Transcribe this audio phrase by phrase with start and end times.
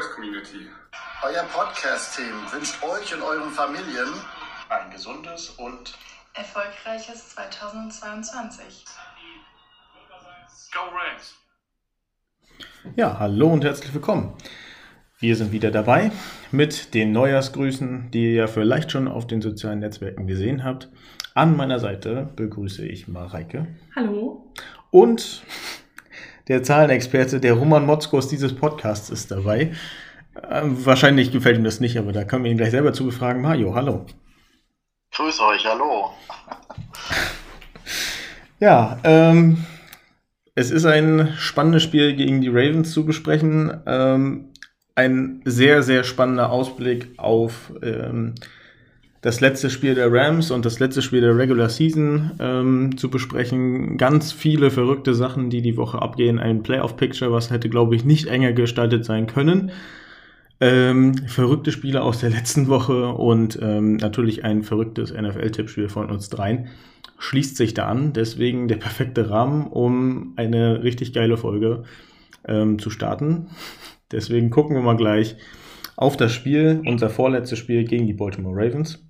[0.00, 0.66] Rams Community.
[1.22, 4.08] Euer Podcast-Team wünscht euch und euren Familien
[4.70, 5.92] ein gesundes und
[6.32, 8.84] erfolgreiches 2022.
[10.72, 11.34] Go Rams!
[12.96, 14.32] Ja, hallo und herzlich willkommen.
[15.18, 16.12] Wir sind wieder dabei
[16.50, 20.88] mit den Neujahrsgrüßen, die ihr vielleicht schon auf den sozialen Netzwerken gesehen habt.
[21.34, 23.66] An meiner Seite begrüße ich Mareike.
[23.94, 24.50] Hallo.
[24.90, 25.42] Und
[26.50, 29.70] der Zahlenexperte, der Roman Motzkos dieses Podcasts ist dabei.
[30.34, 33.40] Äh, wahrscheinlich gefällt ihm das nicht, aber da können wir ihn gleich selber zu befragen.
[33.40, 34.04] Mario, hallo.
[35.12, 36.10] Grüß euch, hallo.
[38.58, 39.64] ja, ähm,
[40.56, 43.82] es ist ein spannendes Spiel gegen die Ravens zu besprechen.
[43.86, 44.52] Ähm,
[44.96, 48.34] ein sehr, sehr spannender Ausblick auf ähm,
[49.20, 53.98] das letzte Spiel der Rams und das letzte Spiel der Regular Season ähm, zu besprechen.
[53.98, 56.38] Ganz viele verrückte Sachen, die die Woche abgehen.
[56.38, 59.72] Ein Playoff-Picture, was hätte, glaube ich, nicht enger gestaltet sein können.
[60.62, 66.28] Ähm, verrückte Spiele aus der letzten Woche und ähm, natürlich ein verrücktes NFL-Tippspiel von uns
[66.28, 66.68] dreien
[67.20, 68.12] schließt sich da an.
[68.12, 71.84] Deswegen der perfekte Rahmen, um eine richtig geile Folge
[72.48, 73.48] ähm, zu starten.
[74.10, 75.36] Deswegen gucken wir mal gleich
[75.96, 79.04] auf das Spiel, unser vorletztes Spiel gegen die Baltimore Ravens,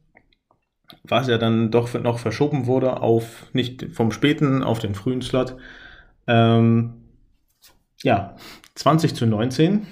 [1.03, 5.57] was ja dann doch noch verschoben wurde auf nicht vom späten auf den frühen Slot.
[6.27, 6.95] Ähm,
[8.03, 8.37] ja,
[8.75, 9.87] 20 zu 19,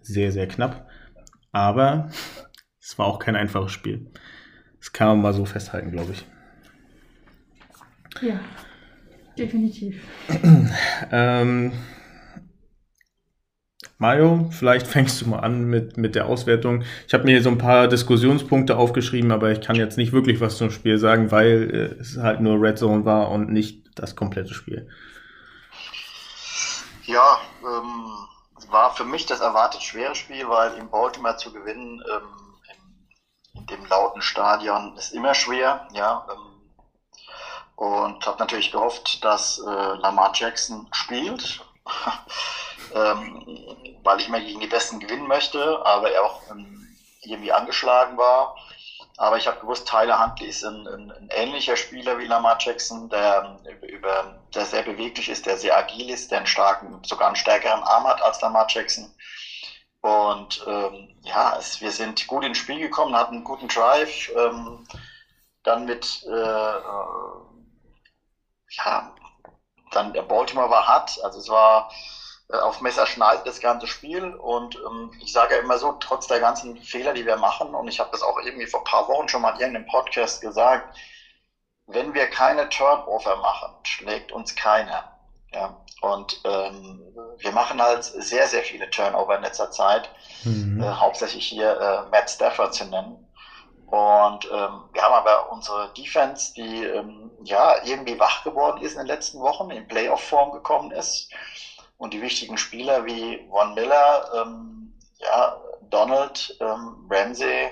[0.00, 0.88] sehr, sehr knapp,
[1.52, 2.10] aber
[2.80, 4.10] es war auch kein einfaches Spiel.
[4.78, 6.26] Das kann man mal so festhalten, glaube ich.
[8.20, 8.40] Ja,
[9.38, 10.02] definitiv.
[11.12, 11.72] ähm,
[14.02, 16.82] Mario, vielleicht fängst du mal an mit, mit der Auswertung.
[17.06, 20.40] Ich habe mir hier so ein paar Diskussionspunkte aufgeschrieben, aber ich kann jetzt nicht wirklich
[20.40, 24.16] was zum Spiel sagen, weil äh, es halt nur Red Zone war und nicht das
[24.16, 24.88] komplette Spiel.
[27.04, 28.28] Ja, ähm,
[28.70, 32.56] war für mich das erwartet schwere Spiel, weil in Baltimore zu gewinnen ähm,
[33.54, 36.26] in, in, dem lauten Stadion ist immer schwer, ja.
[36.28, 36.48] Ähm,
[37.76, 41.64] und habe natürlich gehofft, dass äh, Lamar Jackson spielt.
[42.94, 48.16] ähm, weil ich mal gegen die Besten gewinnen möchte, aber er auch ähm, irgendwie angeschlagen
[48.16, 48.56] war.
[49.18, 53.08] Aber ich habe gewusst, Tyler Huntley ist ein, ein, ein, ähnlicher Spieler wie Lamar Jackson,
[53.08, 57.36] der, über, der sehr beweglich ist, der sehr agil ist, der einen starken, sogar einen
[57.36, 59.14] stärkeren Arm hat als Lamar Jackson.
[60.00, 64.86] Und ähm, ja, es, wir sind gut ins Spiel gekommen, hatten einen guten Drive, ähm,
[65.62, 67.42] dann mit, äh, äh,
[68.70, 69.14] ja,
[69.92, 71.92] dann der Baltimore war hart, also es war
[72.52, 74.34] äh, auf Messerschneid das ganze Spiel.
[74.34, 77.88] Und ähm, ich sage ja immer so, trotz der ganzen Fehler, die wir machen, und
[77.88, 80.96] ich habe das auch irgendwie vor ein paar Wochen schon mal in irgendeinem Podcast gesagt,
[81.86, 85.18] wenn wir keine Turnover machen, schlägt uns keiner.
[85.52, 87.00] Ja, und ähm,
[87.38, 90.08] wir machen halt sehr, sehr viele Turnover in letzter Zeit,
[90.44, 90.82] mhm.
[90.82, 93.28] äh, hauptsächlich hier äh, Matt Stafford zu nennen.
[93.86, 98.98] Und ähm, wir haben aber unsere Defense, die ähm, ja irgendwie wach geworden ist in
[98.98, 101.30] den letzten Wochen, in Playoff-Form gekommen ist
[102.02, 107.70] und die wichtigen Spieler wie Von Miller, ähm, ja, Donald, ähm, Ramsey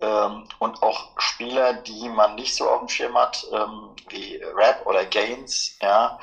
[0.00, 4.86] ähm, und auch Spieler, die man nicht so auf dem Schirm hat, ähm, wie Rap
[4.86, 6.16] oder Gaines, ja,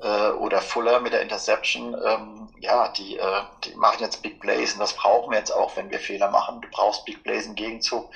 [0.00, 4.74] äh, oder Fuller mit der Interception, ähm, ja, die, äh, die machen jetzt Big Plays
[4.74, 6.60] und das brauchen wir jetzt auch, wenn wir Fehler machen.
[6.60, 8.10] Du brauchst Big Plays im Gegenzug,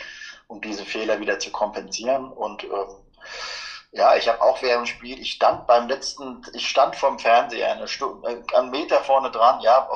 [0.46, 3.02] um diese Fehler wieder zu kompensieren und ähm,
[3.92, 7.70] ja, ich habe auch während dem Spiel, ich stand beim letzten, ich stand vorm Fernseher
[7.70, 9.86] eine Stunde, äh, einen Meter vorne dran, ja,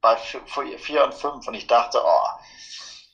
[0.00, 2.26] bei vier und fünf und ich dachte, oh,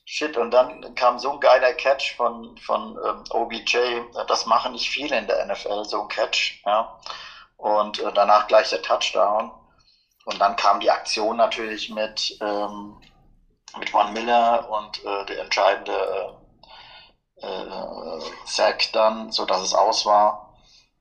[0.05, 4.89] shit, und dann kam so ein geiler Catch von, von ähm, OBJ, das machen nicht
[4.89, 6.87] viele in der NFL, so ein Catch, ja,
[7.57, 9.51] und äh, danach gleich der Touchdown
[10.25, 12.99] und dann kam die Aktion natürlich mit, ähm,
[13.77, 16.44] mit Von Miller und äh, der entscheidende
[17.45, 20.53] äh, Sack dann, so dass es aus war.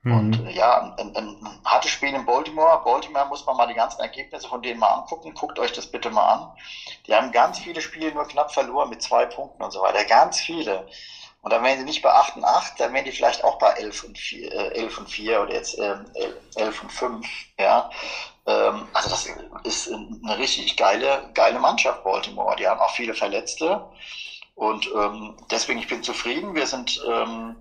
[0.02, 0.12] Mhm.
[0.12, 2.82] Und äh, ja, ein, ein, hartes Spiel in Baltimore.
[2.84, 5.34] Baltimore muss man mal die ganzen Ergebnisse von denen mal angucken.
[5.34, 6.52] Guckt euch das bitte mal an.
[7.06, 10.04] Die haben ganz viele Spiele nur knapp verloren mit zwei Punkten und so weiter.
[10.04, 10.86] Ganz viele.
[11.44, 13.68] Und dann wären sie nicht bei 8 und 8, dann wären die vielleicht auch bei
[13.72, 16.06] 11 und 4, äh, 11 und 4 oder jetzt ähm,
[16.54, 17.26] 11 und 5.
[17.58, 17.90] Ja?
[18.46, 19.28] Ähm, also das
[19.64, 22.56] ist eine richtig geile, geile Mannschaft, Baltimore.
[22.56, 23.86] Die haben auch viele Verletzte.
[24.54, 26.54] Und ähm, deswegen, ich bin zufrieden.
[26.54, 27.56] Wir sind ähm,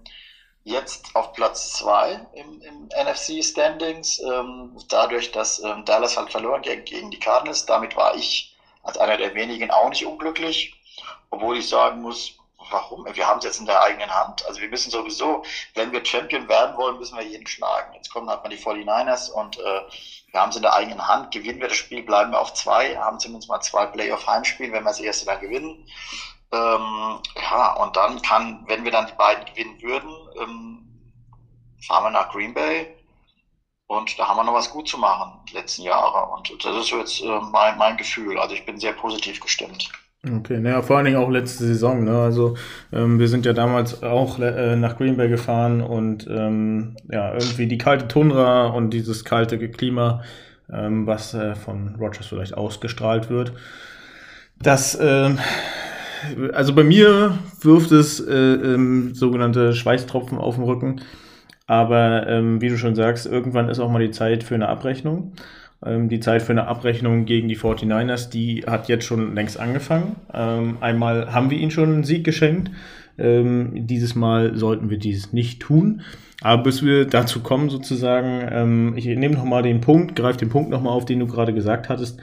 [0.64, 6.62] jetzt auf Platz zwei im, im NFC Standings, ähm, dadurch, dass ähm, Dallas halt verloren
[6.62, 7.66] gegen, gegen die Cardinals.
[7.66, 10.76] Damit war ich als einer der wenigen auch nicht unglücklich,
[11.30, 12.34] obwohl ich sagen muss,
[12.70, 13.06] warum?
[13.14, 14.46] Wir haben es jetzt in der eigenen Hand.
[14.46, 15.44] Also wir müssen sowieso,
[15.74, 17.94] wenn wir Champion werden wollen, müssen wir jeden schlagen.
[17.94, 19.82] Jetzt kommen halt mal die 49ers und äh,
[20.32, 21.32] wir haben es in der eigenen Hand.
[21.32, 24.90] Gewinnen wir das Spiel, bleiben wir auf zwei, haben zumindest mal zwei Playoff-Heimspiele, wenn wir
[24.90, 25.86] das erste dann gewinnen.
[26.54, 30.80] Ähm, ja, und dann kann, wenn wir dann die beiden gewinnen würden, ähm,
[31.86, 32.88] fahren wir nach Green Bay
[33.88, 36.32] und da haben wir noch was gut zu machen die letzten Jahre.
[36.32, 38.38] Und das ist jetzt äh, mein, mein Gefühl.
[38.38, 39.90] Also ich bin sehr positiv gestimmt.
[40.26, 42.06] Okay, naja, vor allen Dingen auch letzte Saison.
[42.06, 42.18] Ne?
[42.18, 42.56] Also
[42.94, 47.68] ähm, wir sind ja damals auch äh, nach Green Bay gefahren und ähm, ja, irgendwie
[47.68, 50.22] die kalte Tundra und dieses kalte Klima,
[50.72, 53.54] ähm, was äh, von Rogers vielleicht ausgestrahlt wird.
[54.62, 55.36] Das, äh,
[56.54, 61.02] also bei mir wirft es äh, ähm, sogenannte Schweißtropfen auf den Rücken.
[61.68, 65.34] Aber ähm, wie du schon sagst, irgendwann ist auch mal die Zeit für eine Abrechnung.
[65.86, 70.18] Ähm, die Zeit für eine Abrechnung gegen die 49ers, die hat jetzt schon längst angefangen.
[70.34, 72.72] Ähm, einmal haben wir ihnen schon einen Sieg geschenkt.
[73.18, 76.02] Ähm, dieses Mal sollten wir dies nicht tun.
[76.42, 80.70] Aber bis wir dazu kommen, sozusagen, ähm, ich nehme nochmal den Punkt, greife den Punkt
[80.70, 82.20] nochmal auf, den du gerade gesagt hattest.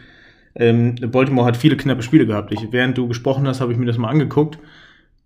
[0.54, 2.52] Ähm, Baltimore hat viele knappe Spiele gehabt.
[2.52, 4.58] Ich, während du gesprochen hast, habe ich mir das mal angeguckt.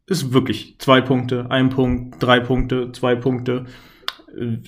[0.07, 3.65] Ist wirklich zwei Punkte, ein Punkt, drei Punkte, zwei Punkte.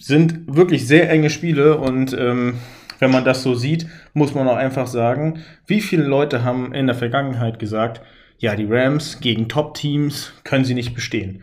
[0.00, 2.54] Sind wirklich sehr enge Spiele und ähm,
[2.98, 6.86] wenn man das so sieht, muss man auch einfach sagen, wie viele Leute haben in
[6.86, 8.00] der Vergangenheit gesagt,
[8.38, 11.42] ja, die Rams gegen Top-Teams können sie nicht bestehen.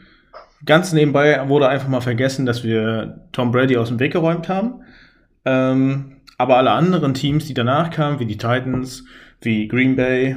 [0.66, 4.81] Ganz nebenbei wurde einfach mal vergessen, dass wir Tom Brady aus dem Weg geräumt haben.
[5.45, 9.06] Ähm, aber alle anderen Teams, die danach kamen, wie die Titans,
[9.41, 10.35] wie Green Bay,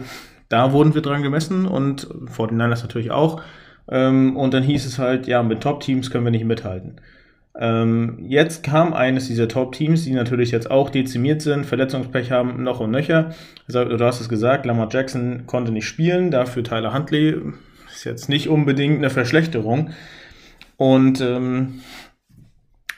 [0.49, 3.43] da wurden wir dran gemessen und 49ers natürlich auch.
[3.89, 7.01] Ähm, und dann hieß es halt, ja, mit Top-Teams können wir nicht mithalten.
[7.59, 12.81] Ähm, jetzt kam eines dieser Top-Teams, die natürlich jetzt auch dezimiert sind, Verletzungspech haben, noch
[12.81, 13.35] und nöcher.
[13.67, 17.41] Du hast es gesagt, Lamar Jackson konnte nicht spielen, dafür Tyler Huntley
[17.91, 19.91] ist jetzt nicht unbedingt eine Verschlechterung.
[20.77, 21.81] Und ähm,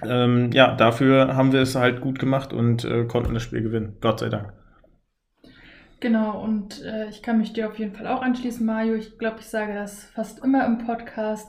[0.05, 3.97] ähm, ja, dafür haben wir es halt gut gemacht und äh, konnten das Spiel gewinnen.
[4.00, 4.53] Gott sei Dank.
[6.00, 8.95] Genau, und äh, ich kann mich dir auf jeden Fall auch anschließen, Mario.
[8.95, 11.49] Ich glaube, ich sage das fast immer im Podcast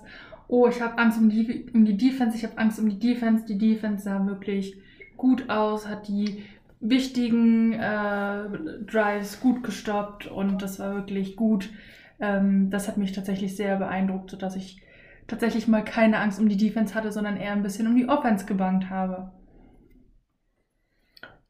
[0.49, 3.45] oh, ich habe Angst um die, um die Defense, ich habe Angst um die Defense.
[3.45, 4.75] Die Defense sah wirklich
[5.15, 6.43] gut aus, hat die
[6.81, 8.49] wichtigen äh,
[8.85, 11.69] Drives gut gestoppt und das war wirklich gut.
[12.19, 14.81] Ähm, das hat mich tatsächlich sehr beeindruckt, sodass ich
[15.29, 18.45] tatsächlich mal keine Angst um die Defense hatte, sondern eher ein bisschen um die Offense
[18.45, 19.31] gebangt habe.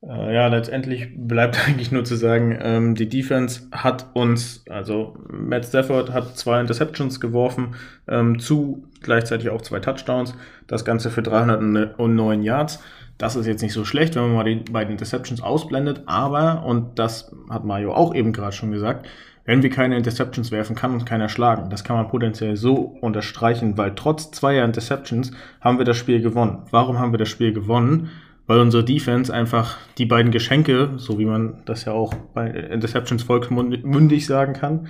[0.01, 5.65] Äh, ja, letztendlich bleibt eigentlich nur zu sagen, ähm, die Defense hat uns, also Matt
[5.65, 7.75] Stafford hat zwei Interceptions geworfen,
[8.07, 10.35] ähm, zu gleichzeitig auch zwei Touchdowns,
[10.67, 12.81] das Ganze für 309 Yards.
[13.17, 16.97] Das ist jetzt nicht so schlecht, wenn man mal die beiden Interceptions ausblendet, aber, und
[16.97, 19.07] das hat Mario auch eben gerade schon gesagt,
[19.49, 21.71] wenn wir keine Interceptions werfen, kann uns keiner schlagen.
[21.71, 26.59] Das kann man potenziell so unterstreichen, weil trotz zweier Interceptions haben wir das Spiel gewonnen.
[26.69, 28.09] Warum haben wir das Spiel gewonnen?
[28.45, 33.21] weil unsere Defense einfach die beiden Geschenke, so wie man das ja auch bei Interceptions
[33.21, 34.87] volksmündig sagen kann,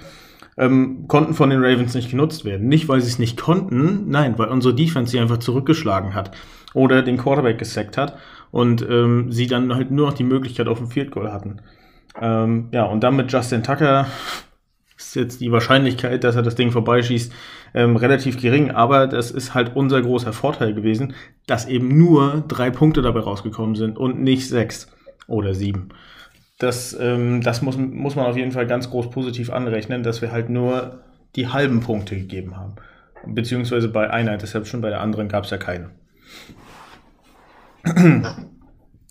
[0.58, 2.70] ähm, konnten von den Ravens nicht genutzt werden.
[2.70, 6.32] Nicht, weil sie es nicht konnten, nein, weil unsere Defense sie einfach zurückgeschlagen hat
[6.74, 8.18] oder den Quarterback gesackt hat
[8.52, 11.62] und ähm, sie dann halt nur noch die Möglichkeit auf ein Field Goal hatten.
[12.22, 14.08] Ähm, ja, und dann mit Justin Tucker
[15.16, 17.32] jetzt die Wahrscheinlichkeit, dass er das Ding vorbeischießt,
[17.74, 18.72] ähm, relativ gering.
[18.72, 21.14] Aber das ist halt unser großer Vorteil gewesen,
[21.48, 24.92] dass eben nur drei Punkte dabei rausgekommen sind und nicht sechs
[25.28, 25.90] oder sieben.
[26.58, 30.32] Das, ähm, das muss, muss man auf jeden Fall ganz groß positiv anrechnen, dass wir
[30.32, 31.00] halt nur
[31.36, 32.76] die halben Punkte gegeben haben.
[33.26, 35.92] Beziehungsweise bei einer Interception, bei der anderen gab es ja keine.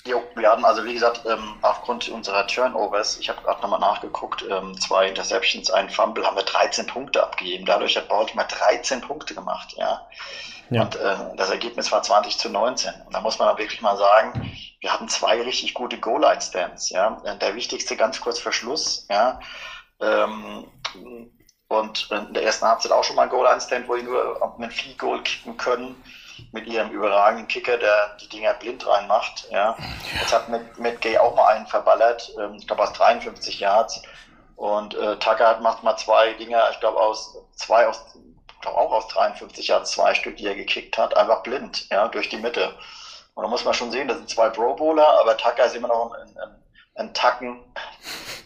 [0.08, 4.42] Jo, wir hatten also wie gesagt ähm, aufgrund unserer Turnovers, ich habe gerade nochmal nachgeguckt,
[4.48, 7.66] ähm, zwei Interceptions, ein Fumble, haben wir 13 Punkte abgegeben.
[7.66, 10.08] Dadurch hat Baltimore 13 Punkte gemacht, ja.
[10.70, 10.82] ja.
[10.82, 12.90] Und äh, das Ergebnis war 20 zu 19.
[13.04, 14.50] Und da muss man wirklich mal sagen,
[14.80, 17.10] wir hatten zwei richtig gute Goal-Line-Stands, ja.
[17.42, 19.40] Der wichtigste ganz kurz vor Schluss, ja.
[20.00, 20.64] Ähm,
[21.68, 24.70] und in der ersten Halbzeit auch schon mal ein Goal-Line-Stand, wo die nur auf einen
[24.70, 26.02] Field-Goal kicken können
[26.52, 29.48] mit ihrem überragenden Kicker, der die Dinger blind reinmacht.
[29.50, 29.76] Ja.
[30.20, 34.02] Jetzt hat mit, mit Gay auch mal einen verballert, ähm, ich glaube aus 53 Yards.
[34.56, 38.04] Und äh, Tucker macht mal zwei Dinger, ich glaube aus zwei aus,
[38.60, 42.28] glaube auch aus 53 Yards, zwei Stück, die er gekickt hat, einfach blind, ja, durch
[42.28, 42.74] die Mitte.
[43.34, 45.88] Und da muss man schon sehen, das sind zwei Pro Bowler, aber Tucker ist immer
[45.88, 46.56] noch ein, ein,
[46.96, 47.60] ein Tacken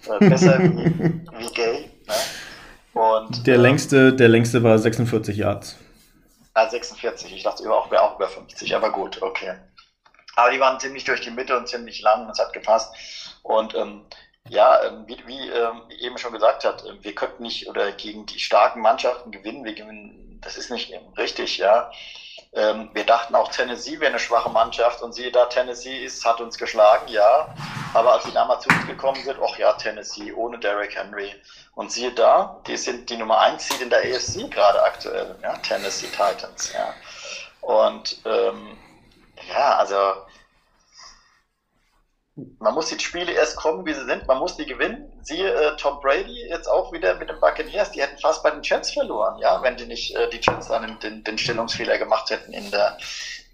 [0.07, 0.67] äh, besser wie,
[1.39, 1.91] wie Gay.
[2.07, 2.15] Ne?
[2.93, 5.79] Und, der, ähm, längste, der längste war 46 Yards.
[6.55, 7.33] Ah, 46.
[7.33, 9.55] Ich dachte auch, wäre auch über 50, aber gut, okay.
[10.37, 12.91] Aber die waren ziemlich durch die Mitte und ziemlich lang, es hat gepasst.
[13.43, 14.05] Und ähm,
[14.49, 18.27] ja, ähm, wie, wie ähm, eben schon gesagt hat, äh, wir könnten nicht oder gegen
[18.27, 19.65] die starken Mannschaften gewinnen.
[19.65, 21.89] Wir gewinnen das ist nicht richtig, ja.
[22.55, 26.41] Ähm, wir dachten auch, Tennessee wäre eine schwache Mannschaft und siehe da, Tennessee ist, hat
[26.41, 27.49] uns geschlagen, ja.
[27.95, 31.35] Aber als die damals zu uns gekommen sind, ach ja, Tennessee ohne Derrick Henry.
[31.75, 35.55] Und siehe da, die sind die Nummer 1 Seed in der AFC gerade aktuell, ja,
[35.59, 36.93] Tennessee Titans, ja.
[37.63, 38.77] Und ähm,
[39.51, 39.97] ja, also
[42.59, 44.27] man muss die Spiele erst kommen, wie sie sind.
[44.27, 45.11] Man muss die gewinnen.
[45.23, 47.91] Siehe äh, Tom Brady jetzt auch wieder mit den Buccaneers.
[47.91, 50.99] Die hätten fast bei den Jets verloren, ja, wenn die nicht äh, die Jets dann
[51.01, 52.97] den, den Stellungsfehler gemacht hätten in der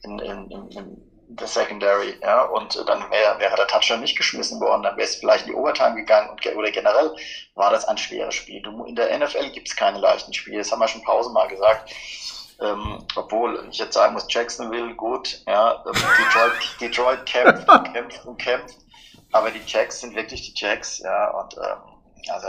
[0.03, 4.61] in, in, in, der Secondary, ja, und äh, dann wäre wär der Touchdown nicht geschmissen
[4.61, 7.11] worden, dann wäre es vielleicht in die Overtime gegangen und oder generell
[7.55, 8.63] war das ein schweres Spiel.
[8.63, 10.59] Du, in der NFL gibt es keine leichten Spiele.
[10.59, 11.91] Das haben wir schon Pause mal gesagt.
[12.61, 18.27] Ähm, obwohl ich jetzt sagen muss, Jacksonville gut, ja, ähm, Detroit, Detroit kämpft und kämpft
[18.27, 18.77] und kämpft,
[19.31, 22.49] aber die Jacks sind wirklich die Jacks, ja, und ähm, also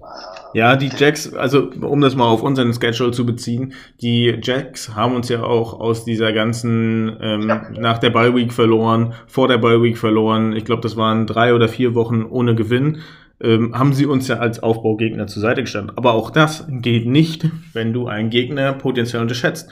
[0.00, 4.94] äh, ja, die Jacks, also um das mal auf unseren Schedule zu beziehen, die Jacks
[4.94, 7.70] haben uns ja auch aus dieser ganzen ähm, ja.
[7.70, 10.54] nach der Bye Week verloren, vor der Bye Week verloren.
[10.54, 13.02] Ich glaube, das waren drei oder vier Wochen ohne Gewinn
[13.42, 15.96] ähm, haben sie uns ja als Aufbaugegner zur Seite gestanden.
[15.96, 19.70] Aber auch das geht nicht, wenn du einen Gegner potenziell unterschätzt.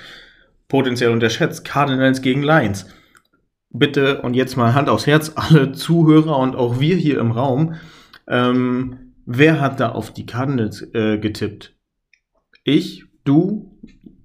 [0.68, 1.64] Potenziell unterschätzt.
[1.64, 2.87] Cardinals gegen Lions.
[3.70, 7.75] Bitte und jetzt mal Hand aufs Herz, alle Zuhörer und auch wir hier im Raum.
[8.26, 11.75] Ähm, wer hat da auf die Cardinals äh, getippt?
[12.64, 13.78] Ich, du,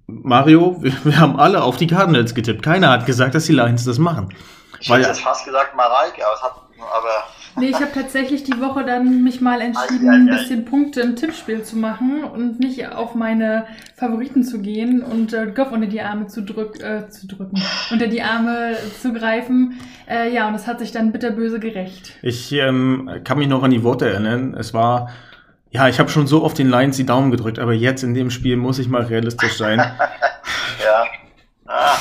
[0.06, 2.62] Mario, wir, wir, haben alle auf die Cardinals getippt.
[2.62, 4.34] Keiner hat gesagt, dass die Lions das machen.
[4.80, 7.24] Ich hätte jetzt fast gesagt Mareike, aber, hat, aber
[7.56, 11.62] Nee, ich habe tatsächlich die Woche dann mich mal entschieden, ein bisschen Punkte im Tippspiel
[11.62, 16.26] zu machen und nicht auf meine Favoriten zu gehen und äh, Goff unter die Arme
[16.26, 19.78] zu, drück, äh, zu drücken, unter die Arme zu greifen.
[20.08, 22.12] Äh, ja, und es hat sich dann bitterböse gerecht.
[22.22, 24.54] Ich ähm, kann mich noch an die Worte erinnern.
[24.58, 25.10] Es war
[25.74, 28.30] ja, ich habe schon so oft den Lions die Daumen gedrückt, aber jetzt in dem
[28.30, 29.78] Spiel muss ich mal realistisch sein.
[30.84, 31.04] ja.
[31.66, 31.96] Ah.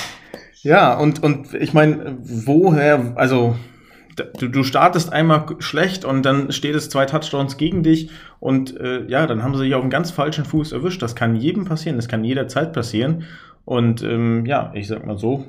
[0.62, 3.55] Ja, und, und ich meine, woher, also
[4.15, 9.05] du, du startest einmal schlecht und dann steht es zwei Touchdowns gegen dich und äh,
[9.08, 11.01] ja, dann haben sie sich auf einen ganz falschen Fuß erwischt.
[11.01, 13.24] Das kann jedem passieren, das kann jederzeit passieren.
[13.65, 15.46] Und ähm, ja, ich sag mal so,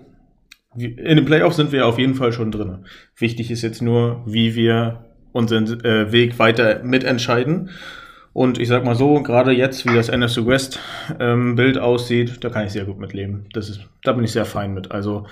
[0.77, 2.85] in den Playoffs sind wir auf jeden Fall schon drin.
[3.17, 7.71] Wichtig ist jetzt nur, wie wir unseren äh, Weg weiter mitentscheiden.
[8.33, 10.81] Und ich sag mal so, gerade jetzt, wie das NFC West
[11.21, 13.47] ähm, Bild aussieht, da kann ich sehr gut mitleben.
[13.53, 14.91] Das ist, da bin ich sehr fein mit.
[14.91, 15.27] Also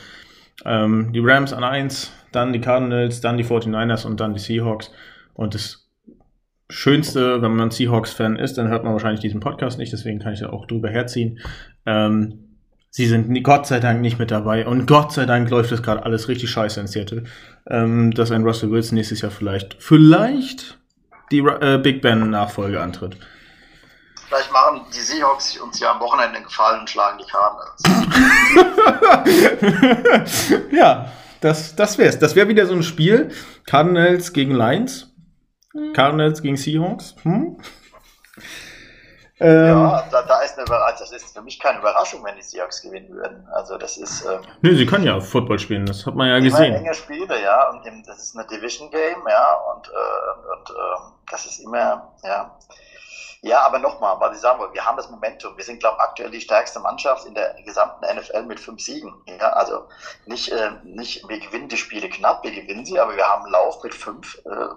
[0.65, 4.91] ähm, die Rams an 1, dann die Cardinals, dann die 49ers und dann die Seahawks.
[5.35, 5.89] Und das
[6.69, 10.41] Schönste, wenn man Seahawks-Fan ist, dann hört man wahrscheinlich diesen Podcast nicht, deswegen kann ich
[10.41, 11.39] ja auch drüber herziehen.
[11.85, 12.57] Ähm,
[12.91, 16.05] sie sind Gott sei Dank nicht mit dabei und Gott sei Dank läuft das gerade
[16.05, 17.25] alles richtig scheiße in Seattle.
[17.69, 20.79] Ähm, dass ein Russell Wilson nächstes Jahr vielleicht, vielleicht
[21.31, 23.19] die äh, Big Ben Nachfolge antritt.
[24.29, 27.83] Vielleicht machen die Seahawks uns ja am Wochenende einen Gefallen und schlagen die Cardinals.
[30.73, 32.19] ja, das, das wär's.
[32.19, 33.31] Das wäre wieder so ein Spiel.
[33.67, 35.15] Cardinals gegen Lions.
[35.73, 35.93] Hm.
[35.93, 37.15] Cardinals gegen Seahawks.
[37.23, 37.59] Hm?
[39.41, 40.99] Ähm, ja, da, da ist eine Überraschung.
[41.01, 43.47] Das ist für mich keine Überraschung, wenn die Seahawks gewinnen würden.
[43.53, 44.25] Also das ist.
[44.25, 46.75] Ähm, Nö, sie können ja Football spielen, das hat man ja gesehen.
[46.75, 51.47] enge Spiele, ja, und das ist eine Division Game, ja, und, äh, und äh, das
[51.47, 52.57] ist immer, ja.
[53.45, 55.57] Ja, aber nochmal, was ich sagen wollte, wir haben das Momentum.
[55.57, 59.17] Wir sind, glaube ich, aktuell die stärkste Mannschaft in der gesamten NFL mit fünf Siegen.
[59.27, 59.83] Ja, also
[60.27, 63.53] nicht, äh, nicht, wir gewinnen die Spiele knapp, wir gewinnen sie, aber wir haben einen
[63.53, 64.69] Lauf mit fünf äh,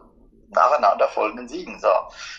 [0.50, 1.80] nacheinander folgenden Siegen.
[1.80, 1.90] So.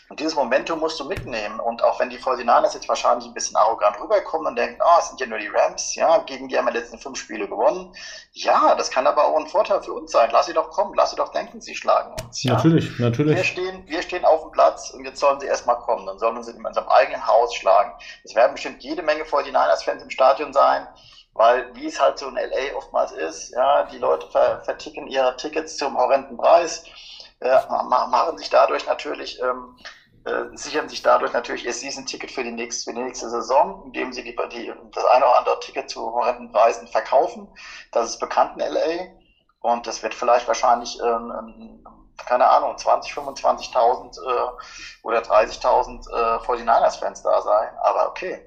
[0.09, 1.61] Und dieses Momentum musst du mitnehmen.
[1.61, 5.09] Und auch wenn die 49ers jetzt wahrscheinlich ein bisschen arrogant rüberkommen und denken, oh, es
[5.09, 7.95] sind ja nur die Rams, ja, gegen die haben wir die letzten fünf Spiele gewonnen.
[8.33, 10.31] Ja, das kann aber auch ein Vorteil für uns sein.
[10.33, 12.43] Lass sie doch kommen, lass sie doch denken, sie schlagen uns.
[12.43, 12.55] Ja?
[12.55, 13.37] Natürlich, natürlich.
[13.37, 16.07] Wir stehen, wir stehen auf dem Platz und jetzt sollen sie erstmal kommen.
[16.07, 17.93] Dann sollen sie in unserem eigenen Haus schlagen.
[18.25, 20.87] Es werden bestimmt jede Menge 49ers-Fans im Stadion sein
[21.39, 25.37] weil wie es halt so in LA oftmals ist, ja, die Leute ver verticken ihre
[25.37, 26.85] Tickets zum horrenden Preis
[27.40, 29.76] äh, machen sich dadurch natürlich, ähm,
[30.25, 34.12] äh, sichern sich dadurch natürlich ihr Season-Ticket für die nächste, für die nächste Saison, indem
[34.12, 37.49] sie die, die, das eine oder andere Ticket zu horrenden Preisen verkaufen.
[37.93, 39.07] Das ist bekannt in LA
[39.61, 41.85] und das wird vielleicht wahrscheinlich, ähm,
[42.26, 44.50] keine Ahnung, 20, 25.000 äh,
[45.02, 48.40] oder 30.000 äh, 49ers-Fans da sein, aber okay.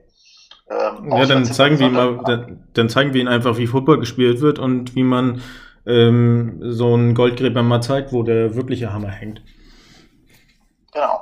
[0.70, 4.42] Ähm, ja, dann zeigen, wir mal, dann, dann zeigen wir ihnen einfach, wie Football gespielt
[4.42, 5.42] wird und wie man
[5.86, 9.42] ähm, so ein Goldgräber mal zeigt, wo der wirkliche Hammer hängt.
[10.94, 11.20] Genau.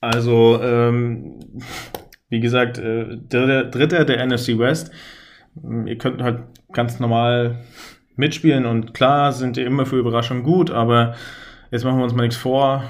[0.00, 1.40] Also, ähm,
[2.28, 4.90] wie gesagt, äh, dritter, dritter der NFC West.
[5.86, 7.64] Ihr könnt halt ganz normal
[8.16, 11.14] mitspielen und klar sind ihr immer für Überraschungen gut, aber
[11.70, 12.84] jetzt machen wir uns mal nichts vor.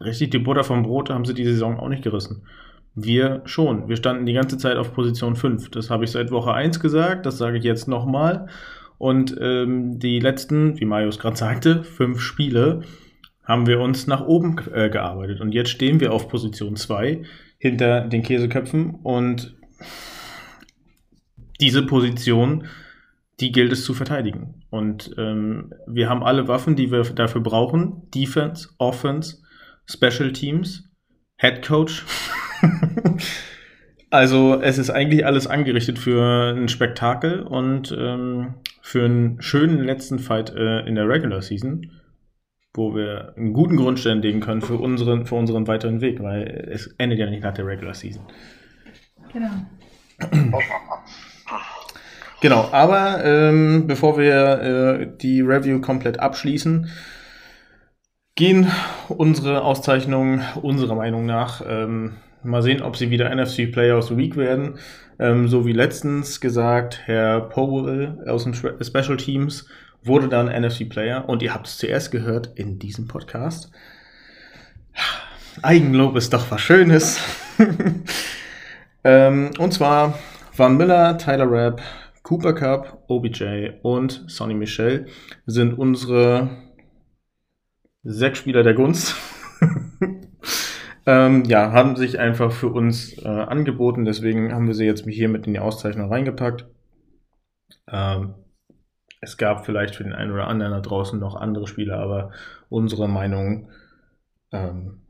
[0.00, 2.46] Richtig die Butter vom Brot haben sie die Saison auch nicht gerissen.
[2.94, 3.88] Wir schon.
[3.88, 5.70] Wir standen die ganze Zeit auf Position 5.
[5.70, 8.48] Das habe ich seit Woche 1 gesagt, das sage ich jetzt nochmal.
[9.00, 12.82] Und ähm, die letzten, wie Marius gerade sagte, fünf Spiele
[13.44, 15.40] haben wir uns nach oben äh, gearbeitet.
[15.40, 17.22] Und jetzt stehen wir auf Position 2
[17.56, 18.96] hinter den Käseköpfen.
[18.96, 19.56] Und
[21.62, 22.66] diese Position,
[23.40, 24.64] die gilt es zu verteidigen.
[24.68, 28.02] Und ähm, wir haben alle Waffen, die wir dafür brauchen.
[28.14, 29.38] Defense, Offense,
[29.86, 30.90] Special Teams,
[31.38, 32.04] Head Coach.
[34.10, 38.56] also es ist eigentlich alles angerichtet für ein Spektakel und ähm,
[38.90, 41.92] für einen schönen letzten Fight äh, in der Regular Season,
[42.74, 46.88] wo wir einen guten Grundstein legen können für unseren, für unseren weiteren Weg, weil es
[46.98, 48.24] endet ja nicht nach der Regular Season.
[49.32, 49.50] Genau.
[52.40, 56.88] Genau, aber ähm, bevor wir äh, die Review komplett abschließen,
[58.34, 58.66] gehen
[59.08, 61.62] unsere Auszeichnungen unserer Meinung nach.
[61.64, 64.78] Ähm, mal sehen, ob sie wieder NFC Player of the Week werden.
[65.20, 69.66] Ähm, so wie letztens gesagt, Herr Powell aus den Special Teams
[70.02, 73.70] wurde dann NFC Player und ihr habt es zuerst gehört in diesem Podcast.
[75.60, 77.20] Eigenlob ist doch was Schönes.
[79.04, 80.18] ähm, und zwar
[80.56, 81.82] Van Miller, Tyler Rapp,
[82.22, 85.06] Cooper Cup, OBJ und Sonny Michel
[85.44, 86.48] sind unsere
[88.04, 89.16] sechs Spieler der Gunst.
[91.10, 95.28] ähm, ja, haben sich einfach für uns äh, angeboten, deswegen haben wir sie jetzt hier
[95.28, 96.66] mit in die Auszeichnung reingepackt.
[97.90, 98.34] Ähm,
[99.20, 102.30] es gab vielleicht für den einen oder anderen da draußen noch andere Spieler, aber
[102.68, 103.70] unsere Meinung
[104.52, 105.00] ähm,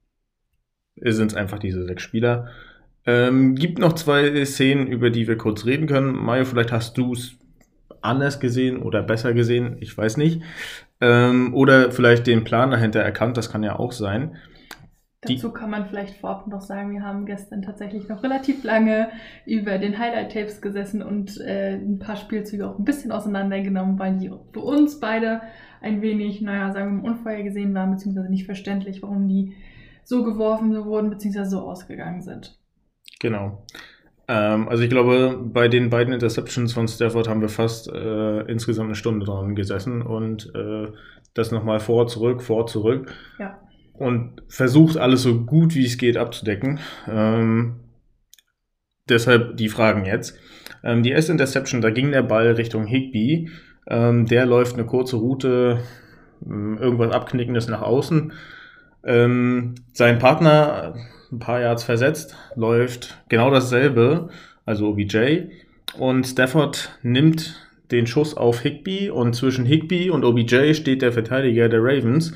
[0.96, 2.48] sind es einfach diese sechs Spieler.
[3.04, 6.14] Ähm, gibt noch zwei Szenen, über die wir kurz reden können.
[6.14, 7.36] Mario, vielleicht hast du es
[8.00, 10.40] anders gesehen oder besser gesehen, ich weiß nicht.
[11.02, 14.38] Ähm, oder vielleicht den Plan dahinter erkannt, das kann ja auch sein.
[15.22, 19.08] Dazu kann man vielleicht vorab noch sagen, wir haben gestern tatsächlich noch relativ lange
[19.46, 24.30] über den Highlight-Tapes gesessen und äh, ein paar Spielzüge auch ein bisschen auseinandergenommen, weil die
[24.52, 25.40] für uns beide
[25.80, 29.54] ein wenig, naja, sagen wir mal, unvorhergesehen waren, beziehungsweise nicht verständlich, warum die
[30.04, 32.56] so geworfen wurden, beziehungsweise so ausgegangen sind.
[33.18, 33.64] Genau.
[34.28, 38.86] Ähm, also ich glaube, bei den beiden Interceptions von Stafford haben wir fast äh, insgesamt
[38.86, 40.92] eine Stunde dran gesessen und äh,
[41.34, 43.12] das nochmal vor, zurück, vor, zurück.
[43.40, 43.58] Ja.
[43.98, 46.78] Und versucht alles so gut wie es geht abzudecken.
[47.08, 47.80] Ähm,
[49.08, 50.38] deshalb die Fragen jetzt.
[50.84, 53.50] Ähm, die erste Interception, da ging der Ball Richtung Higby.
[53.88, 55.80] Ähm, der läuft eine kurze Route,
[56.46, 58.32] ähm, irgendwas Abknickendes nach außen.
[59.04, 60.94] Ähm, sein Partner
[61.32, 64.28] ein paar Yards versetzt, läuft genau dasselbe,
[64.64, 65.46] also OBJ.
[65.98, 71.68] Und Stafford nimmt den Schuss auf Higby und zwischen Higby und OBJ steht der Verteidiger
[71.68, 72.34] der Ravens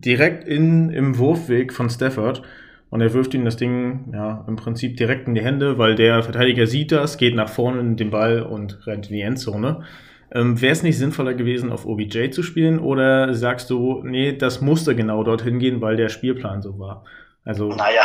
[0.00, 2.42] direkt in, im Wurfweg von Stafford.
[2.90, 6.22] Und er wirft ihm das Ding ja im Prinzip direkt in die Hände, weil der
[6.22, 9.84] Verteidiger sieht das, geht nach vorne in den Ball und rennt in die Endzone.
[10.30, 12.78] Ähm, Wäre es nicht sinnvoller gewesen, auf OBJ zu spielen?
[12.78, 17.04] Oder sagst du, nee, das musste genau dorthin gehen, weil der Spielplan so war?
[17.44, 18.02] Also, naja.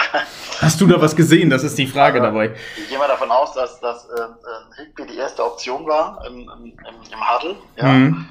[0.60, 1.50] hast du da was gesehen?
[1.50, 2.54] Das ist die Frage dabei.
[2.78, 6.42] Ich gehe mal davon aus, dass, dass äh, äh, Higby die erste Option war im,
[6.42, 7.56] im, im, im Huddle.
[7.78, 7.88] Ja.
[7.88, 8.26] Mhm.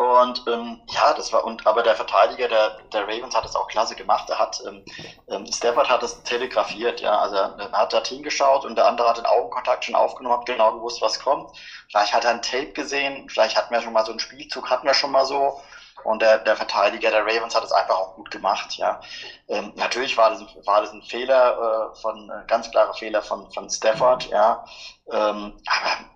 [0.00, 3.68] Und ähm, ja, das war, und aber der Verteidiger der, der Ravens hat es auch
[3.68, 4.30] klasse gemacht.
[4.30, 4.82] Er hat, ähm,
[5.28, 7.18] ähm, Stafford hat es telegrafiert, ja.
[7.18, 10.72] Also er hat da hingeschaut und der andere hat den Augenkontakt schon aufgenommen, hat genau
[10.72, 11.50] gewusst, was kommt.
[11.90, 14.86] Vielleicht hat er ein Tape gesehen, vielleicht hatten wir schon mal so einen Spielzug, hatten
[14.86, 15.60] wir schon mal so.
[16.04, 19.02] Und der, der Verteidiger der Ravens hat es einfach auch gut gemacht, ja.
[19.48, 23.52] Ähm, natürlich war das, war das ein Fehler äh, von, äh, ganz klarer Fehler von,
[23.52, 24.64] von Stafford, ja.
[25.12, 26.06] Ähm, aber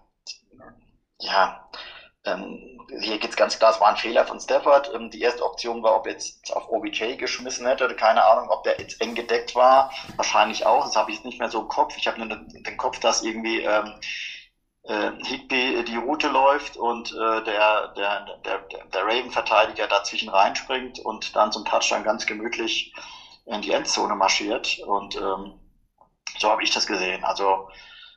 [1.19, 1.69] ja,
[2.25, 4.91] ähm, hier geht's ganz klar, es war ein Fehler von Stafford.
[4.95, 8.79] Ähm, die erste Option war, ob jetzt auf OBJ geschmissen hätte, keine Ahnung, ob der
[8.79, 9.91] jetzt eng gedeckt war.
[10.17, 10.85] Wahrscheinlich auch.
[10.85, 11.97] Das habe ich jetzt nicht mehr so im Kopf.
[11.97, 14.01] Ich habe nur den, den Kopf, dass irgendwie ähm,
[14.85, 18.59] äh, Higby die Route läuft und äh, der, der, der,
[18.93, 22.93] der Raven-Verteidiger dazwischen reinspringt und dann zum Touchdown ganz gemütlich
[23.47, 24.79] in die Endzone marschiert.
[24.87, 25.55] Und ähm,
[26.39, 27.25] so habe ich das gesehen.
[27.25, 27.69] Also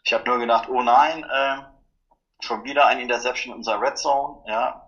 [0.04, 1.58] ich habe nur gedacht, oh nein, äh,
[2.40, 4.86] schon wieder ein Interception in unserer Red Zone, ja.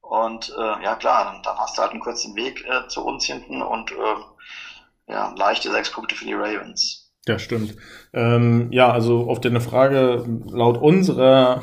[0.00, 3.24] Und äh, ja klar, dann, dann hast du halt einen kurzen Weg äh, zu uns
[3.24, 7.12] hinten und äh, ja, leichte sechs Punkte für die Ravens.
[7.26, 7.76] Ja, stimmt.
[8.12, 11.62] Ähm, ja, also auf deine Frage, laut unserer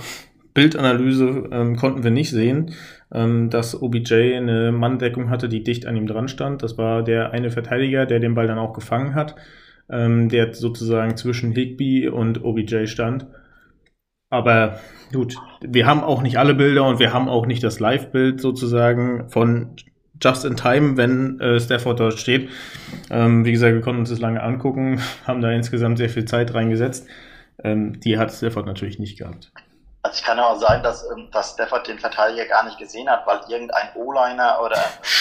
[0.54, 2.74] Bildanalyse ähm, konnten wir nicht sehen,
[3.14, 6.64] ähm, dass OBJ eine Manndeckung hatte, die dicht an ihm dran stand.
[6.64, 9.36] Das war der eine Verteidiger, der den Ball dann auch gefangen hat,
[9.90, 13.28] ähm, der sozusagen zwischen Higby und OBJ stand.
[14.30, 14.80] Aber
[15.12, 19.30] gut, wir haben auch nicht alle Bilder und wir haben auch nicht das Live-Bild sozusagen
[19.30, 19.76] von
[20.22, 22.50] just in time, wenn äh, Stafford dort steht.
[23.10, 26.54] Ähm, wie gesagt, wir konnten uns das lange angucken, haben da insgesamt sehr viel Zeit
[26.54, 27.08] reingesetzt.
[27.64, 29.52] Ähm, die hat Stafford natürlich nicht gehabt.
[30.02, 33.10] Also es kann ja auch sein, dass, ähm, dass Stafford den Verteidiger gar nicht gesehen
[33.10, 34.78] hat, weil irgendein O-Liner oder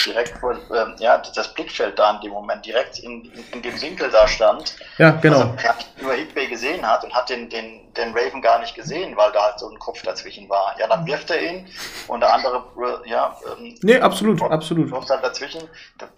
[0.06, 3.80] direkt vor, ähm, ja, das Blickfeld da in dem Moment direkt in, in, in dem
[3.80, 4.76] Winkel da stand.
[4.98, 5.40] Ja, genau.
[5.40, 5.54] Also,
[6.00, 9.42] nur Higby gesehen hat und hat den, den, den Raven gar nicht gesehen, weil da
[9.42, 10.74] halt so ein Kopf dazwischen war.
[10.78, 11.66] Ja, dann wirft er ihn
[12.06, 12.64] und der andere,
[13.04, 14.90] äh, ja, ähm, Nee, absolut, absolut.
[14.90, 15.62] wirft halt dazwischen.
[15.98, 16.08] Das,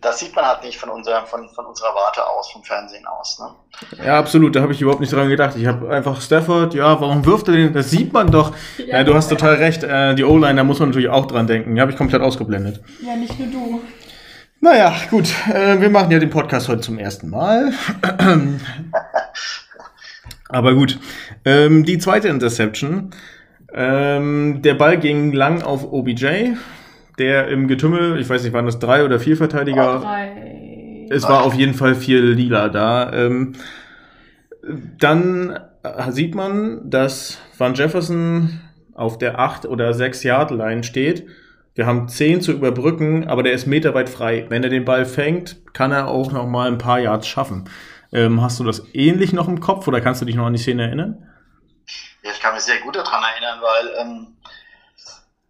[0.00, 3.38] das sieht man halt nicht von, unserer, von, von unserer Warte aus, vom Fernsehen aus.
[3.38, 4.04] Ne?
[4.04, 5.56] Ja, absolut, da habe ich überhaupt nicht dran gedacht.
[5.56, 7.72] Ich habe einfach Stafford, ja, warum wirft er den?
[7.72, 8.52] Das sieht man doch.
[8.78, 9.82] Ja, du hast total recht.
[9.84, 11.74] Äh, die O-Line, da muss man natürlich auch dran denken.
[11.74, 12.80] Die habe ich komplett ausgeblendet.
[13.00, 13.82] Ja, nicht nur du.
[14.60, 15.28] Naja, gut.
[15.52, 17.72] Äh, wir machen ja den Podcast heute zum ersten Mal.
[20.48, 20.98] Aber gut.
[21.44, 23.10] Ähm, die zweite Interception.
[23.72, 26.54] Ähm, der Ball ging lang auf OBJ,
[27.18, 30.00] der im Getümmel, ich weiß nicht, waren das drei oder vier Verteidiger?
[30.00, 31.06] Drei.
[31.10, 33.12] Es war auf jeden Fall viel lila da.
[33.12, 33.54] Ähm,
[34.98, 35.58] dann
[36.10, 38.60] sieht man, dass Van Jefferson
[38.94, 41.26] auf der 8 oder 6 Yard Line steht.
[41.74, 44.46] Wir haben 10 zu überbrücken, aber der ist meterweit frei.
[44.48, 47.64] Wenn er den Ball fängt, kann er auch noch mal ein paar Yards schaffen.
[48.12, 50.58] Ähm, hast du das ähnlich noch im Kopf oder kannst du dich noch an die
[50.58, 51.28] Szene erinnern?
[52.22, 54.36] Ja, ich kann mich sehr gut daran erinnern, weil ähm,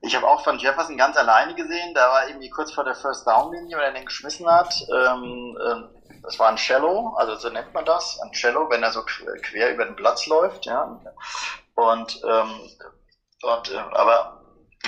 [0.01, 1.95] ich habe auch von Jefferson ganz alleine gesehen.
[1.95, 4.75] Da war irgendwie kurz vor der First Down Linie, wenn er den geschmissen hat.
[4.91, 5.89] Ähm, ähm,
[6.23, 9.41] das war ein Shallow, also so nennt man das, ein Shallow, wenn er so qu-
[9.43, 11.01] quer über den Platz läuft, ja.
[11.75, 12.51] Und, ähm,
[13.43, 14.38] und äh, aber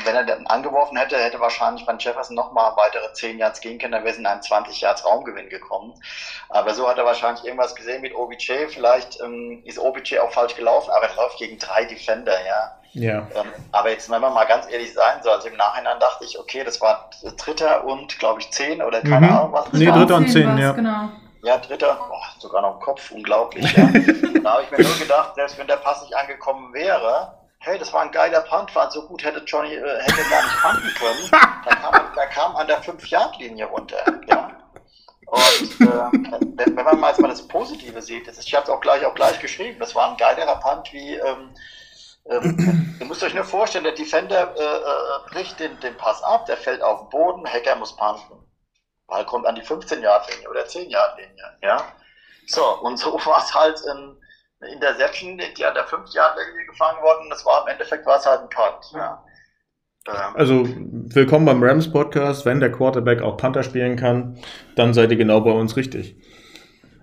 [0.04, 3.92] wenn er den angeworfen hätte, hätte wahrscheinlich Van Jefferson nochmal weitere 10 Yards gehen können,
[3.92, 5.92] dann wäre es in einen 20 Yards Raumgewinn gekommen.
[6.48, 8.68] Aber so hat er wahrscheinlich irgendwas gesehen mit OBJ.
[8.68, 12.76] Vielleicht ähm, ist OBJ auch falsch gelaufen, aber er läuft gegen drei Defender, ja.
[12.92, 13.18] Ja.
[13.36, 16.38] Ähm, aber jetzt, wenn man mal ganz ehrlich sein soll, also im Nachhinein dachte ich,
[16.38, 19.32] okay, das war Dritter und, glaube ich, Zehn oder keine Mhm.
[19.36, 19.64] Ahnung was.
[19.66, 19.98] das Nee, war.
[19.98, 20.72] Dritter und zehn, war's, ja.
[20.72, 21.08] Genau.
[21.42, 23.64] Ja, Dritter, oh, sogar noch im Kopf, unglaublich.
[23.76, 23.86] Ja.
[24.42, 27.92] da habe ich mir nur gedacht, selbst wenn der Pass nicht angekommen wäre, hey, das
[27.92, 31.30] war ein geiler Punt, war so gut, hätte Johnny äh, hätte gar nicht punten können.
[31.64, 34.02] Da kam, er- da kam an der 5-Yard-Linie runter.
[34.26, 34.50] Ja.
[35.26, 38.70] Und äh, wenn man mal jetzt mal das Positive sieht, das ist, ich habe es
[38.70, 41.54] auch gleich auch gleich geschrieben, das war ein geilerer Punt wie ähm,
[42.28, 46.46] ähm, ihr müsst euch nur vorstellen, der Defender äh, äh, bricht den, den Pass ab,
[46.46, 48.44] der fällt auf den Boden, Hacker muss punten.
[49.06, 51.58] Ball kommt an die 15-Yard-Linie oder 10-Yard-Linie.
[51.62, 51.84] Ja?
[52.46, 54.16] So, und so war es halt in,
[54.60, 57.28] eine Interception, die an der 5-Yard-Linie gefangen worden.
[57.30, 58.92] Das war im Endeffekt war es halt ein Punt.
[58.92, 59.24] Ja.
[60.08, 62.44] Ähm, Also, willkommen beim Rams Podcast.
[62.44, 64.38] Wenn der Quarterback auch Panther spielen kann,
[64.76, 66.16] dann seid ihr genau bei uns richtig.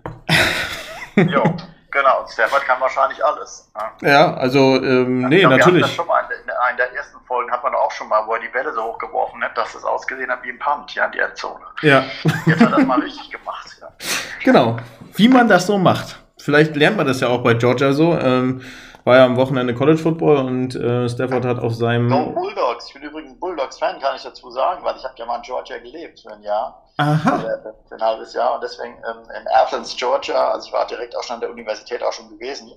[1.16, 1.44] jo,
[1.92, 2.28] genau.
[2.28, 3.72] Stafford kann wahrscheinlich alles.
[3.76, 4.08] Ja.
[4.08, 5.96] Ja, also, ähm, nee, Ich glaub, Wir natürlich.
[5.96, 8.40] schon mal in in einer der ersten Folgen hat man auch schon mal, wo er
[8.40, 11.20] die Bälle so hochgeworfen hat, dass es ausgesehen hat wie ein Punt, ja, in die
[11.20, 11.66] Endzone.
[11.82, 12.06] Ja,
[12.46, 13.78] Jetzt hat er das mal richtig gemacht.
[13.82, 13.90] Ja.
[14.44, 14.78] genau.
[15.16, 16.20] Wie man das so macht.
[16.48, 18.18] Vielleicht lernt man das ja auch bei Georgia so.
[18.18, 18.62] Ähm,
[19.04, 22.10] war ja am Wochenende College Football und äh, Stafford hat auf seinem.
[22.10, 22.88] Go Bulldogs.
[22.88, 25.78] Ich bin übrigens Bulldogs-Fan, kann ich dazu sagen, weil ich habe ja mal in Georgia
[25.80, 26.90] gelebt für ein Jahr.
[26.96, 27.40] Aha.
[27.40, 31.18] Für, für ein halbes Jahr und deswegen ähm, in Athens, Georgia, also ich war direkt
[31.18, 32.72] auch schon an der Universität auch schon gewesen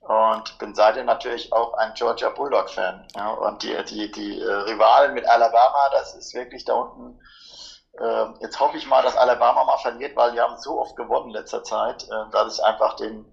[0.00, 3.06] und bin seitdem natürlich auch ein Georgia Bulldog-Fan.
[3.16, 7.18] Ja, und die, die, die äh, Rivalen mit Alabama, das ist wirklich da unten.
[7.98, 11.26] Äh, jetzt hoffe ich mal, dass Alabama mal verliert, weil die haben so oft gewonnen
[11.26, 13.26] in letzter Zeit, äh, dass ich einfach den,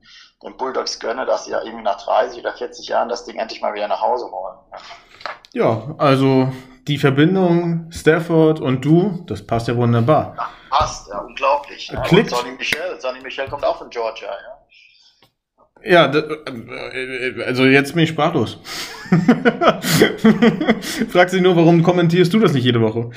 [0.44, 3.62] den Bulldogs gönne, dass sie ja irgendwie nach 30 oder 40 Jahren das Ding endlich
[3.62, 4.58] mal wieder nach Hause holen.
[5.54, 6.52] Ja, also
[6.88, 10.34] die Verbindung Stafford und du, das passt ja wunderbar.
[10.36, 11.88] Ja, passt, ja, unglaublich.
[11.88, 12.02] Ja.
[12.02, 12.32] Klickt.
[12.32, 14.58] Sonny Michel, Sonny Michel kommt auch von Georgia, ja.
[15.82, 18.58] Ja, äh, also jetzt bin ich sprachlos.
[21.10, 23.12] Frag sich nur, warum kommentierst du das nicht jede Woche?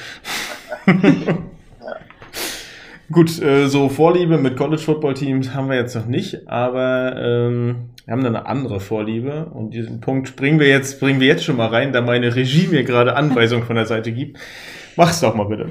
[3.11, 7.91] Gut, äh, so Vorliebe mit College Football Teams haben wir jetzt noch nicht, aber ähm,
[8.07, 11.57] wir haben eine andere Vorliebe und diesen Punkt bringen wir jetzt, bringen wir jetzt schon
[11.57, 14.39] mal rein, da meine Regie mir gerade Anweisungen von der Seite gibt.
[14.97, 15.69] Mach's doch mal bitte.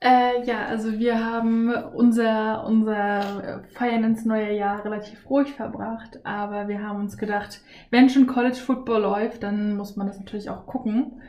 [0.00, 6.66] Äh, ja, also wir haben unser, unser Feiern ins neue Jahr relativ ruhig verbracht, aber
[6.68, 10.66] wir haben uns gedacht, wenn schon College Football läuft, dann muss man das natürlich auch
[10.66, 11.20] gucken,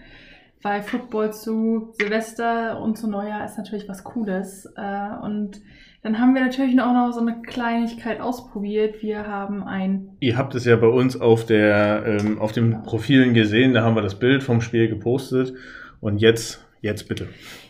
[0.63, 4.65] weil Football zu Silvester und zu Neujahr ist natürlich was Cooles.
[4.75, 5.61] Äh, und
[6.01, 9.01] dann haben wir natürlich auch noch so eine Kleinigkeit ausprobiert.
[9.01, 13.33] Wir haben ein Ihr habt es ja bei uns auf der ähm, auf den Profilen
[13.33, 15.53] gesehen, da haben wir das Bild vom Spiel gepostet
[16.01, 17.27] und jetzt jetzt bitte.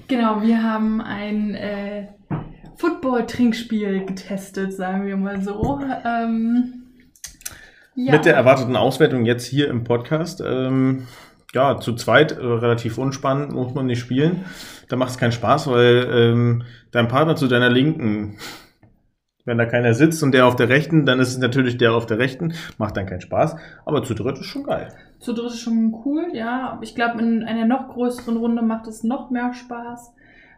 [0.08, 2.08] Genau, wir haben ein äh,
[2.76, 5.80] Football-Trinkspiel getestet, sagen wir mal so.
[6.06, 6.84] Ähm,
[7.96, 8.14] ja.
[8.14, 10.42] Mit der erwarteten Auswertung jetzt hier im Podcast.
[10.46, 11.08] Ähm,
[11.54, 14.46] ja, zu zweit äh, relativ unspannend, muss man nicht spielen.
[14.90, 18.38] Da macht es keinen Spaß, weil ähm, dein Partner zu deiner Linken,
[19.46, 22.06] wenn da keiner sitzt und der auf der rechten, dann ist es natürlich der auf
[22.06, 23.56] der rechten, macht dann keinen Spaß.
[23.86, 24.90] Aber zu dritt ist schon geil.
[25.20, 26.80] Zu dritt ist schon cool, ja.
[26.82, 30.14] Ich glaube, in einer noch größeren Runde macht es noch mehr Spaß.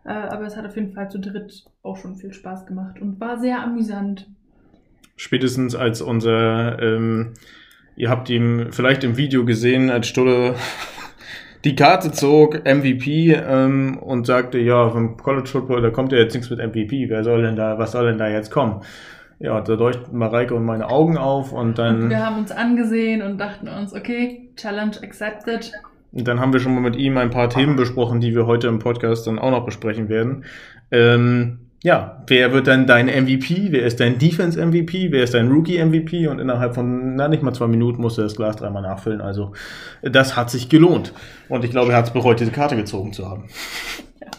[0.06, 3.20] Äh, aber es hat auf jeden Fall zu dritt auch schon viel Spaß gemacht und
[3.20, 4.28] war sehr amüsant.
[5.18, 7.34] Spätestens als unser, ähm,
[7.96, 10.56] ihr habt ihn vielleicht im Video gesehen, als Stulle
[11.64, 16.34] die Karte zog, MVP, ähm, und sagte, ja, vom College Football, da kommt ja jetzt
[16.34, 18.82] nichts mit MVP, wer soll denn da, was soll denn da jetzt kommen?
[19.40, 22.04] Ja, da leuchten Mareike und meine Augen auf und dann.
[22.04, 25.74] Und wir haben uns angesehen und dachten uns, okay, Challenge accepted.
[26.14, 28.68] Und dann haben wir schon mal mit ihm ein paar Themen besprochen, die wir heute
[28.68, 30.46] im Podcast dann auch noch besprechen werden.
[30.92, 33.68] Ähm, ja, wer wird dann dein MVP?
[33.70, 35.12] Wer ist dein Defense MVP?
[35.12, 36.26] Wer ist dein Rookie MVP?
[36.26, 39.22] Und innerhalb von, na, nicht mal zwei Minuten musste er das Glas dreimal nachfüllen.
[39.22, 39.54] Also,
[40.02, 41.14] das hat sich gelohnt.
[41.48, 43.50] Und ich glaube, er hat es bereut, diese Karte gezogen zu haben.
[44.20, 44.32] Ja.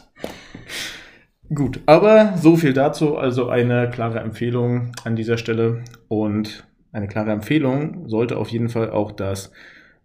[1.55, 3.17] Gut, aber so viel dazu.
[3.17, 5.85] Also eine klare Empfehlung an dieser Stelle.
[6.09, 9.53] Und eine klare Empfehlung sollte auf jeden Fall auch das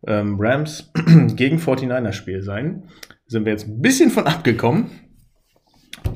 [0.06, 0.92] ähm, Rams
[1.36, 2.84] gegen 49er Spiel sein.
[3.26, 4.92] Sind wir jetzt ein bisschen von abgekommen.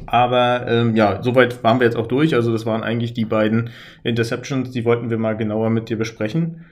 [0.06, 2.36] Aber ähm, ja, soweit waren wir jetzt auch durch.
[2.36, 3.70] Also das waren eigentlich die beiden
[4.04, 6.66] Interceptions, die wollten wir mal genauer mit dir besprechen.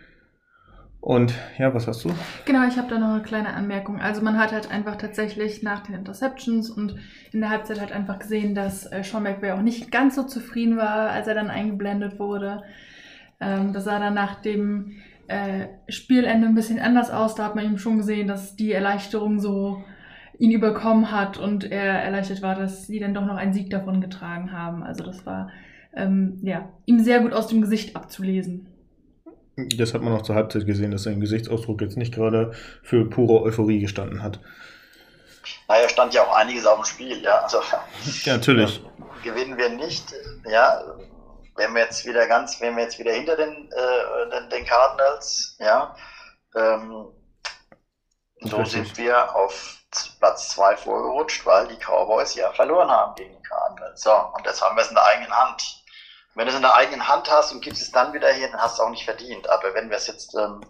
[1.03, 2.11] Und ja, was hast du?
[2.45, 3.99] Genau, ich habe da noch eine kleine Anmerkung.
[3.99, 6.95] Also man hat halt einfach tatsächlich nach den Interceptions und
[7.33, 10.77] in der Halbzeit halt einfach gesehen, dass äh, Sean McVay auch nicht ganz so zufrieden
[10.77, 12.63] war, als er dann eingeblendet wurde.
[13.41, 14.93] Ähm, das sah dann nach dem
[15.27, 17.35] äh, Spielende ein bisschen anders aus.
[17.35, 19.83] Da hat man ihm schon gesehen, dass die Erleichterung so
[20.39, 24.01] ihn überkommen hat und er erleichtert war, dass sie dann doch noch einen Sieg davon
[24.01, 24.83] getragen haben.
[24.83, 25.49] Also das war
[25.95, 28.67] ähm, ja, ihm sehr gut aus dem Gesicht abzulesen.
[29.55, 33.43] Das hat man auch zur Halbzeit gesehen, dass sein Gesichtsausdruck jetzt nicht gerade für pure
[33.43, 34.39] Euphorie gestanden hat.
[35.67, 37.41] Naja, stand ja auch einiges auf dem Spiel, ja.
[37.41, 37.59] Also,
[38.23, 38.81] ja, natürlich.
[39.23, 40.13] Gewinnen wir nicht,
[40.49, 40.81] ja,
[41.55, 45.57] wenn wir jetzt wieder ganz, wenn wir jetzt wieder hinter den, äh, den, den Cardinals,
[45.59, 45.95] ja,
[46.55, 47.07] ähm,
[48.45, 49.77] so sind wir auf
[50.19, 54.01] Platz 2 vorgerutscht, weil die Cowboys ja verloren haben gegen die Cardinals.
[54.01, 55.83] So, und jetzt haben wir es in der eigenen Hand.
[56.35, 58.59] Wenn du es in der eigenen Hand hast und gibst es dann wieder hier, dann
[58.59, 59.47] hast du es auch nicht verdient.
[59.49, 60.61] Aber wenn wir es jetzt, ähm,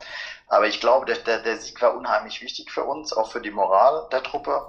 [0.47, 3.51] aber ich glaube, der, der, der Sieg war unheimlich wichtig für uns, auch für die
[3.51, 4.67] Moral der Truppe.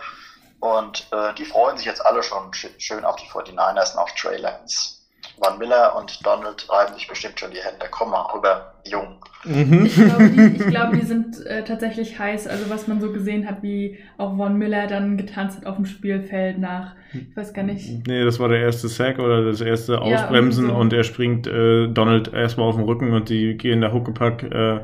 [0.60, 4.36] Und äh, die freuen sich jetzt alle schon schön auf die 49ers und auf Trey
[4.36, 5.03] Lance.
[5.38, 7.86] Van Miller und Donald reiben sich bestimmt schon die Hände.
[7.90, 9.16] Komm mal rüber, jung.
[9.44, 9.84] Mhm.
[9.86, 12.46] Ich, glaube, die, ich glaube, die sind äh, tatsächlich heiß.
[12.46, 15.86] Also was man so gesehen hat, wie auch Von Miller dann getanzt hat auf dem
[15.86, 18.06] Spielfeld nach, ich weiß gar nicht.
[18.06, 20.80] Nee, das war der erste Sack oder das erste Ausbremsen ja, so.
[20.80, 24.80] und er springt äh, Donald erstmal auf den Rücken und die gehen da Huckepack äh,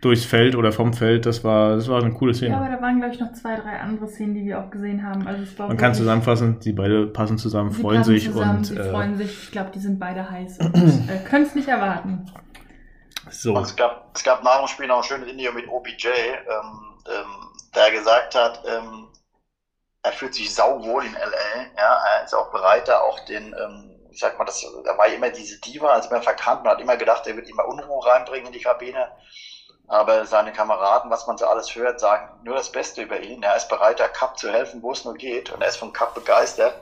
[0.00, 1.26] durchs Feld oder vom Feld.
[1.26, 2.52] Das war, das war eine coole Szene.
[2.52, 5.06] Ja, aber da waren, glaube ich, noch zwei, drei andere Szenen, die wir auch gesehen
[5.06, 5.26] haben.
[5.26, 8.64] Also es war Man kann zusammenfassen, sie beide passen zusammen, sie freuen sich zusammen, und.
[8.64, 11.68] Sie äh, freuen sich, ich glaube, die sind beide heiß und äh, können es nicht
[11.68, 12.30] erwarten.
[13.30, 13.54] So.
[13.54, 16.96] Und es gab, es gab nach dem Spiel noch ein schönes Interview mit OBJ, ähm,
[17.08, 17.26] ähm,
[17.74, 19.08] der gesagt hat, ähm,
[20.02, 23.90] er fühlt sich sauwohl in LA, ja, er ist auch bereit, da auch den, ähm,
[24.12, 26.96] ich sag mal, das, da war immer diese Diva, als immer verkannt, man hat immer
[26.96, 29.08] gedacht, er wird immer Unruhe reinbringen in die Kabine.
[29.88, 33.42] Aber seine Kameraden, was man so alles hört, sagen nur das Beste über ihn.
[33.42, 35.50] Er ist bereit, der Cup zu helfen, wo es nur geht.
[35.50, 36.74] Und er ist vom Cup begeistert.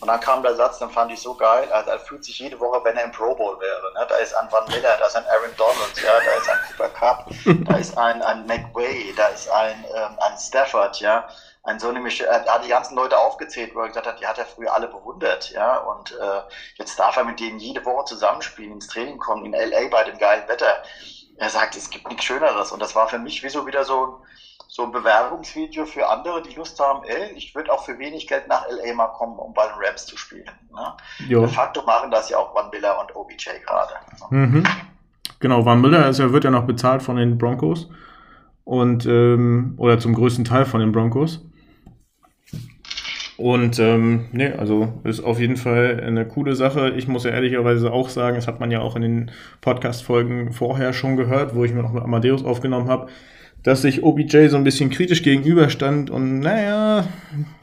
[0.00, 2.58] Und dann kam der Satz, dann fand ich so geil, also er fühlt sich jede
[2.58, 3.92] Woche, wenn er im Pro Bowl wäre.
[3.94, 4.06] Ne?
[4.08, 6.88] Da ist ein Van Miller, da ist ein Aaron Donald, ja, da ist ein Cooper
[6.88, 7.26] Cup,
[7.68, 11.28] da ist ein, ein McWay, da ist ein, ähm, ein Stafford, ja.
[11.64, 14.38] Ein so nämlich, er hat die ganzen Leute aufgezählt, wo er gesagt hat, die hat
[14.38, 15.76] er früher alle bewundert, ja.
[15.76, 16.40] Und äh,
[16.76, 20.18] jetzt darf er mit denen jede Woche zusammenspielen, ins Training kommen, in LA bei dem
[20.18, 20.82] geilen Wetter
[21.42, 22.72] er sagt, es gibt nichts Schöneres.
[22.72, 24.20] Und das war für mich wie so wieder so,
[24.68, 28.48] so ein Bewerbungsvideo für andere, die Lust haben, ey, ich würde auch für wenig Geld
[28.48, 30.50] nach LA mal kommen, um bei den Rams zu spielen.
[30.72, 30.94] Ne?
[31.28, 33.94] De facto machen das ja auch Van Miller und OBJ gerade.
[34.30, 34.64] Mhm.
[35.40, 37.88] Genau, Van Miller also wird ja noch bezahlt von den Broncos
[38.64, 41.44] und ähm, oder zum größten Teil von den Broncos.
[43.38, 46.92] Und ähm, nee, also ist auf jeden Fall eine coole Sache.
[46.96, 49.30] Ich muss ja ehrlicherweise auch sagen, das hat man ja auch in den
[49.62, 53.08] Podcast-Folgen vorher schon gehört, wo ich mir noch mit Amadeus aufgenommen habe,
[53.62, 57.06] dass sich OBJ so ein bisschen kritisch gegenüberstand und naja,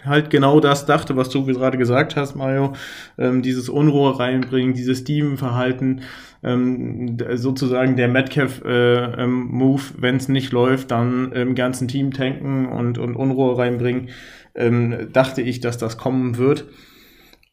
[0.03, 2.73] halt genau das dachte, was du gerade gesagt hast, Mario.
[3.17, 6.01] Ähm, dieses Unruhe reinbringen, dieses Steven-Verhalten,
[6.41, 12.65] ähm, sozusagen der Metcalf-Move, äh, ähm, wenn es nicht läuft, dann im ganzen Team tanken
[12.65, 14.09] und, und Unruhe reinbringen
[14.55, 16.65] ähm, dachte ich, dass das kommen wird.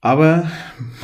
[0.00, 0.48] Aber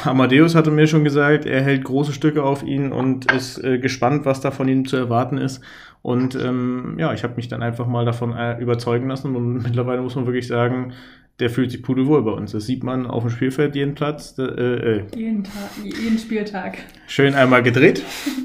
[0.05, 4.25] Amadeus hatte mir schon gesagt, er hält große Stücke auf ihn und ist äh, gespannt,
[4.27, 5.61] was da von ihm zu erwarten ist.
[6.03, 9.35] Und ähm, ja, ich habe mich dann einfach mal davon äh, überzeugen lassen.
[9.35, 10.93] Und mittlerweile muss man wirklich sagen,
[11.41, 12.53] der fühlt sich pudelwohl bei uns.
[12.53, 14.37] Das sieht man auf dem Spielfeld jeden Platz.
[14.39, 16.79] Äh, äh, Jeden, Tag, jeden Spieltag.
[17.09, 18.03] schön einmal gedreht.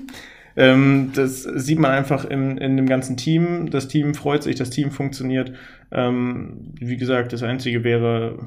[0.55, 3.69] ähm, das sieht man einfach in, in dem ganzen Team.
[3.69, 5.51] Das Team freut sich, das Team funktioniert.
[5.91, 8.39] Ähm, wie gesagt, das Einzige wäre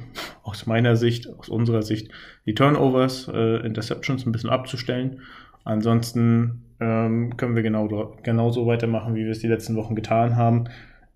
[0.43, 2.11] aus meiner Sicht, aus unserer Sicht,
[2.47, 5.23] die Turnovers, äh, Interceptions ein bisschen abzustellen.
[5.65, 10.65] Ansonsten ähm, können wir genau, genauso weitermachen, wie wir es die letzten Wochen getan haben.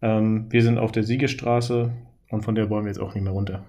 [0.02, 1.92] Ähm, wir sind auf der Siegesstraße
[2.30, 3.64] und von der wollen wir jetzt auch nicht mehr runter.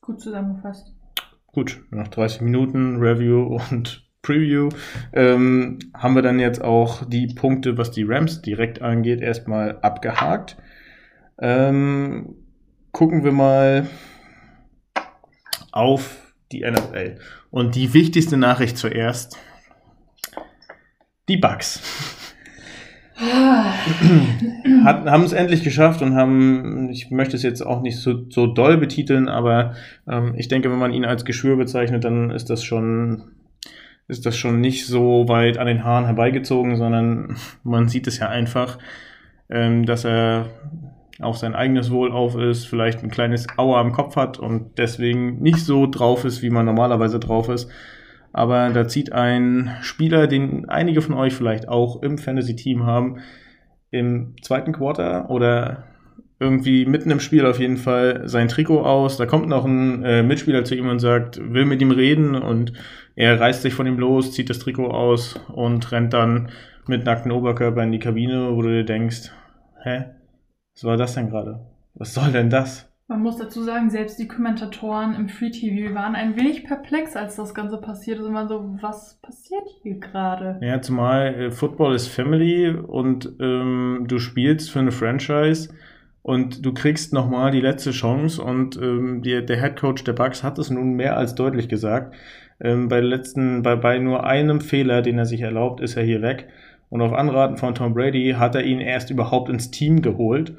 [0.00, 0.94] Gut zusammengefasst.
[1.46, 4.70] Gut, nach 30 Minuten Review und Preview
[5.12, 10.56] ähm, haben wir dann jetzt auch die Punkte, was die Rams direkt angeht, erstmal abgehakt.
[11.38, 12.34] Ähm,
[12.90, 13.86] gucken wir mal
[15.70, 17.16] auf die NFL.
[17.50, 19.36] Und die wichtigste Nachricht zuerst.
[21.28, 21.80] Die Bugs.
[23.16, 28.46] Hat, haben es endlich geschafft und haben, ich möchte es jetzt auch nicht so, so
[28.46, 29.74] doll betiteln, aber
[30.08, 33.33] ähm, ich denke, wenn man ihn als Geschwür bezeichnet, dann ist das schon,
[34.08, 38.28] ist das schon nicht so weit an den Haaren herbeigezogen, sondern man sieht es ja
[38.28, 38.78] einfach,
[39.48, 40.46] ähm, dass er
[41.20, 45.40] auf sein eigenes Wohl auf ist, vielleicht ein kleines Auer am Kopf hat und deswegen
[45.40, 47.70] nicht so drauf ist, wie man normalerweise drauf ist.
[48.32, 53.18] Aber da zieht ein Spieler, den einige von euch vielleicht auch im Fantasy-Team haben,
[53.92, 55.84] im zweiten Quarter oder
[56.40, 59.16] irgendwie mitten im Spiel auf jeden Fall sein Trikot aus.
[59.16, 62.72] Da kommt noch ein äh, Mitspieler zu ihm und sagt, will mit ihm reden und
[63.16, 66.50] er reißt sich von ihm los, zieht das Trikot aus und rennt dann
[66.86, 69.30] mit nacktem Oberkörper in die Kabine, wo du dir denkst,
[69.82, 70.06] hä,
[70.74, 71.60] was war das denn gerade?
[71.94, 72.90] Was soll denn das?
[73.06, 77.36] Man muss dazu sagen, selbst die Kommentatoren im Free TV waren ein wenig perplex, als
[77.36, 78.24] das Ganze passiert ist.
[78.24, 80.58] Und waren so, was passiert hier gerade?
[80.62, 85.68] Ja, zumal äh, Football ist Family und ähm, du spielst für eine Franchise
[86.22, 90.42] und du kriegst nochmal die letzte Chance und ähm, die, der Head Coach der Bucks
[90.42, 92.16] hat es nun mehr als deutlich gesagt.
[92.60, 96.22] Ähm, bei, letzten, bei, bei nur einem Fehler, den er sich erlaubt, ist er hier
[96.22, 96.48] weg.
[96.88, 100.56] Und auf Anraten von Tom Brady hat er ihn erst überhaupt ins Team geholt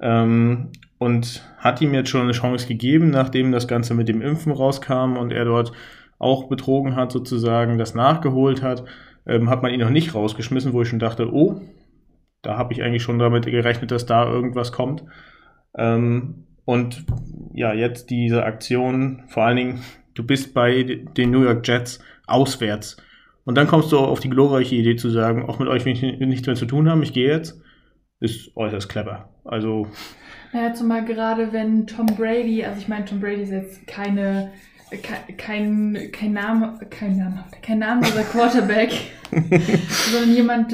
[0.00, 4.52] ähm, und hat ihm jetzt schon eine Chance gegeben, nachdem das Ganze mit dem Impfen
[4.52, 5.72] rauskam und er dort
[6.18, 8.84] auch betrogen hat, sozusagen, das nachgeholt hat,
[9.26, 11.60] ähm, hat man ihn noch nicht rausgeschmissen, wo ich schon dachte, oh,
[12.42, 15.04] da habe ich eigentlich schon damit gerechnet, dass da irgendwas kommt.
[15.76, 17.04] Ähm, und
[17.54, 19.80] ja, jetzt diese Aktion, vor allen Dingen,
[20.18, 20.82] du bist bei
[21.16, 22.96] den New York Jets auswärts.
[23.44, 26.02] Und dann kommst du auf die glorreiche Idee zu sagen, auch mit euch will ich
[26.02, 27.60] nichts mehr zu tun haben, ich gehe jetzt.
[28.20, 29.28] Ist äußerst clever.
[29.44, 29.86] Also,
[30.52, 34.50] Naja, zumal gerade wenn Tom Brady, also ich meine, Tom Brady ist jetzt keine,
[34.90, 38.90] ke- kein, kein Name, kein Name, kein namenloser Quarterback,
[40.10, 40.72] sondern jemand,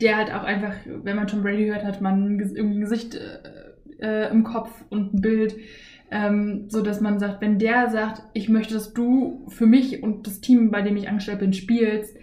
[0.00, 4.26] der halt auch einfach, wenn man Tom Brady hört, hat man irgendwie ein Gesicht äh,
[4.26, 5.56] äh, im Kopf und ein Bild,
[6.10, 10.26] ähm, so dass man sagt, wenn der sagt, ich möchte, dass du für mich und
[10.26, 12.16] das Team, bei dem ich angestellt bin, spielst,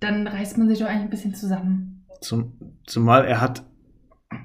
[0.00, 2.04] dann reißt man sich doch eigentlich ein bisschen zusammen.
[2.20, 2.52] zum,
[2.86, 3.62] zumal er hat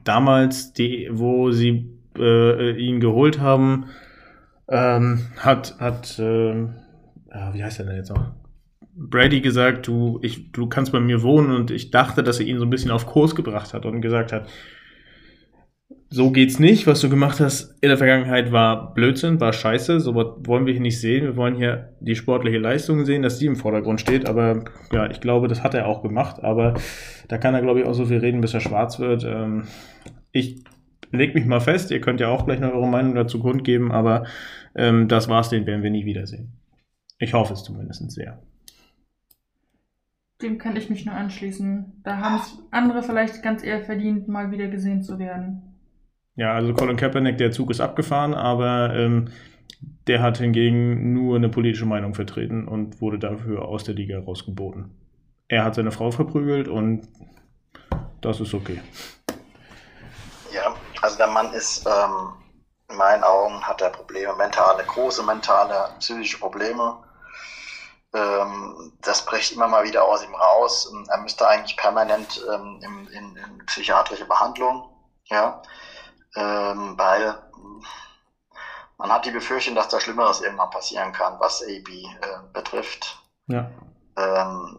[0.04, 3.86] damals, die, wo sie äh, ihn geholt haben,
[4.68, 6.20] ähm, hat, hat
[7.34, 8.32] ja, wie heißt er denn jetzt noch?
[8.96, 12.60] Brady gesagt, du, ich, du kannst bei mir wohnen und ich dachte, dass er ihn
[12.60, 14.50] so ein bisschen auf Kurs gebracht hat und gesagt hat,
[16.12, 16.88] so geht's nicht.
[16.88, 20.00] Was du gemacht hast in der Vergangenheit war Blödsinn, war scheiße.
[20.00, 21.24] So was wollen wir hier nicht sehen.
[21.24, 24.28] Wir wollen hier die sportliche Leistung sehen, dass die im Vordergrund steht.
[24.28, 26.44] Aber ja, ich glaube, das hat er auch gemacht.
[26.44, 26.74] Aber
[27.28, 29.24] da kann er, glaube ich, auch so viel reden, bis er schwarz wird.
[29.24, 29.66] Ähm,
[30.32, 30.64] ich
[31.12, 31.92] leg mich mal fest.
[31.92, 33.92] Ihr könnt ja auch gleich noch eure Meinung dazu kundgeben.
[33.92, 34.26] Aber
[34.76, 36.54] ähm, das war's, den werden wir nie wiedersehen.
[37.20, 38.42] Ich hoffe es zumindest sehr.
[40.42, 42.02] Dem kann ich mich nur anschließen.
[42.04, 45.69] Da haben es andere vielleicht ganz eher verdient, mal wieder gesehen zu werden.
[46.40, 49.30] Ja, also Colin Kaepernick, der Zug ist abgefahren, aber ähm,
[50.08, 54.90] der hat hingegen nur eine politische Meinung vertreten und wurde dafür aus der Liga rausgeboten.
[55.50, 57.10] Er hat seine Frau verprügelt und
[58.22, 58.82] das ist okay.
[60.54, 62.32] Ja, also der Mann ist, ähm,
[62.90, 67.04] in meinen Augen hat er Probleme, mentale, große mentale, psychische Probleme.
[68.14, 70.90] Ähm, das bricht immer mal wieder aus ihm raus.
[71.10, 74.86] Er müsste eigentlich permanent ähm, in, in, in psychiatrische Behandlung,
[75.26, 75.62] ja,
[76.36, 77.36] ähm, weil
[78.98, 83.18] man hat die Befürchtung, dass da Schlimmeres irgendwann passieren kann, was AB äh, betrifft.
[83.48, 83.70] Ja.
[84.18, 84.78] Ähm,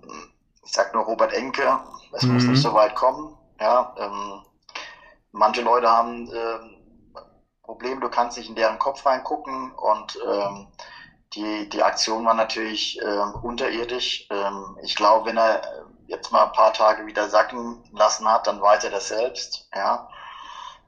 [0.64, 1.80] ich sag nur Robert Enke,
[2.12, 2.48] es muss Mhm.
[2.48, 3.36] nicht so weit kommen.
[3.60, 4.42] Ja, ähm,
[5.32, 6.76] manche Leute haben ähm,
[7.62, 10.68] Problem, du kannst nicht in deren Kopf reingucken und ähm,
[11.34, 14.26] die, die Aktion war natürlich ähm, unterirdisch.
[14.30, 15.62] Ähm, ich glaube, wenn er
[16.08, 19.68] jetzt mal ein paar Tage wieder sacken lassen hat, dann weiß er das selbst.
[19.74, 20.09] Ja.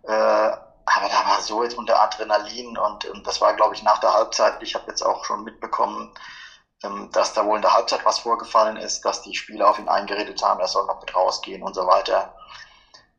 [0.03, 0.51] Äh,
[0.85, 4.15] aber da war so jetzt unter Adrenalin und, und das war, glaube ich, nach der
[4.15, 4.57] Halbzeit.
[4.63, 6.11] Ich habe jetzt auch schon mitbekommen,
[6.85, 9.89] ähm, dass da wohl in der Halbzeit was vorgefallen ist, dass die Spieler auf ihn
[9.89, 12.31] eingeredet haben, er soll noch mit rausgehen und so weiter.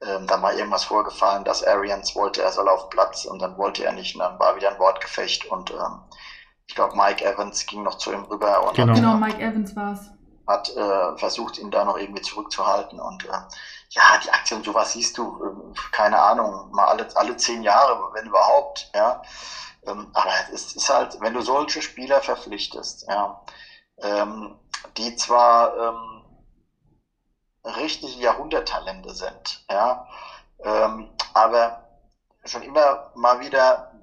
[0.02, 3.84] Ähm, dann war irgendwas vorgefallen, dass Arians wollte, er soll auf Platz und dann wollte
[3.84, 6.02] er nicht und dann war wieder ein Wortgefecht und ähm,
[6.68, 8.94] ich glaube, Mike Evans ging noch zu ihm rüber und Genau.
[8.94, 10.10] hat, Genau, Mike Evans war's.
[10.48, 13.00] hat äh, versucht, ihn da noch irgendwie zurückzuhalten.
[13.00, 13.40] Und äh,
[13.94, 18.26] ja, die Aktion, sowas siehst du, äh, keine Ahnung, mal alle, alle zehn Jahre, wenn
[18.26, 19.22] überhaupt, ja.
[19.86, 23.42] Ähm, aber es ist halt, wenn du solche Spieler verpflichtest, ja,
[24.02, 24.60] ähm,
[24.98, 26.24] die zwar ähm,
[27.64, 30.08] richtige Jahrhunderttalente sind, ja,
[30.64, 31.84] ähm, aber
[32.46, 33.94] schon immer mal wieder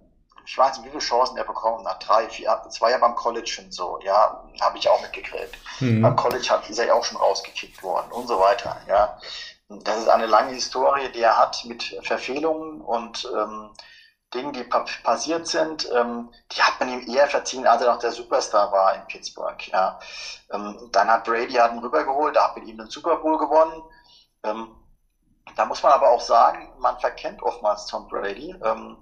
[0.46, 2.04] ich weiß nicht, wie viele Chancen er bekommen hat.
[2.08, 5.56] Drei, vier, das war ja beim College schon so, ja, habe ich auch mitgekriegt.
[5.78, 6.02] Mhm.
[6.02, 9.16] Beim College hat, ist er ja auch schon rausgekickt worden und so weiter, ja.
[9.70, 13.70] Das ist eine lange Historie, die er hat mit Verfehlungen und ähm,
[14.34, 18.00] Dingen, die pa passiert sind, ähm, die hat man ihm eher verziehen, als er noch
[18.00, 19.96] der Superstar war in Pittsburgh, ja.
[20.50, 23.82] Ähm, dann hat Brady hat ihn rübergeholt, da hat mit ihm den Super Bowl gewonnen.
[24.42, 24.74] Ähm,
[25.54, 28.54] da muss man aber auch sagen, man verkennt oftmals Tom Brady.
[28.64, 28.98] Ähm,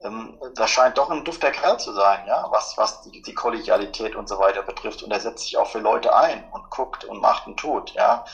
[0.00, 4.14] ähm, das scheint doch ein dufter Kerl zu sein, ja, was, was die, die Kollegialität
[4.16, 5.02] und so weiter betrifft.
[5.02, 8.24] Und er setzt sich auch für Leute ein und guckt und macht und tut, ja.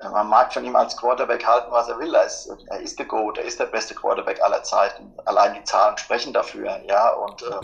[0.00, 2.14] Äh, Man mag von ihm als Quarterback halten, was er will.
[2.14, 5.12] Er ist, er ist der Goat, er ist der beste Quarterback aller Zeiten.
[5.24, 7.10] Allein die Zahlen sprechen dafür, ja.
[7.14, 7.58] Und ähm,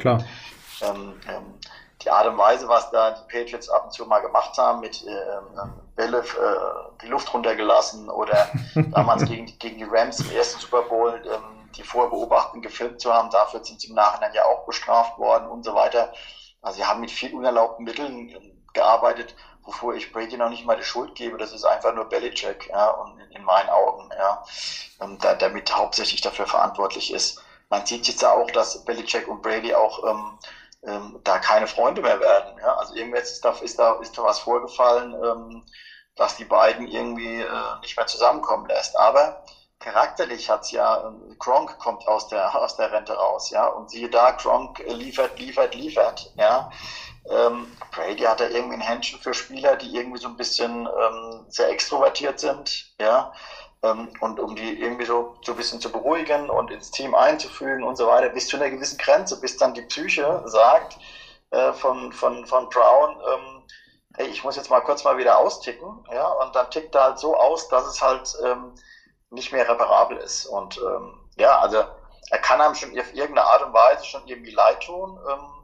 [0.83, 1.55] ähm, ähm,
[2.03, 5.05] die Art und Weise, was da die Patriots ab und zu mal gemacht haben, mit
[5.07, 6.25] ähm, Bälle äh,
[7.03, 8.49] die Luft runtergelassen oder
[8.93, 13.13] damals gegen, die- gegen die Rams im ersten Super Bowl ähm, die Vorbeobachten gefilmt zu
[13.13, 16.13] haben, dafür sind sie im Nachhinein ja auch bestraft worden und so weiter.
[16.63, 19.35] Also sie haben mit viel unerlaubten Mitteln ähm, gearbeitet,
[19.67, 21.37] wovor ich Brady noch nicht mal die Schuld gebe.
[21.37, 24.45] Das ist einfach nur Belichick, ja, und in, in meinen Augen, ja,
[25.01, 27.43] ähm, da, damit hauptsächlich dafür verantwortlich ist.
[27.69, 30.39] Man sieht jetzt auch, dass Belichick und Brady auch ähm,
[30.87, 32.57] ähm, da keine Freunde mehr werden.
[32.59, 32.77] Ja?
[32.77, 35.65] Also irgendwas ist da, ist da, ist da was vorgefallen, ähm,
[36.15, 38.97] dass die beiden irgendwie äh, nicht mehr zusammenkommen lässt.
[38.99, 39.45] Aber
[39.81, 44.09] charakterlich hat's ja, ähm, Gronk kommt aus der, aus der Rente raus, ja, und siehe
[44.09, 46.71] da, Gronk liefert, liefert, liefert, ja.
[47.31, 51.45] Ähm, Brady hat da irgendwie ein Händchen für Spieler, die irgendwie so ein bisschen ähm,
[51.49, 53.33] sehr extrovertiert sind, ja,
[53.83, 57.83] ähm, und um die irgendwie so, so ein bisschen zu beruhigen und ins Team einzufühlen
[57.83, 60.97] und so weiter, bis zu einer gewissen Grenze, bis dann die Psyche sagt
[61.51, 63.63] äh, von, von, von Brown, ähm,
[64.17, 67.19] hey, ich muss jetzt mal kurz mal wieder austicken, ja, und dann tickt er halt
[67.19, 68.75] so aus, dass es halt ähm,
[69.31, 70.47] nicht mehr reparabel ist.
[70.47, 71.85] Und ähm, ja, also
[72.31, 75.19] er kann einem schon auf irgendeine Art und Weise schon irgendwie leid tun.
[75.29, 75.56] Ähm,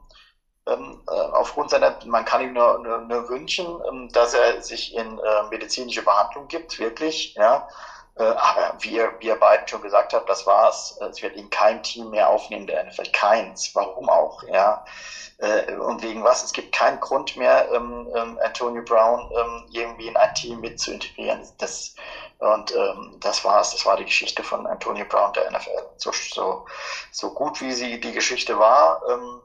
[0.67, 4.95] ähm, äh, aufgrund seiner, man kann ihm nur, nur, nur wünschen, ähm, dass er sich
[4.95, 7.67] in äh, medizinische Behandlung gibt, wirklich, ja.
[8.15, 10.97] Äh, aber wie ihr, wie ihr beiden schon gesagt habt, das war's.
[11.09, 13.11] Es wird ihn kein Team mehr aufnehmen, der NFL.
[13.11, 13.71] Keins.
[13.73, 14.85] Warum auch, ja.
[15.39, 16.43] Äh, und wegen was?
[16.43, 20.79] Es gibt keinen Grund mehr, ähm, ähm, Antonio Brown ähm, irgendwie in ein Team mit
[20.79, 21.41] zu integrieren.
[21.57, 21.95] Das,
[22.37, 23.71] und ähm, das war's.
[23.71, 25.89] Das war die Geschichte von Antonio Brown der NFL.
[25.97, 26.65] So, so,
[27.11, 29.41] so gut wie sie die Geschichte war, ähm,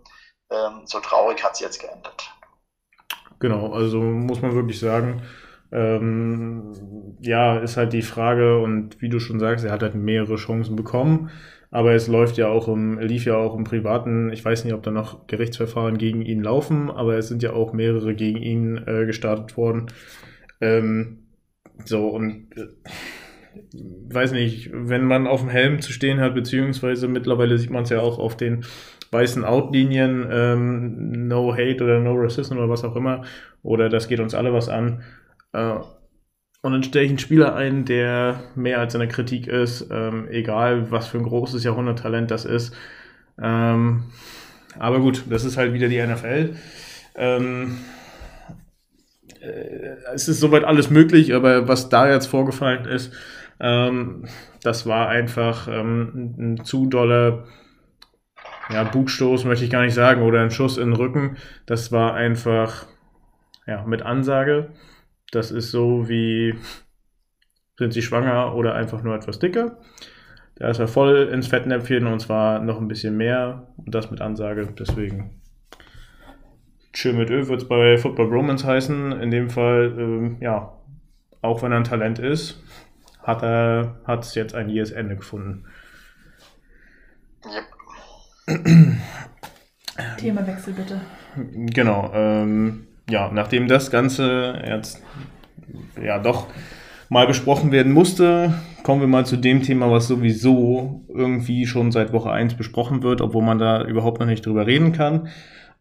[0.51, 2.30] ähm, so traurig hat sie jetzt geendet.
[3.40, 5.22] Genau, also muss man wirklich sagen,
[5.70, 10.36] ähm, ja, ist halt die Frage und wie du schon sagst, er hat halt mehrere
[10.36, 11.30] Chancen bekommen,
[11.70, 14.82] aber es läuft ja auch im, lief ja auch im Privaten, ich weiß nicht, ob
[14.82, 19.05] da noch Gerichtsverfahren gegen ihn laufen, aber es sind ja auch mehrere gegen ihn äh,
[19.05, 19.86] gestartet worden.
[20.61, 21.28] Ähm,
[21.84, 22.66] so und äh,
[24.11, 27.90] weiß nicht, wenn man auf dem Helm zu stehen hat, beziehungsweise mittlerweile sieht man es
[27.90, 28.64] ja auch auf den
[29.11, 33.23] weißen Outlinien, ähm, No Hate oder No Racism oder was auch immer,
[33.63, 35.03] oder das geht uns alle was an.
[35.53, 35.75] Äh,
[36.61, 40.27] und dann stelle ich einen Spieler ein, der mehr als in der Kritik ist, ähm,
[40.29, 42.75] egal was für ein großes Jahrhunderttalent das ist.
[43.41, 44.05] Ähm,
[44.79, 46.57] aber gut, das ist halt wieder die NFL.
[47.15, 47.79] Ähm,
[49.41, 53.13] äh, es ist soweit alles möglich, aber was da jetzt vorgefallen ist,
[53.61, 54.25] ähm,
[54.63, 57.45] das war einfach ähm, ein zu doller
[58.71, 61.37] ja, Bugstoß, möchte ich gar nicht sagen, oder ein Schuss in den Rücken.
[61.66, 62.87] Das war einfach
[63.66, 64.71] ja, mit Ansage.
[65.31, 66.55] Das ist so wie
[67.79, 69.79] sind sie schwanger oder einfach nur etwas dicker.
[70.57, 74.21] Da ist er voll ins Fettnäpfchen und zwar noch ein bisschen mehr und das mit
[74.21, 74.69] Ansage.
[74.77, 75.41] Deswegen
[76.93, 79.12] Chill mit Ö wird es bei Football Romance heißen.
[79.21, 80.73] In dem Fall, ähm, ja,
[81.43, 82.61] auch wenn er ein Talent ist,
[83.23, 85.66] hat er hat jetzt ein jähes Ende gefunden.
[90.18, 91.01] Themawechsel bitte.
[91.72, 92.11] Genau.
[92.14, 95.03] Ähm, ja, nachdem das Ganze jetzt
[96.03, 96.46] ja doch
[97.09, 102.12] mal besprochen werden musste, kommen wir mal zu dem Thema, was sowieso irgendwie schon seit
[102.12, 105.28] Woche 1 besprochen wird, obwohl man da überhaupt noch nicht drüber reden kann.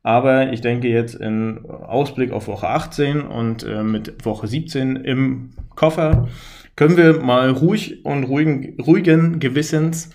[0.04, 5.52] Aber ich denke jetzt in Ausblick auf Woche 18 und äh, mit Woche 17 im
[5.76, 6.30] Koffer
[6.78, 10.10] können wir mal ruhig und ruhigen, ruhigen Gewissens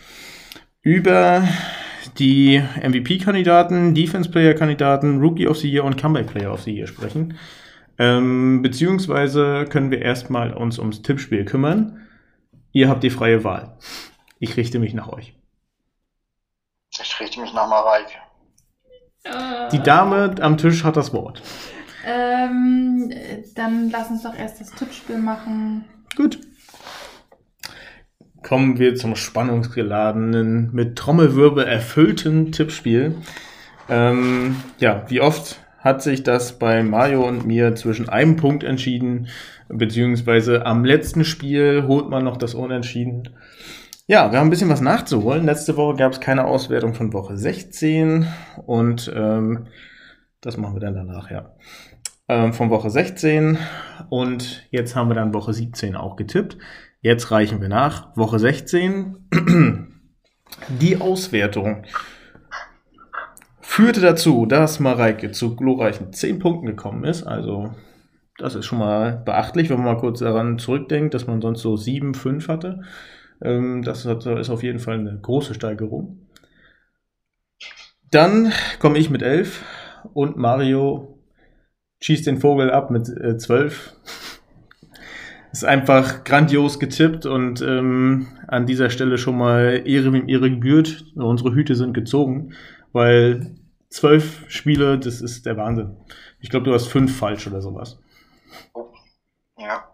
[0.80, 1.42] über
[2.18, 7.38] die MVP-Kandidaten, Defense-Player-Kandidaten, Rookie of the Year und Comeback-Player of the Year sprechen.
[7.98, 12.00] Ähm, beziehungsweise können wir erstmal uns ums Tippspiel kümmern.
[12.72, 13.76] Ihr habt die freie Wahl.
[14.38, 15.34] Ich richte mich nach euch.
[16.90, 18.12] Ich richte mich nach Mareike.
[19.70, 21.42] Die Dame am Tisch hat das Wort.
[22.04, 23.12] Ähm,
[23.54, 25.84] dann lass uns doch erst das Tippspiel machen.
[26.16, 26.40] Gut.
[28.42, 33.14] Kommen wir zum spannungsgeladenen, mit Trommelwirbel erfüllten Tippspiel.
[33.88, 39.28] Ähm, ja, wie oft hat sich das bei Mario und mir zwischen einem Punkt entschieden,
[39.68, 43.30] beziehungsweise am letzten Spiel holt man noch das Unentschieden.
[44.06, 45.44] Ja, wir haben ein bisschen was nachzuholen.
[45.44, 48.26] Letzte Woche gab es keine Auswertung von Woche 16
[48.66, 49.66] und ähm,
[50.40, 51.54] das machen wir dann danach, ja.
[52.28, 53.58] Ähm, von Woche 16
[54.08, 56.58] und jetzt haben wir dann Woche 17 auch getippt.
[57.04, 58.16] Jetzt reichen wir nach.
[58.16, 59.16] Woche 16.
[60.80, 61.82] Die Auswertung
[63.60, 67.24] führte dazu, dass Mareike zu glorreichen 10 Punkten gekommen ist.
[67.24, 67.74] Also,
[68.38, 71.76] das ist schon mal beachtlich, wenn man mal kurz daran zurückdenkt, dass man sonst so
[71.76, 72.82] 7, 5 hatte.
[73.42, 76.28] Ähm, das ist auf jeden Fall eine große Steigerung.
[78.12, 79.64] Dann komme ich mit 11
[80.14, 81.18] und Mario
[82.00, 83.96] schießt den Vogel ab mit äh, 12
[85.52, 91.04] ist einfach grandios getippt und ähm, an dieser Stelle schon mal Ehre wem Ehre gebührt.
[91.14, 92.54] Unsere Hüte sind gezogen,
[92.92, 93.54] weil
[93.90, 95.96] zwölf Spiele, das ist der Wahnsinn.
[96.40, 98.00] Ich glaube, du hast fünf falsch oder sowas.
[99.58, 99.84] Ja.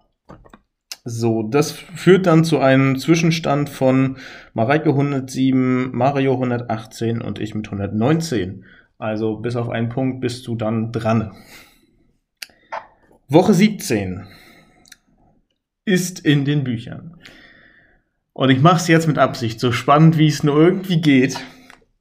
[1.05, 4.19] So, das führt dann zu einem Zwischenstand von
[4.55, 8.65] Mareike 107, Mario 118 und ich mit 119.
[8.99, 11.33] Also bis auf einen Punkt bist du dann dran.
[13.29, 14.27] Woche 17
[15.89, 17.17] ist in den Büchern.
[18.35, 21.41] Und ich mache es jetzt mit Absicht, so spannend wie es nur irgendwie geht.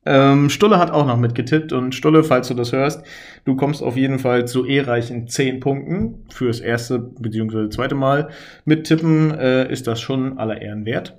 [0.06, 3.04] Ähm, Stulle hat auch noch mitgetippt und Stulle, falls du das hörst,
[3.46, 7.70] du kommst auf jeden Fall zu ehrreichen 10 Punkten fürs erste bzw.
[7.70, 8.30] zweite Mal.
[8.66, 11.18] Mit Tippen äh, ist das schon aller Ehren wert.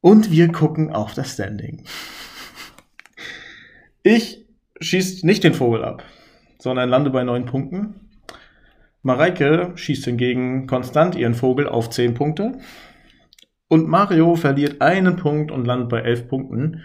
[0.00, 1.84] Und wir gucken auf das Standing.
[4.02, 4.46] Ich
[4.80, 6.04] schieße nicht den Vogel ab,
[6.58, 8.03] sondern lande bei 9 Punkten.
[9.04, 12.52] Mareike schießt hingegen konstant ihren Vogel auf 10 Punkte.
[13.68, 16.82] Und Mario verliert einen Punkt und landet bei 11 Punkten.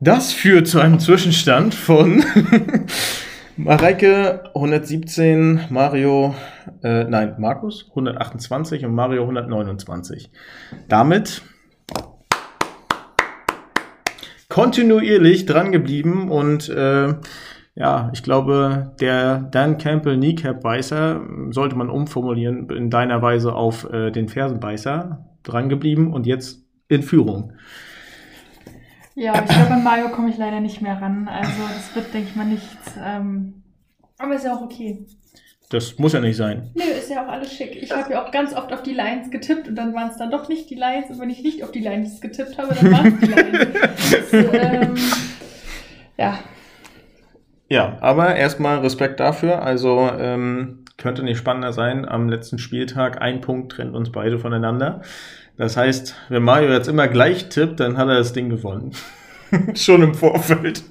[0.00, 2.24] Das führt zu einem Zwischenstand von
[3.56, 6.34] Mareike 117, Mario,
[6.82, 10.32] äh, nein, Markus 128 und Mario 129.
[10.88, 11.42] Damit
[14.48, 17.14] kontinuierlich dran geblieben und äh,
[17.78, 21.20] ja, ich glaube, der Dan Campbell Kneecap-Beißer
[21.50, 27.52] sollte man umformulieren in deiner Weise auf äh, den Fersenbeißer drangeblieben und jetzt in Führung.
[29.14, 31.28] Ja, ich glaube, bei Mario komme ich leider nicht mehr ran.
[31.28, 32.96] Also, das wird, denke ich mal, nichts.
[33.00, 33.62] Ähm,
[34.18, 35.06] aber ist ja auch okay.
[35.70, 36.70] Das muss ja nicht sein.
[36.74, 37.80] Nö, ist ja auch alles schick.
[37.80, 40.32] Ich habe ja auch ganz oft auf die Lions getippt und dann waren es dann
[40.32, 41.10] doch nicht die Lions.
[41.10, 44.30] Und wenn ich nicht auf die Lions getippt habe, dann waren es die Lions.
[44.30, 44.94] das, ähm,
[46.16, 46.38] ja,
[47.68, 49.62] ja, aber erstmal Respekt dafür.
[49.62, 52.08] Also ähm, könnte nicht spannender sein.
[52.08, 55.02] Am letzten Spieltag ein Punkt trennt uns beide voneinander.
[55.56, 58.92] Das heißt, wenn Mario jetzt immer gleich tippt, dann hat er das Ding gewonnen.
[59.74, 60.82] Schon im Vorfeld.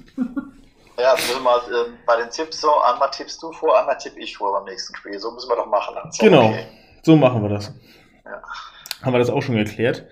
[0.98, 4.14] Ja, das müssen wir äh, bei den Tipps so, einmal tippst du vor, einmal tipp
[4.16, 5.18] ich vor beim nächsten Spiel.
[5.18, 5.94] So müssen wir doch machen.
[6.18, 6.66] Genau, okay.
[7.02, 7.72] so machen wir das.
[8.24, 8.42] Ja.
[9.02, 10.06] Haben wir das auch schon geklärt.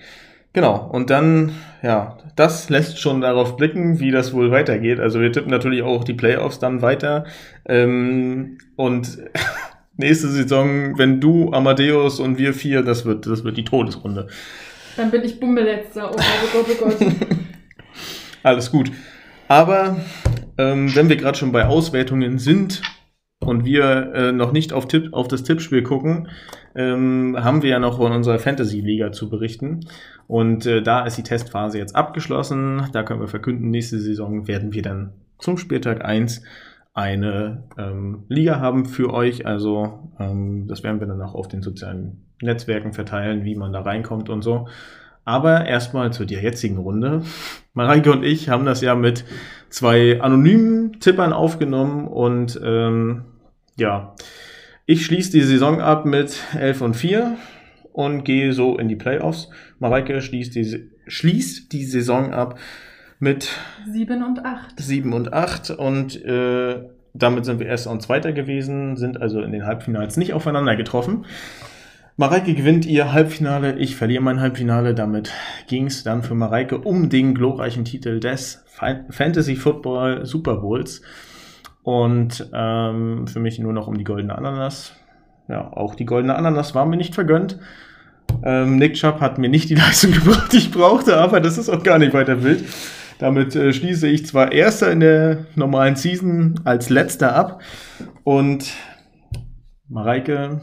[0.53, 5.01] Genau, und dann, ja, das lässt schon darauf blicken, wie das wohl weitergeht.
[5.01, 7.25] Also wir tippen natürlich auch die Playoffs dann weiter.
[7.67, 9.19] Ähm, und
[9.97, 14.29] nächste Saison, wenn du, Amadeus und wir vier, das wird, das wird die Todesrunde.
[14.97, 16.11] Dann bin ich Bummeletzter.
[16.11, 16.25] Oh Gott,
[16.55, 17.17] oh Gott, oh Gott.
[18.43, 18.93] Alles gut.
[19.49, 19.97] Aber
[20.59, 22.83] ähm, wenn wir gerade schon bei Auswertungen sind,
[23.47, 26.29] und wir äh, noch nicht auf, Tipp, auf das Tippspiel gucken,
[26.75, 29.81] ähm, haben wir ja noch von unserer Fantasy-Liga zu berichten.
[30.29, 32.89] Und äh, da ist die Testphase jetzt abgeschlossen.
[32.93, 36.43] Da können wir verkünden, nächste Saison werden wir dann zum Spieltag 1
[36.97, 39.47] eine ähm, Liga haben für euch.
[39.47, 43.83] Also ähm, das werden wir dann auch auf den sozialen Netzwerken verteilen, wie man da
[43.83, 44.69] reinkommt und so.
[45.25, 47.23] Aber erstmal zu der jetzigen Runde.
[47.75, 49.25] Mareike und ich haben das ja mit
[49.69, 53.25] zwei anonymen Tippern aufgenommen und ähm,
[53.77, 54.15] ja,
[54.87, 57.37] ich schließe die Saison ab mit 11 und 4
[57.93, 59.49] und gehe so in die Playoffs.
[59.79, 62.59] Mareike schließt die, schließt die Saison ab
[63.19, 63.49] mit
[63.91, 64.79] 7 und 8.
[64.79, 66.83] 7 und 8 und äh,
[67.15, 71.25] damit sind wir Erster und Zweiter gewesen, sind also in den Halbfinals nicht aufeinander getroffen.
[72.19, 74.95] Mareike gewinnt ihr Halbfinale, ich verliere mein Halbfinale.
[74.95, 75.33] Damit
[75.67, 78.65] ging es dann für Mareike um den glorreichen Titel des
[79.11, 81.03] Fantasy Football Super Bowls.
[81.87, 84.97] Und ähm, für mich nur noch um die goldene Ananas.
[85.47, 87.61] Ja, auch die goldene Ananas war mir nicht vergönnt.
[88.43, 91.69] Ähm, Nick Chubb hat mir nicht die Leistung gebracht, die ich brauchte, aber das ist
[91.69, 92.65] auch gar nicht weiter wild.
[93.21, 97.63] Damit äh, schließe ich zwar Erster in der normalen Season als Letzter ab.
[98.25, 98.75] Und
[99.89, 100.63] Mareike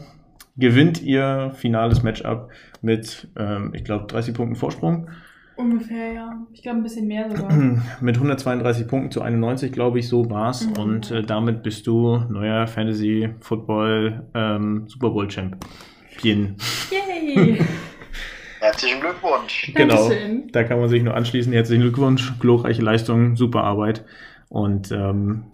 [0.58, 2.50] gewinnt ihr finales Matchup
[2.82, 5.08] mit, ähm, ich glaube, 30 Punkten Vorsprung.
[5.56, 6.46] Ungefähr, ja.
[6.52, 7.52] Ich glaube, ein bisschen mehr sogar.
[8.00, 10.66] mit 132 Punkten zu 91, glaube ich, so war's.
[10.66, 10.72] Mhm.
[10.82, 16.56] Und äh, damit bist du neuer Fantasy Football ähm, Super Bowl Champion.
[16.90, 17.58] Yay!
[18.60, 19.72] Herzlichen Glückwunsch.
[19.74, 20.10] Genau,
[20.52, 21.52] da kann man sich nur anschließen.
[21.52, 24.06] Herzlichen Glückwunsch, glorreiche Leistung, super Arbeit.
[24.48, 25.44] Und ähm,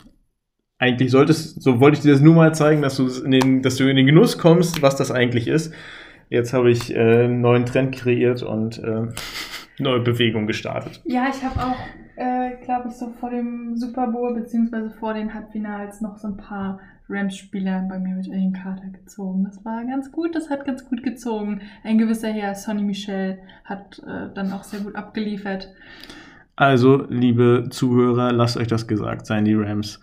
[0.79, 3.77] eigentlich solltest, so wollte ich dir das nur mal zeigen, dass du in den, dass
[3.77, 5.75] du in den Genuss kommst, was das eigentlich ist.
[6.29, 9.09] Jetzt habe ich äh, einen neuen Trend kreiert und äh,
[9.81, 11.01] neue Bewegung gestartet.
[11.05, 11.77] Ja, ich habe auch,
[12.17, 16.37] äh, glaube ich, so vor dem Super Bowl beziehungsweise vor den Halbfinals noch so ein
[16.37, 19.45] paar Rams-Spieler bei mir mit in den Kater gezogen.
[19.45, 21.61] Das war ganz gut, das hat ganz gut gezogen.
[21.83, 25.69] Ein gewisser Herr, Sonny Michel, hat äh, dann auch sehr gut abgeliefert.
[26.55, 30.01] Also, liebe Zuhörer, lasst euch das gesagt sein, die Rams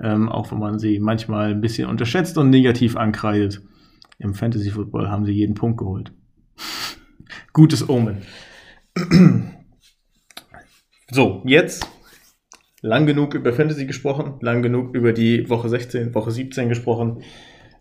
[0.00, 3.62] ähm, auch wenn man sie manchmal ein bisschen unterschätzt und negativ ankreidet.
[4.18, 6.12] Im Fantasy Football haben sie jeden Punkt geholt.
[7.52, 8.18] Gutes Omen.
[11.10, 11.86] so, jetzt
[12.80, 17.22] lang genug über Fantasy gesprochen, lang genug über die Woche 16, Woche 17 gesprochen.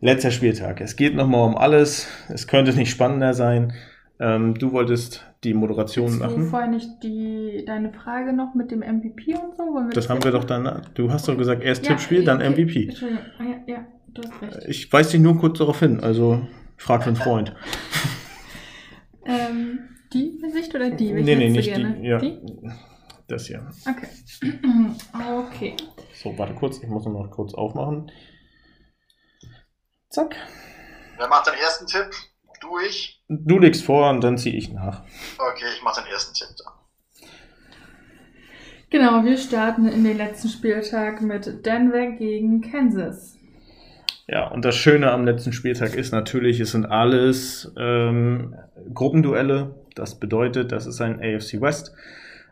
[0.02, 0.82] Letzter Spieltag.
[0.82, 2.08] Es geht nochmal um alles.
[2.28, 3.74] Es könnte nicht spannender sein.
[4.20, 6.44] Ähm, du wolltest die Moderation Hast machen.
[6.44, 9.80] Du vorher nicht die, deine Frage noch mit dem MVP und so?
[9.88, 10.84] das, das haben wir doch dann.
[10.94, 12.50] Du hast doch gesagt, erst ja, Tippspiel, dann okay.
[12.50, 12.84] MVP.
[12.90, 13.26] Entschuldigung.
[13.40, 14.68] Ah, ja, ja, du hast recht.
[14.68, 16.46] Ich weise dich nur kurz darauf hin, also
[16.78, 17.54] frag für einen Freund.
[19.26, 19.80] ähm,
[20.16, 21.14] die Sicht oder die?
[21.14, 21.96] Welche nee, nee, nicht gerne?
[22.00, 22.08] die.
[22.08, 22.18] Ja.
[22.18, 22.42] Die?
[23.28, 23.68] Das hier.
[23.88, 24.08] Okay.
[25.48, 25.76] okay.
[26.14, 28.12] So, warte kurz, ich muss noch kurz aufmachen.
[30.10, 30.36] Zack.
[31.18, 32.10] Wer macht den ersten Tipp?
[32.62, 33.24] Du, ich?
[33.28, 35.04] Du legst vor und dann ziehe ich nach.
[35.38, 36.72] Okay, ich mache den ersten Tipp da.
[38.90, 43.38] Genau, wir starten in den letzten Spieltag mit Denver gegen Kansas.
[44.28, 48.56] Ja, und das Schöne am letzten Spieltag ist natürlich, es sind alles ähm,
[48.94, 49.85] Gruppenduelle.
[49.96, 51.96] Das bedeutet, das ist ein AFC West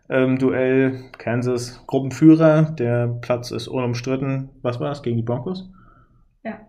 [0.09, 1.05] ähm, Duell.
[1.17, 4.49] Kansas Gruppenführer, der Platz ist unumstritten.
[4.61, 5.69] Was war das gegen die Broncos?
[6.43, 6.59] Ja.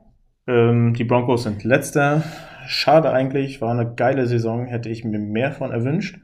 [0.46, 2.22] Ähm, die Broncos sind letzter
[2.66, 6.18] schade eigentlich, war eine geile Saison, hätte ich mir mehr von erwünscht.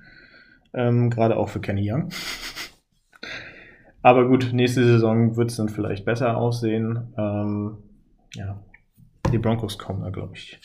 [0.72, 2.10] Ähm, Gerade auch für Kenny Young.
[4.02, 7.12] Aber gut, nächste Saison wird es dann vielleicht besser aussehen.
[7.18, 7.78] Ähm,
[8.34, 8.62] ja,
[9.30, 10.58] die Broncos kommen da, glaube ich,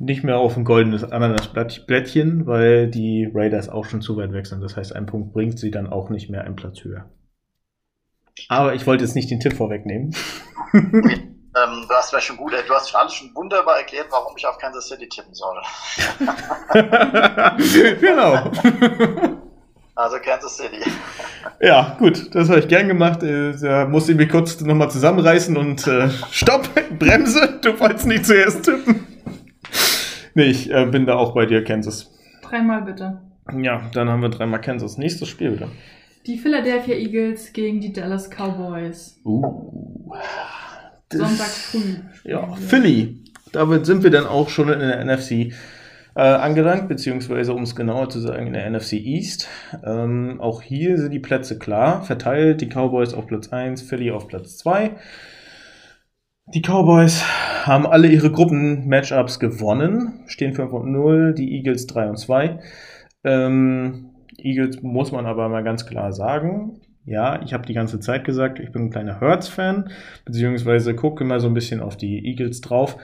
[0.00, 4.62] nicht mehr auf ein goldenes Ananasblättchen, weil die Raiders auch schon zu weit weg sind.
[4.62, 7.04] Das heißt, ein Punkt bringt sie dann auch nicht mehr einen Platz höher.
[8.48, 10.14] Aber ich wollte jetzt nicht den Tipp vorwegnehmen.
[11.52, 14.86] Ähm, du hast schon gut, du hast alles schon wunderbar erklärt, warum ich auf Kansas
[14.86, 15.60] City tippen soll.
[18.00, 18.52] genau.
[19.96, 20.88] Also Kansas City.
[21.60, 23.24] Ja, gut, das habe ich gern gemacht.
[23.24, 28.26] Äh, da musste ich mich kurz nochmal zusammenreißen und äh, stopp, Bremse, du wolltest nicht
[28.26, 29.09] zuerst tippen.
[30.34, 32.10] Nee, ich äh, bin da auch bei dir, Kansas.
[32.42, 33.20] Dreimal bitte.
[33.60, 34.98] Ja, dann haben wir dreimal Kansas.
[34.98, 35.68] Nächstes Spiel bitte.
[36.26, 39.20] Die Philadelphia Eagles gegen die Dallas Cowboys.
[39.24, 40.12] Uh.
[41.12, 41.96] Sonntag früh.
[42.24, 43.24] Ja, Philly.
[43.52, 45.52] Damit sind wir dann auch schon in der NFC
[46.14, 49.48] äh, angelangt, beziehungsweise um es genauer zu sagen, in der NFC East.
[49.84, 52.60] Ähm, auch hier sind die Plätze klar verteilt.
[52.60, 54.92] Die Cowboys auf Platz 1, Philly auf Platz 2.
[56.52, 57.22] Die Cowboys
[57.64, 62.58] haben alle ihre Gruppen-Matchups gewonnen, stehen 5 und 0, die Eagles 3 und 2.
[63.22, 68.24] Ähm, Eagles muss man aber mal ganz klar sagen, ja, ich habe die ganze Zeit
[68.24, 69.90] gesagt, ich bin ein kleiner Hurts-Fan,
[70.24, 72.96] beziehungsweise gucke immer so ein bisschen auf die Eagles drauf.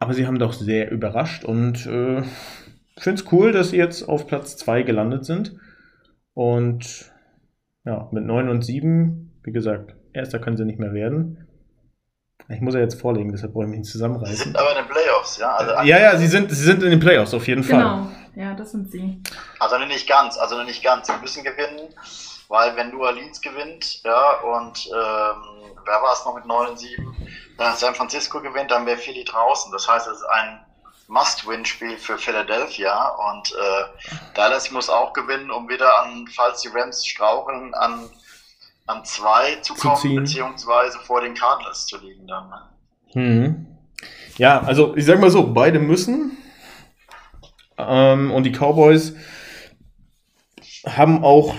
[0.00, 2.22] Aber sie haben doch sehr überrascht und äh,
[2.98, 5.54] finde es cool, dass sie jetzt auf Platz 2 gelandet sind.
[6.34, 7.12] Und
[7.84, 11.47] ja, mit 9 und 7, wie gesagt, erster können sie nicht mehr werden.
[12.50, 14.36] Ich muss ja jetzt vorlegen, deshalb brauche ich mich nicht zusammenreißen.
[14.36, 15.54] Sie sind aber in den Playoffs, ja?
[15.54, 18.04] Also ja, ja, sie sind, sie sind in den Playoffs auf jeden genau.
[18.04, 18.06] Fall.
[18.36, 19.22] Ja, das sind sie.
[19.58, 21.08] Also nicht ganz, also nicht ganz.
[21.08, 21.88] Sie müssen gewinnen,
[22.48, 26.78] weil wenn New Orleans gewinnt, ja, und ähm, wer war es noch mit 9 und
[26.78, 27.16] 7,
[27.58, 29.70] dann San Francisco gewinnt, dann wäre Philly draußen.
[29.72, 30.60] Das heißt, es ist ein
[31.08, 37.04] Must-Win-Spiel für Philadelphia und äh, Dallas muss auch gewinnen, um wieder an, falls die Rams
[37.04, 38.08] straucheln, an,
[38.88, 40.16] an zwei zu Zu kommen, ziehen.
[40.16, 42.50] beziehungsweise vor den Cardinals zu liegen dann.
[43.14, 43.66] Mhm.
[44.36, 46.36] Ja, also ich sag mal so, beide müssen.
[47.76, 49.14] Ähm, und die Cowboys
[50.86, 51.54] haben auch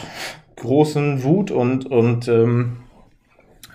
[0.55, 2.83] großen Wut und, und ähm,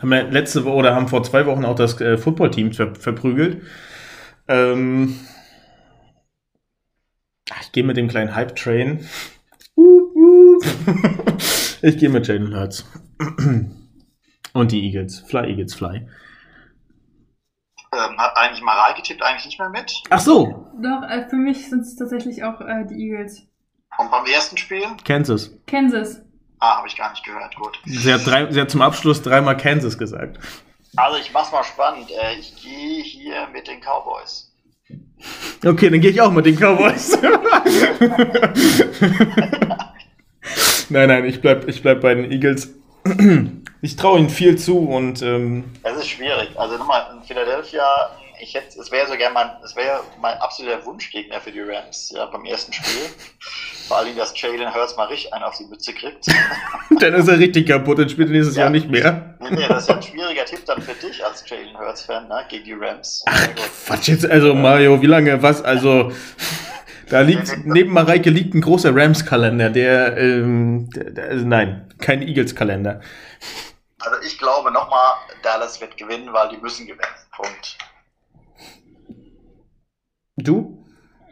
[0.01, 3.63] haben ja letzte Woche oder haben vor zwei Wochen auch das äh, Footballteam ver verprügelt.
[4.49, 5.19] Ähm,
[7.51, 9.07] ach, ich gehe mit dem kleinen Hype-Train.
[11.83, 12.87] Ich gehe mit Jaden Hurts.
[14.53, 15.21] Und die Eagles.
[15.21, 16.09] Fly, Eagles, fly.
[17.93, 19.93] Ähm, hat eigentlich Marai getippt, eigentlich nicht mehr mit.
[20.11, 23.43] Ach so, Doch, äh, für mich sind es tatsächlich auch äh, die Eagles.
[23.99, 24.83] Und beim ersten Spiel?
[25.05, 25.51] Kansas.
[25.67, 26.21] Kansas.
[26.59, 27.79] Ah, habe ich gar nicht gehört, gut.
[27.85, 30.39] Sie hat, drei, sie hat zum Abschluss dreimal Kansas gesagt.
[30.97, 32.11] Also ich mach's mal spannend.
[32.11, 34.53] Äh, ich gehe hier mit den Cowboys.
[35.65, 37.19] Okay, dann gehe ich auch mit den Cowboys.
[40.91, 42.75] nein, nein, ich bleib, ich bleib bei den Eagles.
[43.83, 46.49] Ich traue ihnen viel zu und ähm, Es ist schwierig.
[46.57, 47.85] Also nochmal, in Philadelphia,
[48.41, 52.25] ich hätte, es wäre sogar mein, es wäre mein absoluter Wunschgegner für die Rams, ja,
[52.27, 53.03] beim ersten Spiel.
[53.89, 56.27] Vor allem, dass Jalen Hurts mal richtig einen auf die Mütze kriegt.
[56.99, 58.63] dann ist er richtig kaputt und spielt nächstes Ja.
[58.63, 59.37] Jahr nicht mehr.
[59.41, 62.47] nee, nee, das ist ja ein schwieriger Tipp dann für dich als Jalen Hurts-Fan, ne,
[62.49, 63.23] gegen die Rams.
[63.27, 63.65] Gut.
[63.87, 66.11] Quatsch jetzt, also Mario, wie lange, was, also
[67.09, 72.23] da liegt, neben Mareike liegt ein großer Rams-Kalender, der, ähm, der, der, also nein, kein
[72.23, 73.01] Eagles-Kalender.
[74.01, 77.03] Also ich glaube nochmal, Dallas wird gewinnen, weil die müssen gewinnen.
[77.33, 77.79] Punkt.
[80.37, 80.85] Du?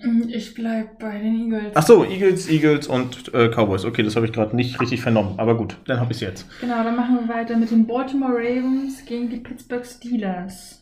[0.02, 1.72] Mm, Ich bleib bei den Eagles.
[1.74, 3.84] Ach so, Eagles, Eagles und äh, Cowboys.
[3.84, 6.60] Okay, das habe ich gerade nicht richtig vernommen, aber gut, dann habe ich es jetzt.
[6.60, 10.78] Genau, dann machen wir weiter mit den Baltimore Ravens gegen die Pittsburgh Steelers.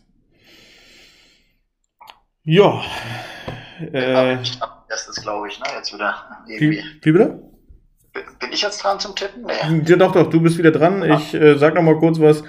[2.45, 2.83] Ja.
[3.93, 4.39] Äh,
[4.91, 6.15] Äh, erstes glaube ich, ne, jetzt wieder.
[6.47, 6.85] wie, Irgendwie.
[7.03, 7.43] wie bitte?
[8.41, 9.45] Bin ich jetzt dran zum Tippen?
[9.45, 9.83] Nee.
[9.87, 11.03] Ja, doch, doch, du bist wieder dran.
[11.03, 12.43] Ich äh, sag noch mal kurz was.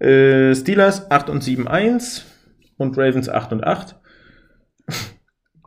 [0.00, 2.24] Äh, Steelers 8 und 7 1
[2.78, 3.94] und Ravens 8 und 8.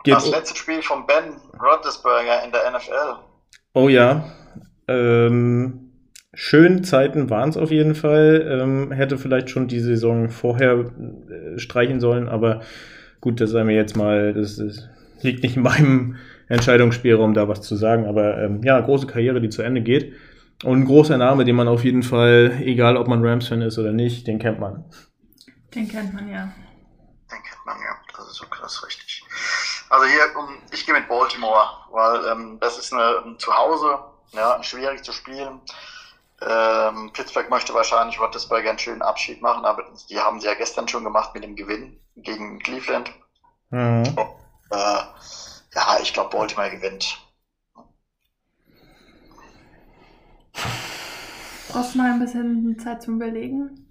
[0.04, 3.24] Geht, Das letzte Spiel von Ben Roethlisberger in der NFL.
[3.74, 4.26] oh ja.
[4.90, 5.92] Ähm,
[6.34, 8.60] schön Zeiten waren es auf jeden Fall.
[8.62, 12.62] Ähm, hätte vielleicht schon die Saison vorher äh, streichen sollen, aber
[13.22, 14.88] gut, das sei mir jetzt mal, das, das
[15.24, 18.06] liegt nicht in meinem Entscheidungsspielraum, da was zu sagen.
[18.06, 20.14] Aber ähm, ja, große Karriere, die zu Ende geht.
[20.64, 23.92] Und ein großer Name, den man auf jeden Fall, egal ob man Rams-Fan ist oder
[23.92, 24.86] nicht, den kennt man.
[25.74, 26.46] Den kennt man ja.
[27.32, 27.96] Den kennt man ja.
[28.16, 29.24] Das ist das ist richtig.
[29.90, 34.00] Also hier, um, ich gehe mit Baltimore, weil ähm, das ist eine ein Zuhause,
[34.32, 35.62] ja, schwierig zu spielen.
[36.42, 40.88] Ähm, Pittsburgh möchte wahrscheinlich Roethlisberger einen schönen Abschied machen, aber die haben sie ja gestern
[40.88, 43.12] schon gemacht mit dem Gewinn gegen Cleveland.
[43.70, 44.04] Mhm.
[44.72, 44.76] Äh,
[45.76, 47.18] ja, ich glaube, Baltimore gewinnt.
[51.70, 53.88] Brauchst du mal ein bisschen Zeit zum Überlegen?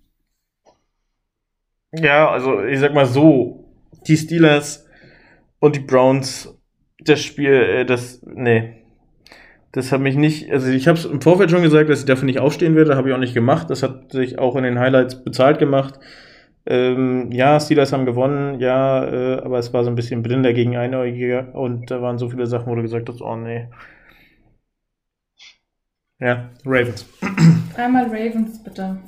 [1.93, 3.64] Ja, also ich sag mal so,
[4.07, 4.87] die Steelers
[5.61, 6.55] und die Browns,
[6.99, 8.83] das Spiel, äh, das, nee,
[9.72, 12.27] das hat mich nicht, also ich habe es im Vorfeld schon gesagt, dass ich dafür
[12.27, 15.22] nicht aufstehen werde, habe ich auch nicht gemacht, das hat sich auch in den Highlights
[15.22, 16.01] bezahlt gemacht.
[16.69, 20.77] Ähm, ja, Steelers haben gewonnen, ja, äh, aber es war so ein bisschen blinder gegen
[20.77, 23.69] Einäugiger und da waren so viele Sachen, wo du gesagt hast, oh nee.
[26.19, 27.07] Ja, Ravens.
[27.75, 28.99] Dreimal Ravens, bitte.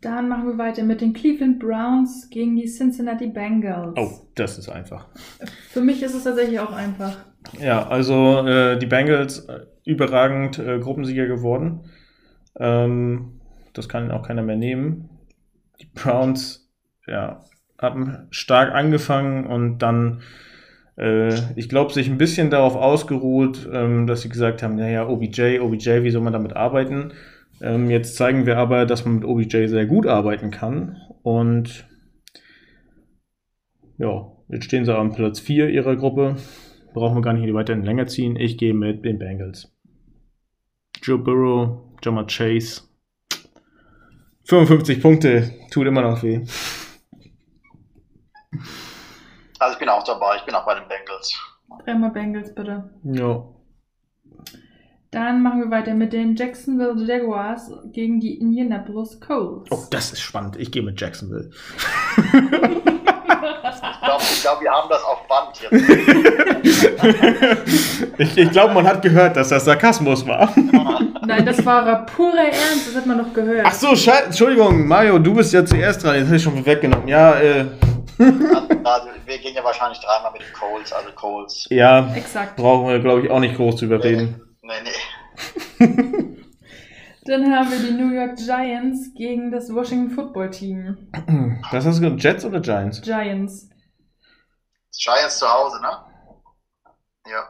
[0.00, 3.94] Dann machen wir weiter mit den Cleveland Browns gegen die Cincinnati Bengals.
[3.96, 5.08] Oh, das ist einfach.
[5.70, 7.18] Für mich ist es tatsächlich auch einfach.
[7.58, 11.80] Ja, also äh, die Bengals äh, überragend äh, Gruppensieger geworden.
[12.58, 13.39] Ähm,
[13.72, 15.08] das kann auch keiner mehr nehmen.
[15.80, 16.70] Die Browns,
[17.06, 17.44] ja,
[17.78, 20.20] haben stark angefangen und dann,
[20.98, 25.60] äh, ich glaube, sich ein bisschen darauf ausgeruht, ähm, dass sie gesagt haben, naja, OBJ,
[25.60, 27.12] OBJ, wie soll man damit arbeiten?
[27.62, 31.86] Ähm, jetzt zeigen wir aber, dass man mit OBJ sehr gut arbeiten kann und
[33.98, 36.36] ja, jetzt stehen sie am Platz 4 ihrer Gruppe.
[36.94, 38.34] Brauchen wir gar nicht weiterhin länger ziehen.
[38.36, 39.76] Ich gehe mit den Bengals.
[41.02, 42.82] Joe Burrow, Jamar Chase.
[44.50, 46.40] 55 Punkte, tut immer noch weh.
[49.60, 51.38] Also ich bin auch dabei, ich bin auch bei den Bengals.
[51.84, 52.90] Dreimal Bengals, bitte.
[53.04, 53.44] Ja.
[55.12, 59.70] Dann machen wir weiter mit den Jacksonville Jaguars gegen die Indianapolis Colts.
[59.70, 60.56] Oh, das ist spannend.
[60.56, 61.50] Ich gehe mit Jacksonville.
[63.72, 65.72] Ich glaube, ich glaub, wir haben das auf Band jetzt.
[68.18, 70.52] ich ich glaube, man hat gehört, dass das Sarkasmus war.
[71.26, 73.66] Nein, das war purer Ernst, das hat man doch gehört.
[73.66, 76.16] Ach so, Schei Entschuldigung, Mario, du bist ja zuerst dran.
[76.16, 77.08] Jetzt habe ich schon weggenommen.
[77.08, 77.66] Ja, äh,
[78.20, 81.66] Also, wir gehen ja wahrscheinlich dreimal mit den Coles, also Coles.
[81.70, 82.56] ja, Exakt.
[82.56, 84.40] brauchen wir, glaube ich, auch nicht groß zu überreden.
[84.62, 85.86] Nee, nee.
[87.26, 90.96] Dann haben wir die New York Giants gegen das Washington Football Team.
[91.70, 92.22] Was hast du gesagt?
[92.22, 93.00] Jets oder Giants?
[93.02, 93.68] Giants.
[94.98, 95.90] Giants zu Hause, ne?
[97.30, 97.48] Ja.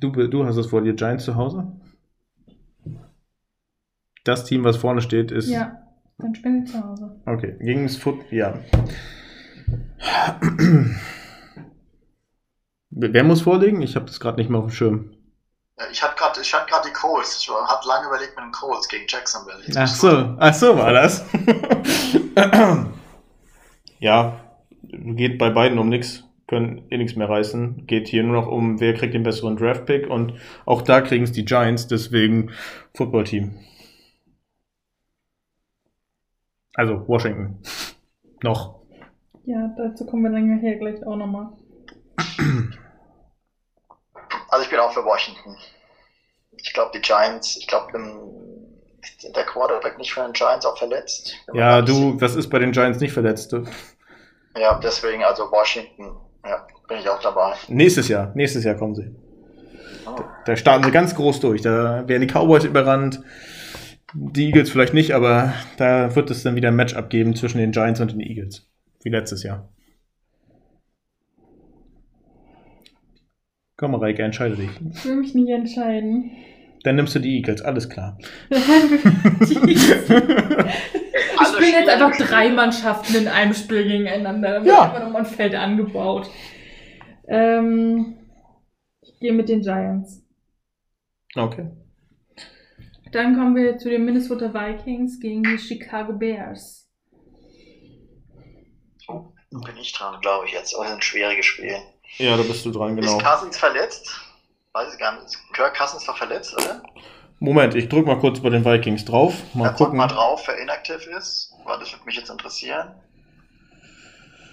[0.00, 1.79] Du, du hast es vor dir, Giants zu Hause?
[4.24, 5.48] Das Team, was vorne steht, ist.
[5.48, 5.80] Ja,
[6.18, 7.16] dann spielen sie zu Hause.
[7.26, 8.58] Okay, gegen das Foot, ja.
[12.90, 13.82] Wer muss vorlegen?
[13.82, 15.10] Ich habe das gerade nicht mehr auf dem Schirm.
[15.78, 17.38] Ja, Ich hatte gerade ich hatte die Coles.
[17.40, 19.58] Ich hatte lange überlegt mit den Coles gegen Jacksonville.
[19.64, 21.24] Jetzt Ach so, ach so war das.
[24.00, 24.40] ja,
[24.82, 27.86] geht bei beiden um nichts, können eh nichts mehr reißen.
[27.86, 30.34] Geht hier nur noch um, wer kriegt den besseren Draft-Pick und
[30.66, 32.50] auch da kriegen es die Giants, deswegen
[32.94, 33.54] Football-Team.
[36.74, 37.58] Also Washington.
[38.42, 38.80] Noch.
[39.44, 41.48] Ja, dazu kommen wir dann nachher gleich auch nochmal.
[44.48, 45.56] Also ich bin auch für Washington.
[46.52, 47.92] Ich glaube, die Giants, ich glaube,
[49.34, 51.34] der Quarterback nicht von den Giants auch verletzt.
[51.52, 53.52] Ja, du, das ist bei den Giants nicht verletzt.
[53.52, 53.64] Du.
[54.58, 57.54] Ja, deswegen, also Washington, ja, bin ich auch dabei.
[57.68, 59.14] Nächstes Jahr, nächstes Jahr kommen sie.
[60.44, 61.62] Da starten sie ganz groß durch.
[61.62, 63.20] Da werden die Cowboys überrannt.
[64.14, 67.70] Die Eagles vielleicht nicht, aber da wird es dann wieder ein Matchup geben zwischen den
[67.72, 68.68] Giants und den Eagles.
[69.02, 69.68] Wie letztes Jahr.
[73.76, 74.68] Komm, Reike, entscheide dich.
[74.94, 76.30] Ich will mich nicht entscheiden.
[76.82, 78.18] Dann nimmst du die Eagles, alles klar.
[78.48, 78.58] Wir
[81.46, 84.54] spielen jetzt einfach drei Mannschaften in einem Spiel gegeneinander.
[84.54, 84.82] Dann wird Ja.
[84.84, 86.28] einfach nochmal ein Feld angebaut.
[87.28, 88.16] Ähm,
[89.02, 90.22] ich gehe mit den Giants.
[91.36, 91.68] Okay.
[93.12, 96.88] Dann kommen wir zu den Minnesota Vikings gegen die Chicago Bears.
[99.50, 100.76] Bin ich dran, glaube ich jetzt.
[100.78, 101.82] Oh, das sind schwierige Spiele.
[102.18, 103.18] Ja, da bist du dran, genau.
[103.18, 104.20] Ist Cousins verletzt?
[104.72, 105.24] Weiß ich gar nicht.
[105.26, 106.82] Ist Kirk Cousins war verletzt, oder?
[107.40, 109.34] Moment, ich drück mal kurz bei den Vikings drauf.
[109.54, 109.96] Mal guck gucken.
[109.96, 112.94] mal drauf, wer inaktiv ist, weil das würde mich jetzt interessieren.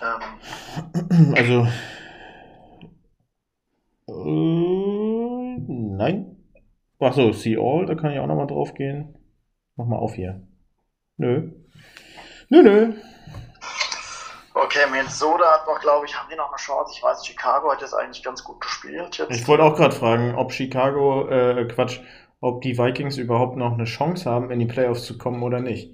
[0.02, 1.68] Ähm, Also.
[4.08, 6.37] Äh, nein.
[7.00, 9.16] Achso, See All, da kann ich auch nochmal drauf gehen.
[9.76, 10.42] Mach mal auf hier.
[11.18, 11.52] Nö.
[12.50, 12.94] Nö, nö.
[14.54, 16.94] okay, Minnesota hat noch, glaube ich, haben die noch eine Chance.
[16.96, 19.18] Ich weiß, Chicago hat jetzt eigentlich ganz gut gespielt.
[19.18, 19.32] Jetzt.
[19.32, 22.00] Ich wollte auch gerade fragen, ob Chicago, äh, Quatsch,
[22.42, 25.94] ob die Vikings überhaupt noch eine Chance haben, in die Playoffs zu kommen oder nicht.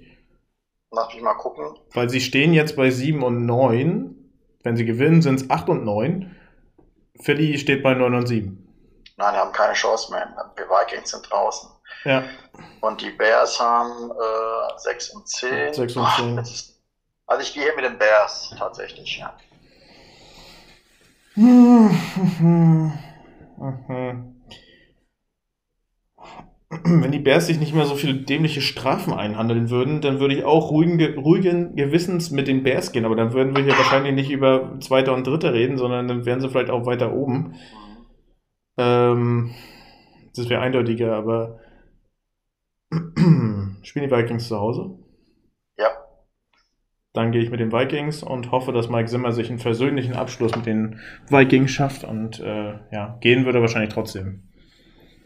[0.90, 1.64] Lass mich mal gucken.
[1.92, 4.14] Weil sie stehen jetzt bei 7 und 9.
[4.62, 6.34] Wenn sie gewinnen, sind es 8 und 9.
[7.20, 8.63] Philly steht bei 9 und 7.
[9.16, 10.26] Nein, haben keine Chance mehr.
[10.58, 11.70] Die Vikings sind draußen.
[12.04, 12.24] Ja.
[12.80, 15.72] Und die Bears haben äh, 6 und 10.
[15.74, 16.36] 6 und Ach, 10.
[16.36, 16.80] jetzt ist-
[17.26, 19.34] Also ich gehe hier mit den Bears tatsächlich, ja.
[26.86, 30.44] Wenn die Bears sich nicht mehr so viele dämliche Strafen einhandeln würden, dann würde ich
[30.44, 33.04] auch ruhigen, Ge- ruhigen Gewissens mit den Bears gehen.
[33.04, 36.40] Aber dann würden wir hier wahrscheinlich nicht über Zweiter und Dritter reden, sondern dann wären
[36.40, 37.54] sie vielleicht auch weiter oben.
[38.76, 39.54] Ähm,
[40.36, 41.60] das wäre eindeutiger, aber
[43.82, 44.98] spielen die Vikings zu Hause?
[45.78, 45.88] Ja.
[47.12, 50.56] Dann gehe ich mit den Vikings und hoffe, dass Mike Zimmer sich einen versöhnlichen Abschluss
[50.56, 54.42] mit den Vikings schafft und äh, ja, gehen würde er wahrscheinlich trotzdem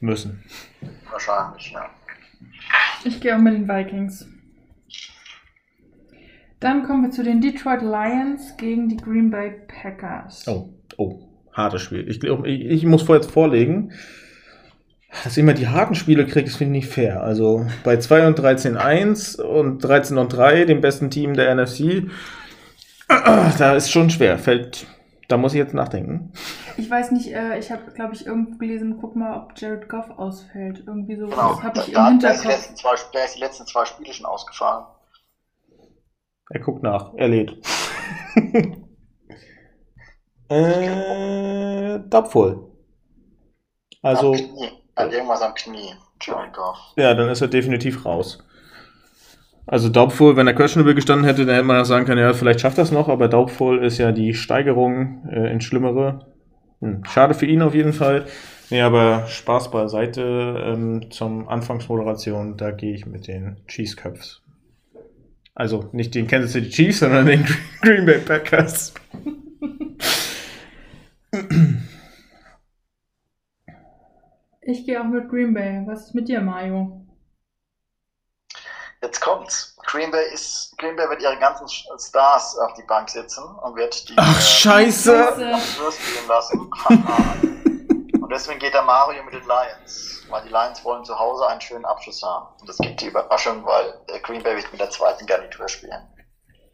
[0.01, 0.45] müssen.
[1.11, 1.89] Wahrscheinlich, ja.
[3.05, 4.29] Ich gehe auch mit den Vikings.
[6.61, 10.47] Dann kommen wir zu den Detroit Lions gegen die Green Bay Packers.
[10.49, 11.28] Oh, oh,
[11.59, 12.09] hartes Spiel.
[12.09, 13.93] Ich glaube, ich, ich muss vor jetzt vorlegen,
[15.25, 17.23] dass ich immer die harten Spiele kriege, ist finde ich nicht fair.
[17.23, 22.05] Also bei 2 und 13-1 und 13 und 3, dem besten Team der NFC,
[23.09, 24.39] da ist schon schwer.
[24.39, 24.87] Fällt,
[25.29, 26.33] da muss ich jetzt nachdenken.
[26.77, 30.11] Ich weiß nicht, äh, ich habe, glaube ich, irgendwo gelesen, guck mal, ob Jared Goff
[30.17, 30.85] ausfällt.
[30.87, 31.55] Irgendwie so, Genau.
[31.55, 32.69] das habe ich da, im da, ist die Hinterkopf.
[32.69, 34.85] letzten zwei, da ist die letzten zwei Spiele schon ausgefallen.
[36.51, 37.57] Er guckt nach, er lädt.
[40.49, 42.71] äh, doubtful.
[44.03, 44.71] Also, Am Knie.
[44.97, 45.95] Hat irgendwas am Knie.
[46.21, 46.77] Jared Goff.
[46.97, 48.39] ja, dann ist er definitiv raus.
[49.67, 52.61] Also Doubtful, wenn er questionable gestanden hätte, dann hätte man ja sagen können, ja, vielleicht
[52.61, 56.27] schafft das noch, aber Doubtful ist ja die Steigerung äh, ins Schlimmere.
[56.81, 58.25] Hm, schade für ihn auf jeden Fall.
[58.71, 60.23] Nee, aber Spaß beiseite
[60.65, 64.43] ähm, zum Anfangsmoderation, da gehe ich mit den Cheeseköpfs.
[65.55, 67.45] Also nicht den Kansas City Chiefs, sondern den
[67.83, 68.95] Green Bay Packers.
[74.61, 75.83] Ich gehe auch mit Green Bay.
[75.87, 77.07] Was ist mit dir, Mario?
[79.01, 79.77] Jetzt kommt's.
[79.87, 84.09] Green Bay ist, Green Bay wird ihre ganzen Stars auf die Bank sitzen und wird
[84.09, 85.17] die Ach, äh, scheiße!
[85.17, 85.93] Scheiße.
[85.93, 86.71] spielen lassen.
[88.21, 91.61] und deswegen geht der Mario mit den Lions, weil die Lions wollen zu Hause einen
[91.61, 92.49] schönen Abschluss haben.
[92.61, 96.07] Und das gibt die Überraschung, weil der Green Bay wird mit der zweiten Garnitur spielen.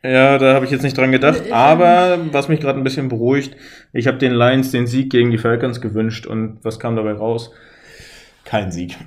[0.05, 1.51] Ja, da habe ich jetzt nicht dran gedacht.
[1.51, 3.57] Aber was mich gerade ein bisschen beruhigt,
[3.95, 7.51] ich habe den Lions den Sieg gegen die Falcons gewünscht und was kam dabei raus?
[8.45, 8.99] Kein Sieg.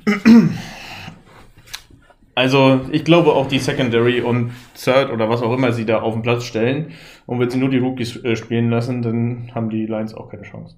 [2.33, 6.13] Also ich glaube auch die Secondary und Third oder was auch immer sie da auf
[6.13, 6.91] den Platz stellen
[7.25, 10.43] und wenn sie nur die Rookies äh, spielen lassen, dann haben die Lions auch keine
[10.43, 10.75] Chance.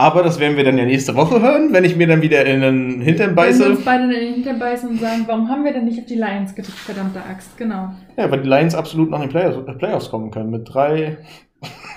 [0.00, 2.62] Aber das werden wir dann ja nächste Woche hören, wenn ich mir dann wieder in
[2.62, 3.68] den Hintern Wenn wir beiße.
[3.68, 6.14] uns beide in den Hintern beißen und sagen, warum haben wir denn nicht auf die
[6.14, 7.90] Lions getippt, verdammte Axt, genau.
[8.16, 11.18] Ja, weil die Lions absolut nach den Playoffs, Playoffs kommen können mit 3,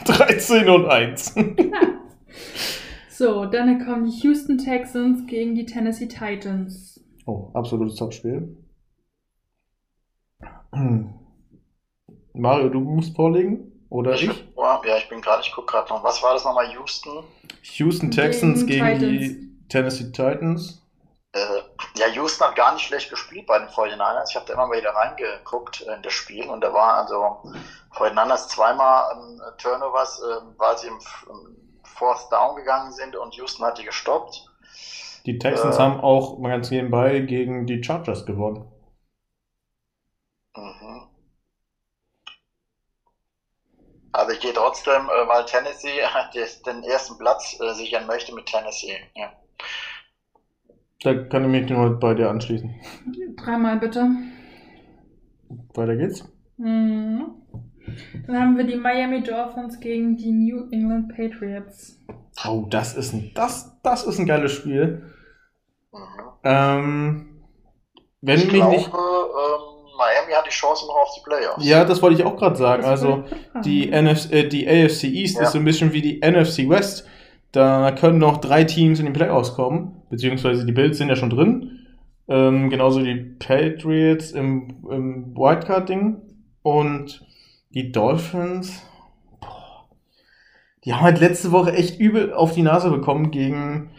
[0.03, 1.35] 13 und 1.
[3.09, 6.99] So, dann kommen die Houston Texans gegen die Tennessee Titans.
[7.25, 8.57] Oh, absolutes Topspiel.
[10.73, 11.13] Hm.
[12.33, 13.72] Mario, du musst vorlegen?
[13.93, 14.23] Oder ich?
[14.57, 16.03] Ja, ja, ich bin gerade, ich gucke gerade noch.
[16.03, 16.67] Was war das nochmal?
[16.71, 17.23] Houston?
[17.61, 20.81] Houston Texans Gegen gegen, die Tennessee Titans.
[21.31, 21.39] Äh,
[21.97, 24.29] ja, Houston hat gar nicht schlecht gespielt bei den 49ers.
[24.31, 27.43] Ich habe da immer mal wieder reingeguckt äh, in das Spiel und da war also
[27.95, 30.97] 49ers zweimal ähm, Turnovers, ähm, weil sie im,
[31.29, 34.49] im Fourth Down gegangen sind und Houston hat die gestoppt.
[35.27, 35.79] Die Texans Äh.
[35.79, 38.65] haben auch mal ganz nebenbei gegen die Chargers gewonnen.
[40.57, 41.12] Mhm.
[44.13, 45.99] Also ich gehe trotzdem, äh, weil Tennessee
[46.65, 48.97] den ersten Platz äh, sichern möchte mit Tennessee.
[49.15, 49.33] Ja.
[51.03, 52.73] Da kann ich mich nur bei dir anschließen.
[53.35, 54.07] Dreimal bitte.
[55.73, 56.23] Weiter geht's.
[56.57, 57.25] Mhm.
[58.27, 61.99] Dann haben wir die Miami Dolphins gegen die New England Patriots.
[62.47, 65.11] Oh, das ist ein, das, das ist ein geiles Spiel.
[65.91, 65.99] Mhm.
[66.43, 67.43] Ähm,
[68.21, 68.87] wenn Ich mich glaube, nicht.
[68.87, 71.65] ähm, Miami hat die Chance noch auf die Playoffs.
[71.65, 72.83] Ja, das wollte ich auch gerade sagen.
[72.83, 73.23] Also,
[73.63, 74.07] Die, fragen.
[74.07, 75.43] NF äh, die AFC East Ja.
[75.43, 77.07] ist so ein bisschen wie die NFC West.
[77.51, 81.29] Da können noch drei Teams in die Playoffs kommen, beziehungsweise die Bills sind ja schon
[81.29, 81.79] drin.
[82.27, 86.17] Ähm, genauso die Patriots im, im Wildcard-Ding.
[86.63, 87.25] Und
[87.71, 88.81] die Dolphins,
[89.41, 89.87] boah,
[90.85, 93.91] die haben halt letzte Woche echt übel auf die Nase bekommen gegen,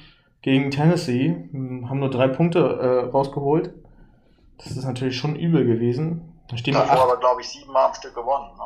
[0.42, 1.49] gegen Tennessee.
[1.53, 3.72] Hm, Haben nur drei Punkte äh, rausgeholt.
[4.64, 6.32] Das ist natürlich schon übel gewesen.
[6.48, 7.02] Da stehen wir Davor acht.
[7.10, 8.50] aber, glaube ich, siebenmal am Stück gewonnen.
[8.56, 8.64] Ne?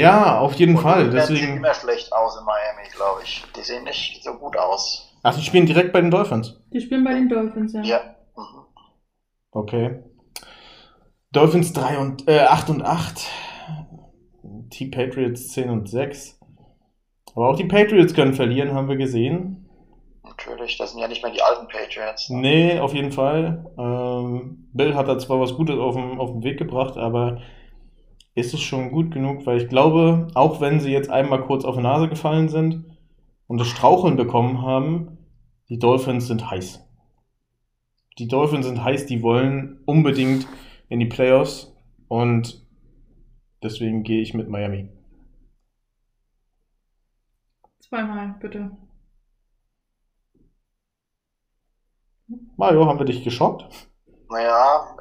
[0.00, 1.04] Ja, auf jeden Und Fall.
[1.04, 1.56] die Deswegen.
[1.58, 3.44] immer schlecht aus in Miami, glaube ich.
[3.56, 5.08] Die sehen nicht so gut aus.
[5.22, 6.60] Ach, die spielen direkt bei den Dolphins.
[6.72, 7.82] Die spielen bei den Dolphins, ja.
[7.82, 8.00] Ja.
[8.36, 8.64] Mhm.
[9.52, 10.02] Okay.
[11.32, 13.26] Dolphins 3 und, äh, 8 und 8.
[14.42, 16.38] Die Patriots 10 und 6.
[17.34, 19.65] Aber auch die Patriots können verlieren, haben wir gesehen.
[20.46, 22.30] Natürlich, das sind ja nicht mehr die alten Patriots.
[22.30, 22.40] Ne?
[22.40, 23.66] Nee, auf jeden Fall.
[23.78, 27.40] Ähm, Bill hat da zwar was Gutes auf den, auf den Weg gebracht, aber
[28.34, 29.44] ist es schon gut genug?
[29.46, 32.84] Weil ich glaube, auch wenn sie jetzt einmal kurz auf die Nase gefallen sind
[33.46, 35.18] und das Straucheln bekommen haben,
[35.68, 36.84] die Dolphins sind heiß.
[38.18, 40.46] Die Dolphins sind heiß, die wollen unbedingt
[40.88, 41.74] in die Playoffs
[42.08, 42.64] und
[43.62, 44.88] deswegen gehe ich mit Miami.
[47.80, 48.70] Zweimal, bitte.
[52.56, 53.66] Mario, haben wir dich geschockt?
[54.30, 54.96] Naja,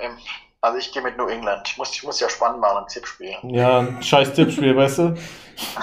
[0.61, 1.61] also ich gehe mit New England.
[1.67, 3.33] Ich muss, ich muss ja spannend machen im Tippspiel.
[3.43, 5.15] Ja, ein scheiß Tippspiel, weißt du?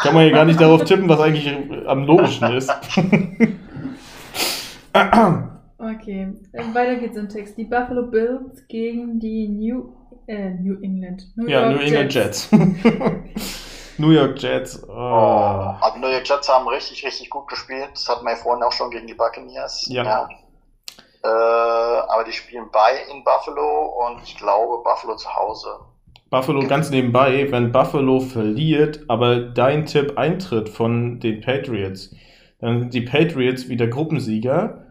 [0.03, 1.49] Kann man hier gar nicht darauf tippen, was eigentlich
[1.87, 2.71] am logischen ist.
[5.79, 7.59] Okay, äh, weiter geht's im Text.
[7.59, 9.93] Die Buffalo Bills gegen die New,
[10.29, 11.27] äh, New England.
[11.35, 12.49] New ja, York New England Jets.
[13.99, 14.81] New York Jets.
[14.89, 14.93] Oh.
[14.93, 15.75] Oh.
[15.81, 17.91] Also New York Jets haben richtig, richtig gut gespielt.
[17.95, 19.87] Das hatten wir ja vorhin auch schon gegen die Buccaneers.
[19.89, 20.29] Ja.
[21.25, 25.69] Äh, aber die spielen bei in Buffalo und ich glaube Buffalo zu Hause.
[26.31, 32.15] Buffalo ganz nebenbei, wenn Buffalo verliert, aber dein Tipp eintritt von den Patriots,
[32.59, 34.87] dann sind die Patriots wieder Gruppensieger,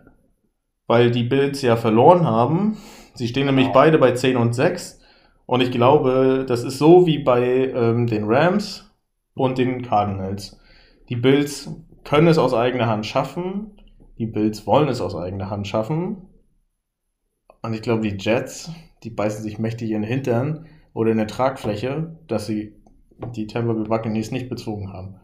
[0.87, 2.77] weil die Bills ja verloren haben.
[3.15, 3.73] Sie stehen nämlich Genau.
[3.73, 4.99] beide bei 10 und 6.
[5.45, 8.89] Und ich glaube, das ist so wie bei ähm, den Rams
[9.33, 10.59] und den Cardinals.
[11.09, 11.69] Die Bills
[12.03, 13.80] können es aus eigener Hand schaffen.
[14.21, 16.29] Die Bills wollen es aus eigener Hand schaffen.
[17.63, 18.69] Und ich glaube, die Jets,
[19.01, 22.79] die beißen sich mächtig in den Hintern oder in der Tragfläche, dass sie
[23.33, 25.19] die Tampa Bay Buccaneers nicht bezogen haben.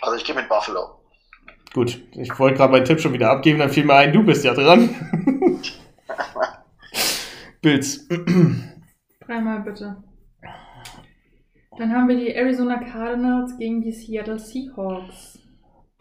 [0.00, 1.04] Also ich gehe mit Buffalo.
[1.72, 4.44] Gut, ich wollte gerade meinen Tipp schon wieder abgeben, dann fiel mir ein, du bist
[4.44, 4.90] ja dran.
[7.62, 8.08] Bills.
[9.20, 10.02] Dreimal bitte.
[11.78, 15.39] Dann haben wir die Arizona Cardinals gegen die Seattle Seahawks.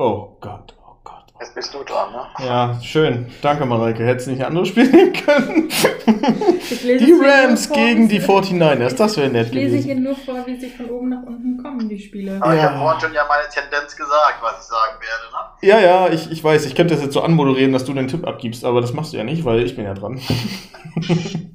[0.02, 1.26] Oh Gott, oh Gott.
[1.42, 2.22] Jetzt bist du dran, ne?
[2.46, 3.26] Ja, schön.
[3.42, 4.06] Danke, Mareike.
[4.06, 5.68] Hättest du nicht ein anderes Spiel nehmen können?
[5.70, 8.96] Ich Die Rams vor, gegen die wie- 49ers.
[8.96, 10.04] Das wäre nett Ich lese hier gewesen.
[10.04, 12.38] nur vor, wie sie von oben nach unten kommen, die Spiele.
[12.42, 12.70] Aber ich Ja.
[12.70, 15.40] habe vorhin schon ja meine Tendenz gesagt, was ich sagen werde, ne?
[15.68, 16.66] Ja, ja, ich, ich weiß.
[16.66, 19.18] Ich könnte das jetzt so anmoderieren, dass du den Tipp abgibst, aber das machst du
[19.18, 20.22] ja nicht, weil ich bin ja dran.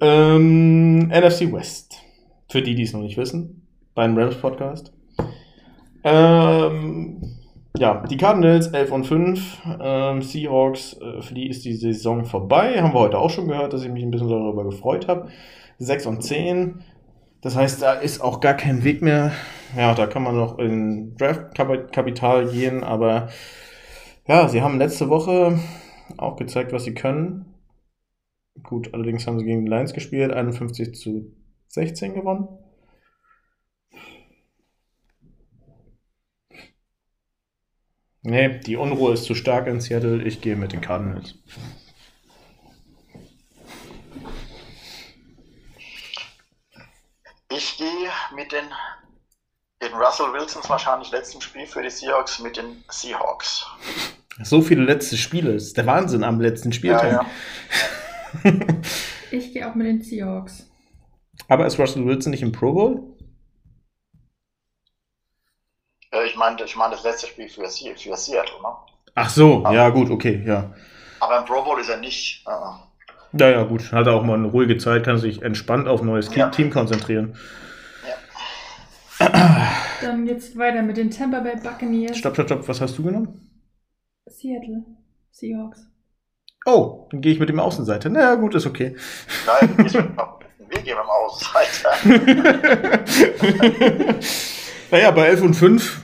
[0.00, 1.96] ähm, NFC West.
[2.48, 3.66] Für die, die es noch nicht wissen.
[3.94, 4.91] Beim Rams Podcast.
[6.04, 7.38] Ähm,
[7.76, 9.62] ja, die Cardinals 11 und 5.
[9.80, 12.80] Ähm, Seahawks, äh, für die ist die Saison vorbei.
[12.80, 15.28] Haben wir heute auch schon gehört, dass ich mich ein bisschen darüber gefreut habe.
[15.78, 16.84] 6 und 10.
[17.40, 19.32] Das heißt, da ist auch gar kein Weg mehr.
[19.76, 23.28] Ja, da kann man noch in Draft-Kapital gehen, aber
[24.28, 25.58] ja, sie haben letzte Woche
[26.18, 27.46] auch gezeigt, was sie können.
[28.62, 31.32] Gut, allerdings haben sie gegen die Lions gespielt, 51 zu
[31.68, 32.48] 16 gewonnen.
[38.22, 40.22] Nee, die Unruhe ist zu stark in Seattle.
[40.22, 41.34] Ich gehe mit den Cardinals.
[47.50, 48.64] Ich gehe mit den,
[49.82, 53.66] den Russell Wilsons wahrscheinlich letzten Spiel für die Seahawks mit den Seahawks.
[54.42, 55.54] So viele letzte Spiele.
[55.54, 57.26] Das ist der Wahnsinn am letzten Spieltag.
[59.30, 60.70] Ich gehe auch mit den Seahawks.
[61.48, 63.16] Aber ist Russell Wilson nicht im Pro Bowl?
[66.00, 68.68] Äh, Ich meine ich mein das letzte Spiel für, Se- für Seattle, ne?
[69.14, 70.74] Ach so, ja gut, okay, ja.
[71.20, 72.44] Aber im Pro Bowl ist er nicht.
[72.46, 73.92] Äh, Ja, ja, gut.
[73.92, 76.48] Hat er auch mal eine ruhige Zeit, kann sich entspannt auf ein neues Ja.
[76.50, 77.36] Team konzentrieren.
[80.00, 82.16] Dann geht's weiter mit den Tampa Bay Buccaneers.
[82.18, 82.68] Stopp, stopp, stopp.
[82.68, 83.48] Was hast du genommen?
[84.26, 84.84] Seattle
[85.30, 85.86] Seahawks.
[86.66, 88.08] Oh, dann gehe ich mit dem Außenseiter.
[88.10, 88.96] Na ja, gut, ist okay.
[89.46, 90.16] nein, wir gehen
[90.68, 91.90] wir gehen am Außenseiter.
[94.92, 96.00] naja, bei 11 und 5,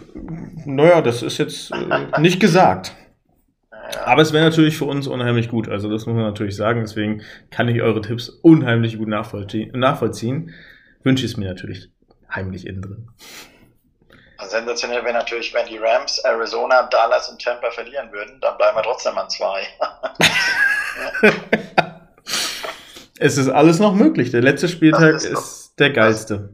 [0.65, 2.93] naja, das ist jetzt äh, nicht gesagt.
[4.05, 5.69] Aber es wäre natürlich für uns unheimlich gut.
[5.69, 6.81] Also das muss man natürlich sagen.
[6.81, 9.71] Deswegen kann ich eure Tipps unheimlich gut nachvollziehen.
[9.79, 10.55] nachvollziehen.
[11.05, 11.91] Wünsche es mir natürlich
[12.35, 13.09] heimlich innen drin.
[14.43, 18.83] Sensationell wäre natürlich, wenn die Rams, Arizona, Dallas und Tampa verlieren würden, dann bleiben wir
[18.83, 19.63] trotzdem an zwei.
[23.21, 24.31] Es ist alles noch möglich.
[24.31, 26.51] Der letzte Spieltag ist, ist der geilste.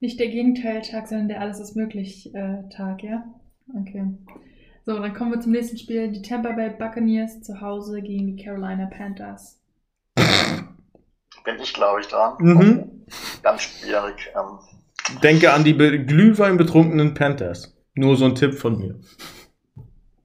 [0.00, 3.22] Nicht der Gegenteiltag, sondern der Alles ist möglich äh, Tag, ja?
[3.78, 4.06] Okay.
[4.86, 6.10] So, dann kommen wir zum nächsten Spiel.
[6.10, 9.60] Die Tampa Bay Buccaneers zu Hause gegen die Carolina Panthers.
[11.44, 12.34] Bin ich, glaube ich, dran.
[12.38, 13.06] Mhm.
[13.42, 14.32] Ganz schwierig.
[14.34, 14.58] Ähm,
[15.22, 17.76] Denke an die be- Glühwein betrunkenen Panthers.
[17.94, 18.98] Nur so ein Tipp von mir.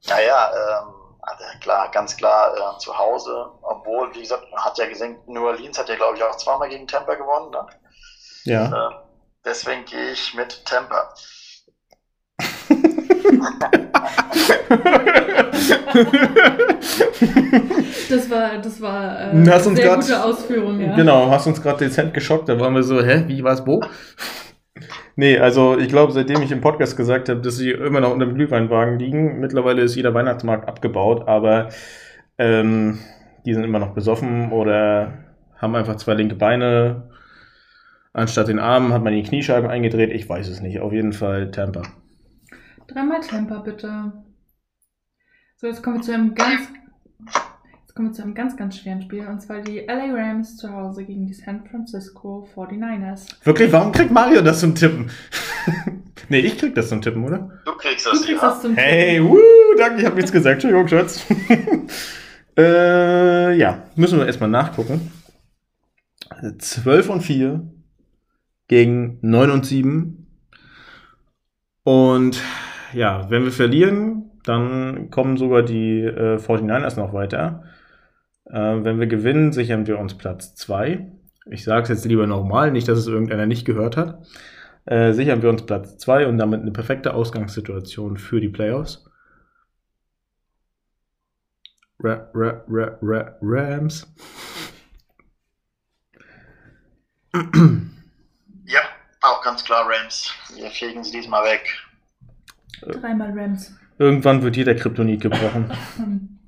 [0.07, 3.51] naja, ähm, also klar, ganz klar äh, zu Hause.
[3.61, 6.69] Obwohl, wie gesagt, man hat ja gesehen, New Orleans hat ja, glaube ich, auch zweimal
[6.69, 7.51] gegen Tampa gewonnen.
[7.51, 7.65] Ne?
[8.45, 8.65] Ja.
[8.89, 9.04] Äh,
[9.45, 11.13] deswegen gehe ich mit Tampa.
[18.09, 20.95] Das war, das war äh, uns sehr grad- gute Ausführung, ja.
[20.95, 22.47] Genau, hast uns gerade dezent geschockt.
[22.49, 23.81] Da waren wir so, hä, wie war's wo?
[25.15, 28.25] Nee, also ich glaube, seitdem ich im Podcast gesagt habe, dass sie immer noch unter
[28.25, 31.69] dem Glühweinwagen liegen, mittlerweile ist jeder Weihnachtsmarkt abgebaut, aber
[32.37, 32.99] ähm,
[33.45, 35.13] die sind immer noch besoffen oder
[35.57, 37.09] haben einfach zwei linke Beine.
[38.15, 40.09] Anstatt den Armen hat man die Kniescheiben eingedreht.
[40.13, 40.79] Ich weiß es nicht.
[40.79, 41.81] Auf jeden Fall Tampa.
[42.87, 44.13] Dreimal Temper, bitte.
[45.57, 46.61] So, jetzt kommen wir zu einem ganz.
[47.81, 49.27] Jetzt kommen wir zu einem ganz, ganz schweren Spiel.
[49.27, 53.35] Und zwar die LA Rams zu Hause gegen die San Francisco 49ers.
[53.43, 55.09] Wirklich, warum kriegt Mario das zum Tippen?
[56.29, 57.51] nee, ich krieg das zum Tippen, oder?
[57.65, 58.47] Du kriegst Du das, kriegst ja.
[58.47, 59.37] das zum Hey, wuh,
[59.77, 60.63] danke, ich habe nichts gesagt.
[60.63, 61.25] Entschuldigung, Schatz.
[62.57, 65.11] äh, ja, müssen wir erstmal nachgucken.
[66.59, 67.74] 12 und 4
[68.67, 70.27] gegen 9 und 7.
[71.83, 72.41] Und
[72.93, 77.63] ja, wenn wir verlieren, dann kommen sogar die äh, 49ers noch weiter.
[78.45, 81.11] Äh, wenn wir gewinnen, sichern wir uns Platz 2.
[81.51, 84.25] Ich sage es jetzt lieber nochmal, nicht, dass es irgendeiner nicht gehört hat.
[84.85, 89.05] Äh, sichern wir uns Platz 2 und damit eine perfekte Ausgangssituation für die Playoffs.
[91.99, 94.13] Ra Ra Ra Ra Rams.
[99.25, 100.31] Auch ganz klar Rams.
[100.55, 101.65] Wir fegen sie diesmal weg.
[102.81, 103.75] Dreimal Rams.
[103.97, 105.71] Irgendwann wird jeder Kryptonit gebrochen.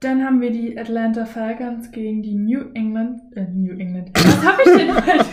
[0.00, 3.20] Dann haben wir die Atlanta Falcons gegen die New England.
[3.34, 4.10] Äh, New England.
[4.14, 5.24] Was habe ich denn heute?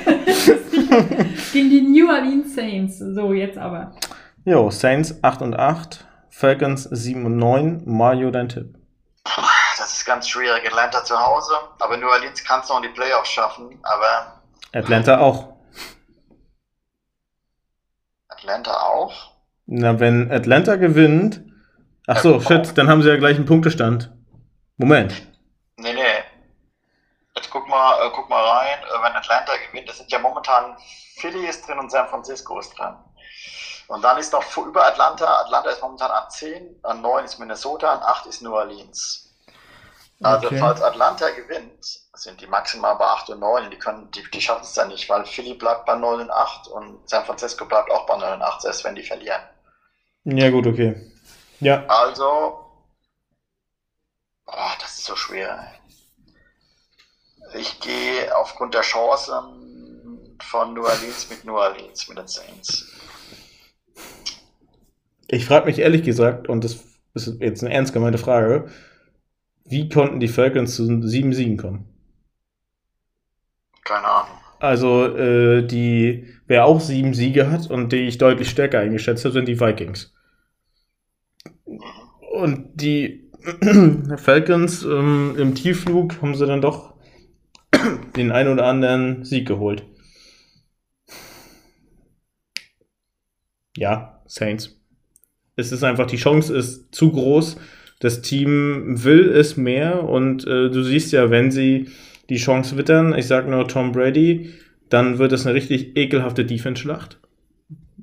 [1.53, 2.99] gegen die New Orleans Saints.
[2.99, 3.95] So, jetzt aber.
[4.45, 7.83] Jo, Saints 8 und 8, Falcons 7 und 9.
[7.85, 8.77] Mario, dein Tipp.
[9.91, 10.65] ist ganz schwierig.
[10.65, 14.41] Atlanta zu Hause, aber New Orleans kann es noch in die Playoffs schaffen, aber
[14.71, 15.53] Atlanta auch.
[18.29, 19.33] Atlanta auch.
[19.65, 21.41] Na, wenn Atlanta gewinnt.
[22.07, 24.11] Ach so, shit, dann haben sie ja gleich einen Punktestand.
[24.77, 25.13] Moment.
[25.77, 26.01] Nee, nee.
[27.35, 30.75] Jetzt guck mal, äh, guck mal rein, äh, wenn Atlanta gewinnt, das sind ja momentan
[31.17, 32.95] Philly ist drin und San Francisco ist drin.
[33.87, 37.93] Und dann ist noch über Atlanta, Atlanta ist momentan an 10, an 9 ist Minnesota,
[37.93, 39.22] an 8 ist New Orleans.
[40.23, 40.57] Also Okay.
[40.59, 44.63] falls Atlanta gewinnt, sind die maximal bei 8 und 9, die können, die, die schaffen
[44.63, 48.05] es dann nicht, weil Philly bleibt bei 9 und 8 und San Francisco bleibt auch
[48.05, 49.41] bei 9 und 8, selbst wenn die verlieren.
[50.25, 51.11] Ja, gut, okay.
[51.59, 52.65] Ja, Also,
[54.45, 55.73] ah, das ist so schwer.
[57.55, 62.85] Ich gehe aufgrund der Chancen von New Orleans mit New Orleans, mit den Saints.
[65.27, 66.77] ich frage mich ehrlich gesagt, und das
[67.15, 68.69] ist jetzt eine ernst gemeinte Frage,
[69.65, 71.85] wie konnten die Falcons zu sieben Siegen kommen?
[73.83, 74.37] Keine Ahnung.
[74.59, 79.33] Also, äh, die, wer auch sieben Siege hat und die ich deutlich stärker eingeschätzt habe,
[79.33, 80.13] sind die Vikings.
[81.65, 83.29] Und die
[84.17, 86.93] Falcons ähm, im Tiefflug haben sie dann doch
[88.15, 89.85] den ein oder anderen Sieg geholt.
[93.75, 94.79] Ja, Saints.
[95.55, 97.57] Es ist einfach, die Chance ist zu groß.
[97.99, 101.89] Das Team will es mehr und äh, du siehst ja, wenn sie
[102.29, 104.53] die Chance wittern, ich sag nur Tom Brady,
[104.89, 107.19] dann wird es eine richtig ekelhafte Defense-Schlacht.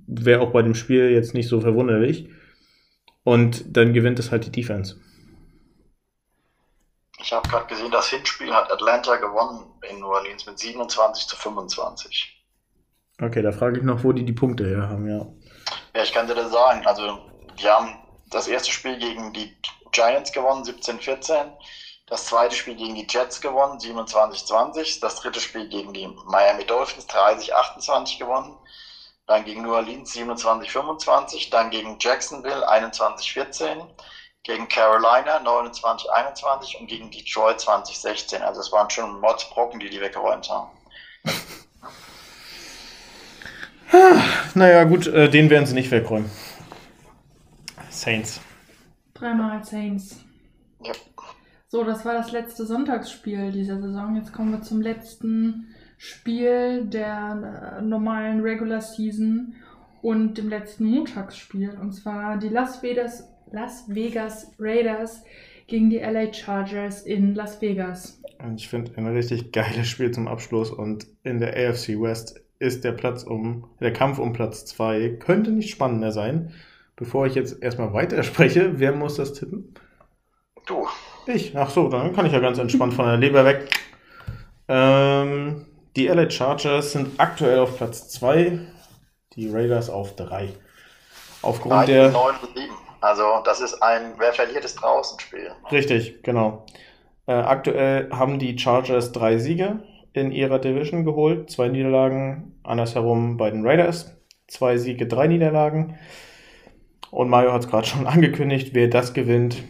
[0.07, 2.29] Wäre auch bei dem Spiel jetzt nicht so verwunderlich.
[3.23, 4.97] Und dann gewinnt es halt die Defense.
[7.23, 11.37] Ich habe gerade gesehen, das Hinspiel hat Atlanta gewonnen in New Orleans mit 27 zu
[11.37, 12.45] 25.
[13.21, 15.27] Okay, da frage ich noch, wo die die Punkte her haben, ja.
[15.95, 16.87] Ja, ich kann dir das sagen.
[16.87, 17.19] Also,
[17.61, 18.00] die haben
[18.31, 19.57] das erste Spiel gegen die
[19.93, 21.53] Giants gewonnen, 17-14.
[22.07, 25.01] Das zweite Spiel gegen die Jets gewonnen, 27-20.
[25.01, 28.57] Das dritte Spiel gegen die Miami Dolphins, 30-28 gewonnen.
[29.27, 31.51] Dann gegen New Orleans 27-25.
[31.51, 33.87] Dann gegen Jacksonville 21-14.
[34.43, 38.43] Gegen Carolina 29-21 und gegen Detroit 2016.
[38.43, 40.71] Also es waren schon Mordsbrocken, die die weggeräumt haben.
[44.55, 46.31] Naja, gut, äh, den werden sie nicht wegräumen.
[48.01, 48.41] Saints.
[49.13, 50.25] Dreimal Saints.
[50.83, 50.93] Ja.
[51.69, 54.17] So, das war das letzte Sonntagsspiel dieser Saison.
[54.17, 55.69] Jetzt kommen wir zum letzten
[55.99, 59.55] Spiel der äh, normalen Regular Season
[60.01, 61.77] und dem letzten Montagsspiel.
[61.79, 65.23] Und zwar die Las Vegas, Las Vegas Raiders
[65.67, 68.21] gegen die LA Chargers in Las Vegas.
[68.43, 72.83] Und ich finde ein richtig geiles Spiel zum Abschluss und in der AFC West ist
[72.83, 76.53] der Platz um, der Kampf um Platz 2 könnte nicht spannender sein.
[77.01, 79.75] Bevor ich jetzt erstmal weiterspreche, wer muss das tippen?
[80.67, 80.87] Du,
[81.27, 81.57] Ich.
[81.57, 83.71] Ach so, dann kann ich ja ganz entspannt von der Leber weg.
[84.69, 85.65] Ähm,
[85.97, 88.61] die LA Chargers sind aktuell auf Platz 2,
[89.33, 90.51] die Raiders auf 3.
[91.41, 92.11] Aufgrund Nein, der.
[92.11, 92.71] 9 und 7.
[93.01, 95.51] Also das ist ein Wer verliert ist draußen Spiel.
[95.73, 96.67] Richtig, genau.
[97.27, 99.83] Äh, aktuell haben die Chargers drei Siege
[100.13, 104.15] in ihrer Division geholt, zwei Niederlagen, andersherum bei den Raiders,
[104.49, 105.97] zwei Siege, drei Niederlagen.
[107.11, 109.65] Und Mario hat es gerade schon angekündigt, wer das gewinnt,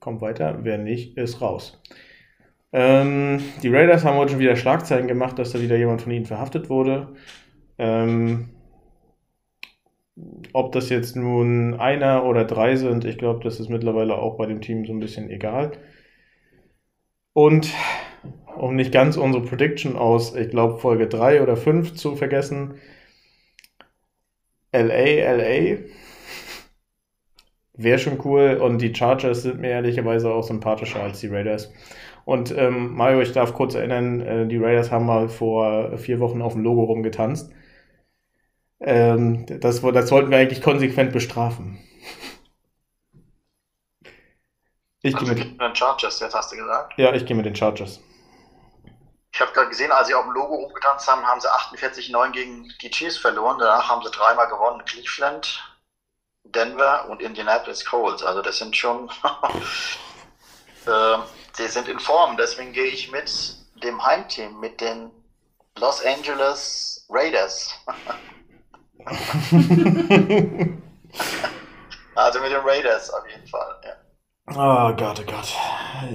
[0.00, 1.82] kommt weiter, wer nicht, ist raus.
[2.72, 6.26] Ähm, die Raiders haben heute schon wieder Schlagzeilen gemacht, dass da wieder jemand von ihnen
[6.26, 7.14] verhaftet wurde.
[7.78, 8.50] Ähm,
[10.52, 14.46] ob das jetzt nun einer oder drei sind, ich glaube, das ist mittlerweile auch bei
[14.46, 15.72] dem Team so ein bisschen egal.
[17.32, 17.72] Und
[18.56, 22.76] um nicht ganz unsere Prediction aus, ich glaube, Folge 3 oder 5 zu vergessen,
[24.72, 25.78] LA, LA
[27.76, 31.72] wäre schon cool und die Chargers sind mir ehrlicherweise auch sympathischer als die Raiders.
[32.24, 36.42] Und ähm, Mario, ich darf kurz erinnern, äh, die Raiders haben mal vor vier Wochen
[36.42, 37.52] auf dem Logo rumgetanzt.
[38.80, 41.78] Ähm, das, das sollten wir eigentlich konsequent bestrafen.
[45.00, 46.94] Ich gehe Also mit, gegen den Chargers, jetzt hast du gesagt.
[46.96, 48.00] ja, ich gehe mit den Chargers.
[49.32, 52.72] Ich habe gerade gesehen, als sie auf dem Logo rumgetanzt haben, haben sie 48-9 gegen
[52.80, 53.58] die Chiefs verloren.
[53.58, 54.84] Danach haben sie dreimal gewonnen.
[54.84, 55.75] Cleveland,
[56.52, 58.22] Denver und Indianapolis Colts.
[58.22, 59.08] Also das sind schon,
[60.86, 61.18] äh,
[61.52, 62.36] sie sind in Form.
[62.36, 65.10] Deswegen gehe ich mit dem Heimteam, mit den
[65.78, 67.74] Los Angeles Raiders.
[72.16, 73.76] Also mit den Raiders auf jeden Fall.
[73.84, 73.92] Ja.
[74.54, 75.54] Oh Gott, oh Gott.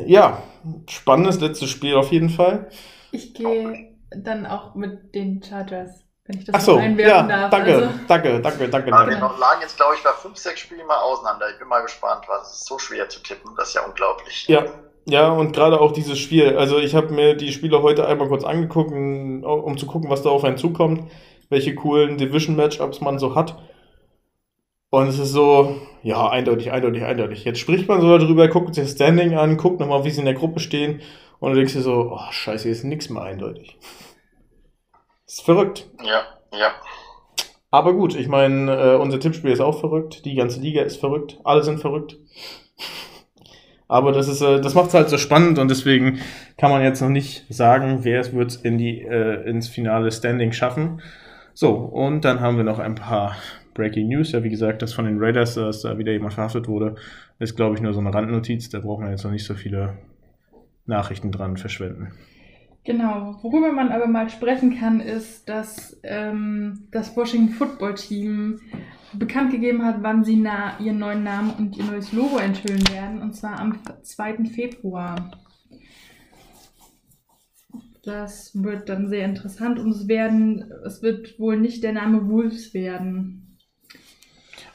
[0.07, 0.41] Ja,
[0.89, 2.71] spannendes letztes Spiel auf jeden Fall.
[3.11, 7.49] Ich gehe dann auch mit den Chargers, wenn ich das Ach so, einwerfen ja, darf.
[7.51, 9.19] danke, Also, danke, danke, danke, Aber wir danke.
[9.19, 11.49] noch lagen jetzt, glaube ich, bei 5, 6 Spielen mal auseinander.
[11.51, 13.51] Ich bin mal gespannt, was es ist so schwer zu tippen.
[13.57, 14.45] Das ist ja unglaublich.
[14.47, 14.65] Ja,
[15.05, 16.57] ja, und gerade auch dieses Spiel.
[16.57, 20.21] Also ich habe mir die Spiele heute einmal kurz angeguckt, um, um zu gucken, was
[20.21, 21.09] da auf einen zukommt,
[21.49, 23.57] welche coolen Division-Matchups man so hat.
[24.89, 27.45] Und es ist so, ja, eindeutig, eindeutig, eindeutig.
[27.45, 30.25] Jetzt spricht man so darüber, guckt sich das Standing an, guckt nochmal, wie sie in
[30.25, 31.01] der Gruppe stehen.
[31.39, 33.77] Und du denkst dir so, oh, scheiße, hier ist nichts mehr eindeutig.
[35.31, 35.89] Ist verrückt.
[36.03, 36.23] Ja,
[36.57, 36.71] ja.
[37.69, 40.25] Aber gut, ich meine, äh, unser Tippspiel ist auch verrückt.
[40.25, 41.39] Die ganze Liga ist verrückt.
[41.43, 42.17] Alle sind verrückt.
[43.87, 46.19] Aber das ist, äh, das macht es halt so spannend und deswegen
[46.57, 50.51] kann man jetzt noch nicht sagen, wer es wird in die, äh, ins finale Standing
[50.51, 51.01] schaffen.
[51.53, 53.35] So, und dann haben wir noch ein paar
[53.73, 54.31] Breaking News.
[54.31, 56.95] Ja, wie gesagt, das von den Raiders, dass da wieder jemand verhaftet wurde,
[57.39, 58.69] ist, glaube ich, nur so eine Randnotiz.
[58.69, 59.97] Da braucht man jetzt noch nicht so viele
[60.85, 62.13] Nachrichten dran verschwenden.
[62.83, 68.59] Genau, worüber man aber mal sprechen kann, ist, dass ähm, das Washington Football Team
[69.13, 70.33] bekannt gegeben hat, wann sie
[70.79, 74.45] ihren neuen Namen und ihr neues Logo enthüllen werden, und zwar am 2.
[74.45, 75.31] Februar.
[78.03, 82.73] Das wird dann sehr interessant und es werden, es wird wohl nicht der Name Wolves
[82.73, 83.57] werden.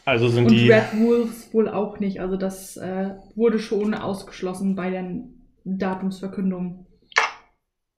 [0.04, 0.70] Also sind und die.
[0.70, 2.20] Red Wolves wohl auch nicht.
[2.20, 5.24] Also das äh, wurde schon ausgeschlossen bei der
[5.64, 6.86] Datumsverkündung.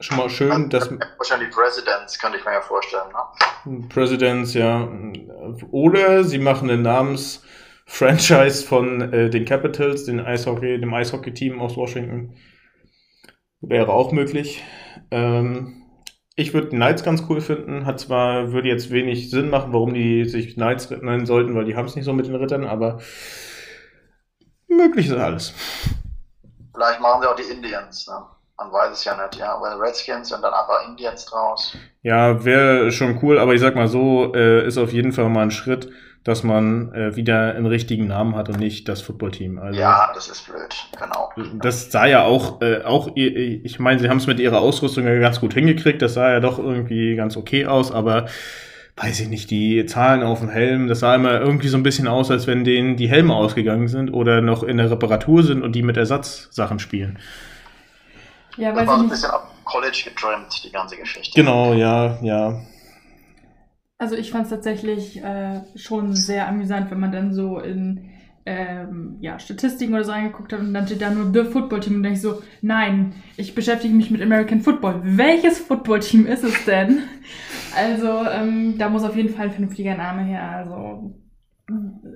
[0.00, 3.88] Schon mal schön, dass Wahrscheinlich Presidents, könnte ich mir ja vorstellen, ne?
[3.88, 4.88] Presidents, ja.
[5.72, 12.36] Oder sie machen den Namens-Franchise von äh, den Capitals, den Eishockey, dem Eishockey-Team aus Washington.
[13.60, 14.62] Wäre auch möglich.
[15.10, 15.82] Ähm,
[16.36, 17.84] ich würde die Knights ganz cool finden.
[17.84, 21.74] Hat zwar, würde jetzt wenig Sinn machen, warum die sich Knights nennen sollten, weil die
[21.74, 23.00] haben es nicht so mit den Rittern, aber
[24.68, 25.54] möglich ist alles.
[26.72, 28.37] Vielleicht machen sie auch die Indians, ne?
[28.58, 29.54] Man weiß es ja nicht, ja.
[29.54, 31.76] Aber Redskins und dann einfach Indians draus.
[32.02, 35.42] Ja, wäre schon cool, aber ich sag mal so, äh, ist auf jeden Fall mal
[35.42, 35.90] ein Schritt,
[36.24, 39.58] dass man äh, wieder einen richtigen Namen hat und nicht das Footballteam.
[39.58, 41.30] Also, Ja, das ist blöd, genau.
[41.60, 45.06] Das sah ja auch, äh, auch i- ich meine, sie haben es mit ihrer Ausrüstung
[45.06, 48.26] ja ganz gut hingekriegt, das sah ja doch irgendwie ganz okay aus, aber
[48.96, 52.08] weiß ich nicht, die Zahlen auf dem Helm, das sah immer irgendwie so ein bisschen
[52.08, 55.72] aus, als wenn denen die Helme ausgegangen sind oder noch in der Reparatur sind und
[55.76, 57.18] die mit Ersatzsachen spielen.
[58.58, 59.10] Ja, Das war ich so ein nicht.
[59.10, 61.40] bisschen ab College getrimmt, die ganze Geschichte.
[61.40, 62.60] Genau, ja, ja.
[63.98, 68.10] Also ich fand es tatsächlich äh, schon sehr amüsant, wenn man dann so in
[68.46, 71.96] ähm, ja, Statistiken oder so angeguckt hat und dann steht da nur The Football Team
[71.96, 75.00] und dann denke ich so, nein, ich beschäftige mich mit American Football.
[75.04, 77.02] Welches Football Team ist es denn?
[77.76, 80.42] Also ähm, da muss auf jeden Fall ein vernünftiger Name her.
[80.50, 81.14] Also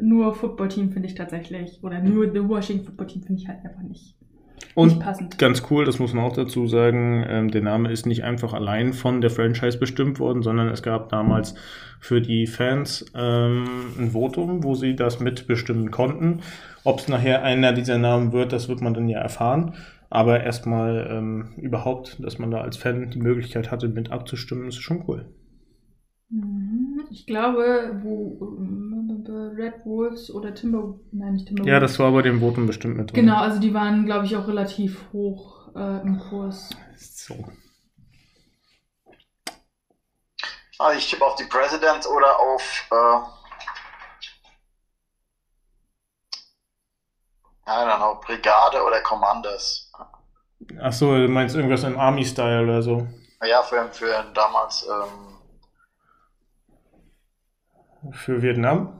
[0.01, 3.59] nur Football Team finde ich tatsächlich oder nur The Washington Football Team finde ich halt
[3.65, 4.17] einfach nicht
[4.75, 5.39] Und passend.
[5.39, 8.95] ganz cool, das muss man auch dazu sagen, ähm, der Name ist nicht einfach allein
[8.95, 11.55] von der Franchise bestimmt worden, sondern es gab damals
[12.01, 13.65] für die Fans ähm,
[13.99, 16.41] ein Votum, wo sie das mitbestimmen konnten.
[16.85, 19.75] Ob es nachher einer dieser Namen wird, das wird man dann ja erfahren.
[20.09, 24.81] Aber erstmal ähm, überhaupt, dass man da als Fan die Möglichkeit hatte, mit abzustimmen, ist
[24.81, 25.27] schon cool.
[26.29, 27.03] Mhm.
[27.11, 28.57] Ich glaube, wo
[29.29, 32.97] ähm, Red Wolves oder Timber, nein, nicht Timber Ja, das war bei dem Votum bestimmt
[32.97, 33.21] mit drin.
[33.21, 36.71] Genau, also die waren, glaube ich, auch relativ hoch äh, im Kurs.
[36.97, 37.35] So.
[40.79, 43.19] Also ich tippe auf die Presidents oder auf äh,
[47.65, 49.91] I don't know, Brigade oder Commanders.
[50.81, 53.07] Ach so, du meinst irgendwas im Army-Style oder so?
[53.45, 55.33] Ja, für, für damals ähm,
[58.11, 58.99] Für Vietnam?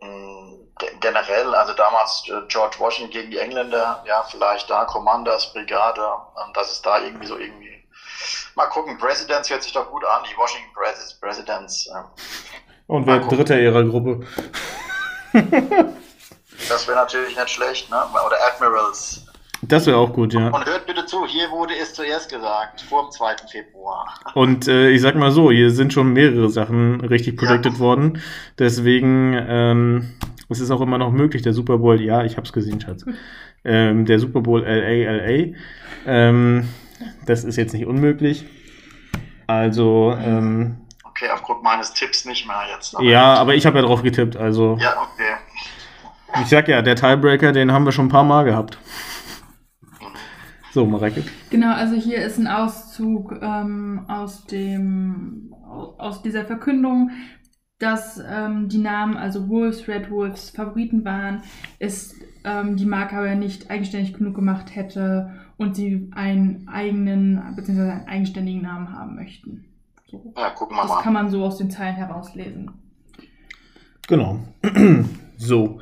[0.00, 6.00] Ge- generell, also damals äh, George Washington gegen die Engländer, ja, vielleicht da Commanders, Brigade,
[6.00, 7.68] ähm, das ist da irgendwie so irgendwie.
[8.54, 11.86] Mal gucken, Presidents hört sich doch gut an, die Washington Pres Presidents.
[11.86, 12.02] Äh,
[12.86, 13.20] Und wer.
[13.20, 14.26] Dritter ihrer Gruppe?
[16.68, 18.02] das wäre natürlich nicht schlecht, ne?
[18.26, 19.26] Oder Admirals.
[19.70, 20.48] Das wäre auch gut, ja.
[20.48, 23.36] Und hört bitte zu, hier wurde es zuerst gesagt, vor dem 2.
[23.50, 24.06] Februar.
[24.34, 28.20] Und äh, ich sag mal so, hier sind schon mehrere Sachen richtig predicted worden.
[28.58, 30.10] Deswegen ähm,
[30.48, 33.04] es ist auch immer noch möglich, der Super Bowl, ja, ich hab's gesehen, Schatz.
[33.62, 35.54] Ähm, der Super Bowl LA, LA.
[36.06, 36.66] Ähm,
[37.26, 38.46] das ist jetzt nicht unmöglich.
[39.46, 42.96] Also, ähm, Okay, aufgrund meines Tipps nicht mehr jetzt.
[42.96, 44.34] aber- ja, aber ich habe ja drauf getippt.
[44.38, 46.40] Also, Ja, okay.
[46.42, 48.78] ich sag ja, der Tiebreaker, den haben wir schon ein paar Mal gehabt.
[50.72, 51.24] So, Mareke.
[51.50, 55.52] Genau, also hier ist ein Auszug ähm, aus dem
[55.98, 57.10] aus dieser Verkündung,
[57.78, 61.42] dass ähm, die Namen, also Wolves, Red Wolves, Favoriten waren,
[61.78, 62.14] ist
[62.44, 67.80] ähm, die Marke aber nicht eigenständig genug gemacht hätte und sie einen eigenen bzw.
[67.80, 69.64] einen eigenständigen Namen haben möchten.
[70.06, 70.32] So.
[70.36, 71.02] Ja, gucken wir Das mal.
[71.02, 72.70] kann man so aus den Zeilen herauslesen.
[74.08, 74.40] Genau.
[75.36, 75.80] so.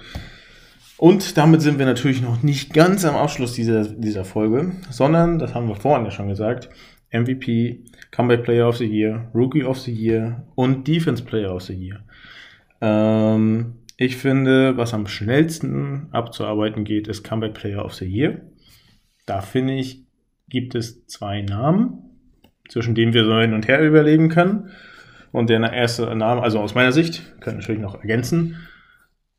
[0.99, 5.55] Und damit sind wir natürlich noch nicht ganz am Abschluss dieser, dieser Folge, sondern, das
[5.55, 6.69] haben wir vorhin ja schon gesagt,
[7.12, 11.73] MVP, Comeback Player of the Year, Rookie of the Year und Defense Player of the
[11.73, 12.01] Year.
[12.81, 18.41] Ähm, ich finde, was am schnellsten abzuarbeiten geht, ist Comeback Player of the Year.
[19.25, 20.05] Da finde ich,
[20.49, 22.11] gibt es zwei Namen,
[22.69, 24.70] zwischen denen wir so hin und her überlegen können.
[25.31, 28.57] Und der erste Name, also aus meiner Sicht, können natürlich noch ergänzen.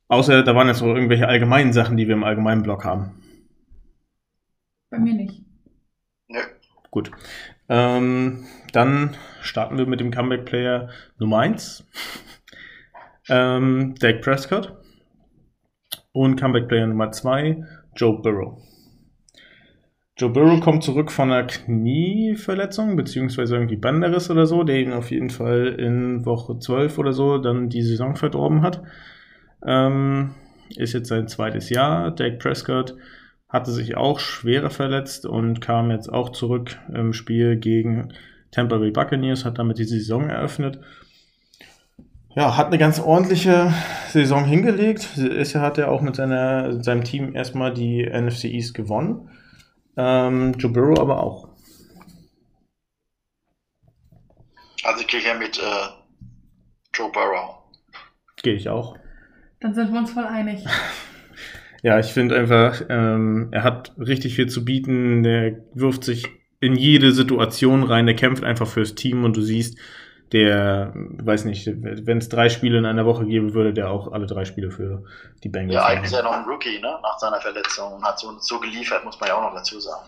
[0.09, 3.11] Außer da waren jetzt noch irgendwelche allgemeinen Sachen, die wir im allgemeinen Blog haben.
[4.89, 5.45] Bei mir nicht.
[6.27, 6.39] Nö.
[6.89, 7.11] Gut.
[7.69, 11.87] Ähm, dann starten wir mit dem Comeback-Player Nummer 1.
[13.29, 14.75] ähm, Dak Prescott.
[16.11, 17.63] Und Comeback-Player Nummer 2,
[17.95, 18.57] Joe Burrow.
[20.17, 25.11] Joe Burrow kommt zurück von einer Knieverletzung, beziehungsweise irgendwie Banderis oder so, der ihn auf
[25.11, 28.81] jeden Fall in Woche 12 oder so dann die Saison verdorben hat.
[29.65, 30.35] Ähm,
[30.75, 32.11] ist jetzt sein zweites Jahr.
[32.11, 32.95] Dak Prescott
[33.47, 38.13] hatte sich auch schwerer verletzt und kam jetzt auch zurück im Spiel gegen
[38.51, 40.79] Tampa Bay Buccaneers, hat damit die Saison eröffnet.
[42.35, 43.73] Ja, hat eine ganz ordentliche
[44.09, 45.17] Saison hingelegt.
[45.17, 49.29] Ist, hat er auch mit seiner, seinem Team erstmal die NFC East gewonnen.
[49.97, 51.49] Ähm, Joe Burrow aber auch.
[54.83, 55.87] Also ich gehe hier mit äh,
[56.93, 57.63] Joe Burrow.
[58.41, 58.95] Gehe ich auch.
[59.61, 60.63] Dann sind wir uns voll einig.
[61.81, 65.23] Ja, ich finde einfach, ähm, er hat richtig viel zu bieten.
[65.23, 66.27] Der wirft sich
[66.59, 68.05] in jede Situation rein.
[68.05, 69.77] Der kämpft einfach fürs Team und du siehst,
[70.33, 74.27] der, weiß nicht, wenn es drei Spiele in einer Woche geben würde, der auch alle
[74.27, 75.05] drei Spiele für
[75.43, 75.73] die Bengals.
[75.73, 76.99] Ja, eigentlich ist er noch ein Rookie, ne?
[77.01, 80.05] Nach seiner Verletzung und hat so, so geliefert, muss man ja auch noch dazu sagen.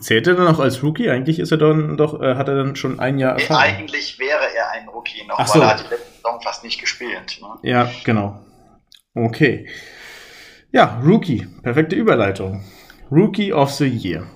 [0.00, 1.08] Zählt er dann noch als Rookie?
[1.08, 3.62] Eigentlich ist er dann doch, äh, hat er dann schon ein Jahr Erfahrung.
[3.62, 5.60] eigentlich wäre er ein Rookie noch, Ach weil so.
[5.62, 7.40] er hat die letzte Saison fast nicht gespielt.
[7.40, 7.70] Ne?
[7.70, 8.38] Ja, genau.
[9.14, 9.66] Okay.
[10.72, 11.46] Ja, Rookie.
[11.62, 12.62] Perfekte Überleitung.
[13.10, 14.26] Rookie of the Year.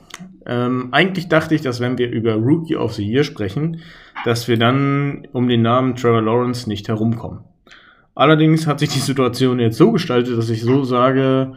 [0.47, 3.81] Ähm, eigentlich dachte ich, dass wenn wir über Rookie of the Year sprechen,
[4.25, 7.45] dass wir dann um den Namen Trevor Lawrence nicht herumkommen.
[8.15, 11.55] Allerdings hat sich die Situation jetzt so gestaltet, dass ich so sage,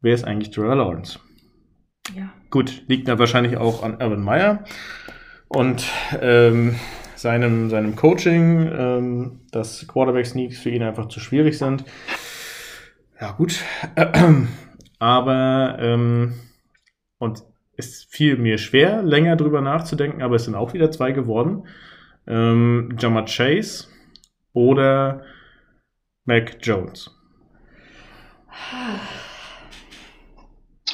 [0.00, 1.18] wer ist eigentlich Trevor Lawrence?
[2.14, 2.30] Ja.
[2.50, 4.64] Gut, liegt da wahrscheinlich auch an Urban Meyer
[5.48, 5.84] und
[6.20, 6.76] ähm,
[7.16, 11.84] seinem, seinem Coaching, ähm, dass Quarterback-Sneaks für ihn einfach zu schwierig sind.
[13.24, 13.58] Ja, gut.
[14.98, 16.34] Aber, ähm,
[17.16, 17.42] und
[17.74, 21.66] es fiel mir schwer, länger drüber nachzudenken, aber es sind auch wieder zwei geworden.
[22.26, 23.88] Ähm, Jamar Chase
[24.52, 25.22] oder
[26.26, 27.10] Mac Jones.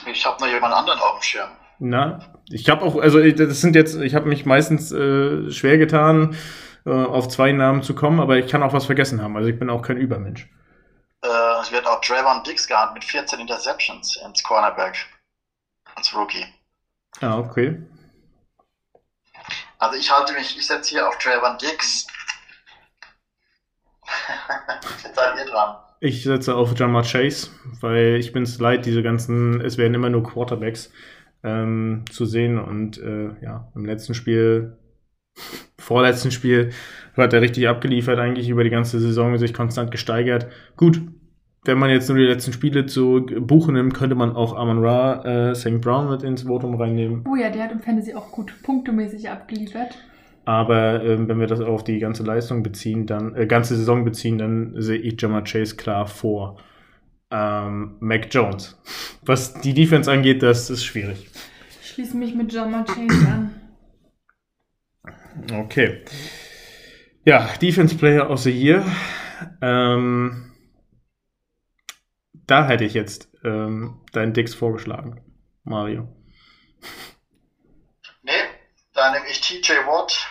[0.06, 1.50] Ich habe noch jemand anderen auf dem Schirm.
[1.80, 6.36] Na, ich habe auch, also das sind jetzt, ich habe mich meistens äh, schwer getan,
[6.86, 9.36] äh, auf zwei Namen zu kommen, aber ich kann auch was vergessen haben.
[9.36, 10.48] Also ich bin auch kein Übermensch.
[11.22, 15.06] Äh, es wird auch Trayvon Dix gehabt mit 14 Interceptions ins Cornerback.
[15.94, 16.46] Als Rookie.
[17.20, 17.82] Ah, okay.
[19.78, 22.06] Also ich halte mich, ich setze hier auf Trayvon Dix.
[25.02, 25.76] Jetzt seid ihr dran.
[26.00, 30.08] Ich setze auf Jamar Chase, weil ich bin es leid, diese ganzen, es werden immer
[30.08, 30.90] nur Quarterbacks
[31.42, 34.78] ähm, zu sehen und äh, ja, im letzten Spiel,
[35.78, 36.72] vorletzten Spiel,
[37.16, 40.46] hat er richtig abgeliefert, eigentlich über die ganze Saison sich konstant gesteigert.
[40.76, 41.00] Gut,
[41.64, 45.50] wenn man jetzt nur die letzten Spiele zu buchen nimmt, könnte man auch Amon Ra,
[45.50, 45.80] äh, St.
[45.80, 47.24] Brown mit ins Votum reinnehmen.
[47.28, 49.98] Oh ja, der hat im Fantasy auch gut punktemäßig abgeliefert.
[50.46, 54.38] Aber ähm, wenn wir das auf die ganze Leistung beziehen, dann, äh, ganze Saison beziehen,
[54.38, 56.56] dann sehe ich Jamar Chase klar vor
[57.30, 58.80] ähm, Mac Jones.
[59.24, 61.28] Was die Defense angeht, das ist schwierig.
[61.82, 63.54] Ich schließe mich mit Jamar Chase an.
[65.52, 65.98] Okay.
[67.30, 68.84] Ja, Defense Player of the Year.
[69.62, 70.50] Ähm,
[72.32, 75.22] da hätte ich jetzt ähm, deinen Dix vorgeschlagen,
[75.62, 76.08] Mario.
[78.24, 78.32] Nee,
[78.94, 80.26] da nehme ich TJ Watt.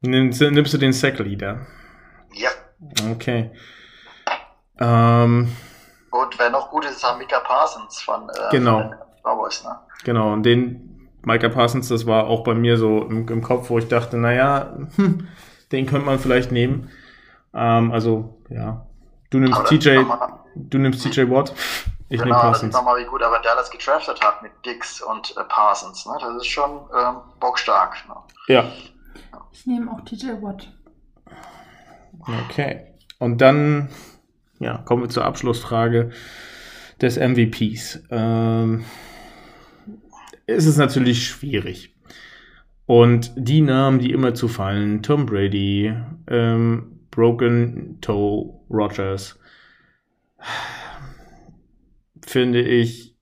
[0.00, 1.68] Nimmst, nimmst du den Sack Leader?
[2.34, 2.50] Ja.
[3.12, 3.52] Okay.
[4.80, 5.52] Ähm,
[6.10, 8.80] Und wer noch gut ist, ist Hamika Parsons von, äh, Genau.
[8.90, 9.78] von Cowboys, ne?
[10.02, 13.78] Genau, und den Micah Parsons, das war auch bei mir so im, im Kopf, wo
[13.78, 15.28] ich dachte, naja, hm,
[15.72, 16.90] den könnte man vielleicht nehmen.
[17.54, 18.86] Ähm, also, ja.
[19.30, 19.98] Du nimmst TJ,
[20.54, 21.52] du nimmst TJ Watt,
[22.08, 22.74] ich nehme genau, das ist Parsons.
[22.74, 26.12] nochmal, wie gut aber Dallas gedraftet hat mit Dix und äh, Parsons, ne?
[26.18, 27.96] Das ist schon ähm, bockstark.
[28.08, 28.14] Ne?
[28.46, 28.64] Ja,
[29.52, 30.72] Ich nehme auch TJ Watt.
[32.48, 32.86] okay.
[33.18, 33.90] Und dann,
[34.60, 36.10] ja, kommen wir zur Abschlussfrage
[37.02, 38.00] des MVPs.
[38.10, 38.84] Ähm,
[40.48, 41.94] es ist natürlich schwierig.
[42.86, 45.94] Und die Namen, die immer zu fallen, Tom Brady,
[46.26, 49.38] ähm, Broken Toe Rogers,
[52.26, 53.14] finde ich,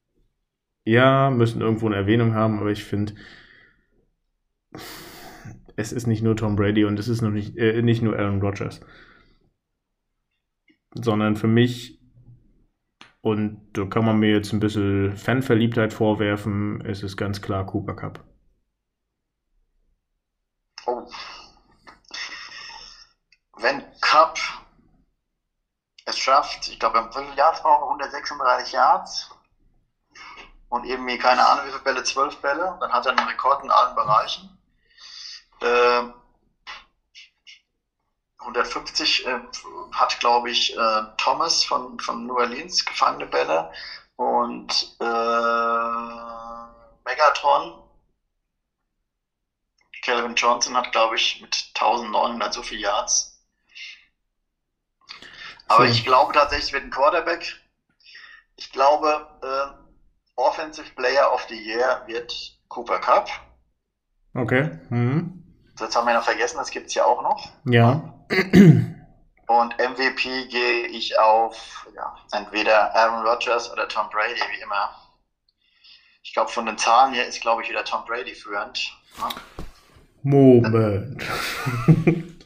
[0.85, 3.15] ja, müssen irgendwo eine Erwähnung haben, aber ich finde,
[5.75, 8.41] es ist nicht nur Tom Brady und es ist noch nicht, äh, nicht nur Aaron
[8.41, 8.81] Rodgers.
[10.95, 12.01] Sondern für mich,
[13.27, 17.97] und da kann man mir jetzt ein bisschen Fanverliebtheit vorwerfen, es ist ganz klar Cooper
[17.97, 18.25] Cup.
[20.87, 21.03] Oh.
[23.59, 24.39] Wenn Cup
[26.05, 29.31] es schafft, ich glaube, im Vierteljahr brauchen wir 136 Yards
[30.69, 33.73] und irgendwie, keine Ahnung, wie viele Bälle, 12 Bälle, dann hat er einen Rekord in
[33.73, 34.57] allen Bereichen.
[35.63, 36.03] Äh,
[38.47, 39.41] 150 äh,
[39.93, 43.71] hat, glaube ich, äh, Thomas von, von New Orleans gefangene Bälle
[44.17, 45.05] und äh,
[47.05, 47.83] Megatron.
[50.03, 53.37] Calvin Johnson hat, glaube ich, mit 1900 so viel Yards.
[55.69, 55.93] Aber So.
[55.93, 57.57] ich glaube tatsächlich, wird ein Quarterback.
[58.57, 59.67] Ich glaube, äh,
[60.37, 62.33] Offensive Player of the Year wird
[62.69, 63.29] Cooper Cup.
[64.35, 64.69] Okay.
[64.91, 65.43] Mhm.
[65.77, 67.53] Das haben wir noch vergessen, das gibt es ja auch noch.
[67.65, 68.16] Ja.
[68.29, 74.91] Und MVP gehe ich auf ja, entweder Aaron Rodgers oder Tom Brady, wie immer.
[76.23, 78.93] Ich glaube, von den Zahlen her ist, glaube ich, wieder Tom Brady führend.
[79.19, 79.29] Ja.
[80.23, 81.23] Moment.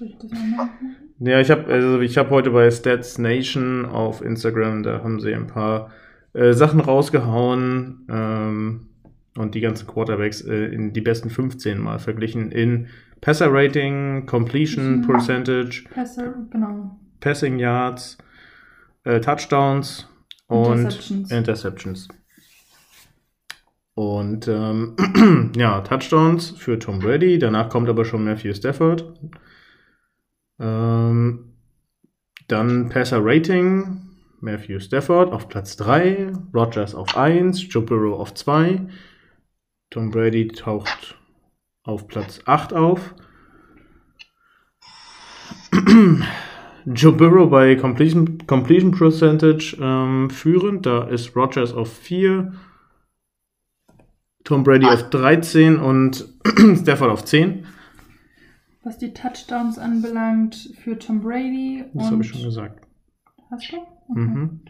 [1.22, 5.34] Ja, ich habe also ich habe heute bei Stats Nation auf Instagram, da haben sie
[5.34, 5.90] ein paar
[6.32, 8.88] äh, Sachen rausgehauen ähm,
[9.36, 12.88] und die ganzen Quarterbacks äh, in die besten 15 mal verglichen in
[13.20, 15.06] Passer Rating, Completion Mhm.
[15.06, 16.98] Percentage, Pässe, genau.
[17.20, 18.16] Passing Yards,
[19.04, 20.08] äh, Touchdowns
[20.46, 21.30] und Interceptions.
[21.30, 22.08] Interceptions.
[23.94, 29.20] Und ähm, ja, Touchdowns für Tom Brady, danach kommt aber schon Matthew Stafford.
[30.58, 31.52] Ähm,
[32.48, 34.00] dann Passer Rating,
[34.40, 38.80] Matthew Stafford auf Platz 3, Rodgers auf 1, Joe Burrow auf 2,
[39.90, 41.19] Tom Brady taucht
[41.82, 43.14] auf Platz 8 auf.
[46.86, 52.52] Joe Burrow bei Completion, Completion Percentage ähm, führend, da ist Rodgers auf 4,
[54.44, 56.26] Tom Brady auf 13 und
[56.76, 57.66] Stafford auf 10.
[58.82, 61.84] Was die Touchdowns anbelangt für Tom Brady.
[61.92, 62.86] Das habe ich schon gesagt.
[63.50, 63.76] Hast du?
[64.08, 64.20] Okay.
[64.20, 64.60] Mhm.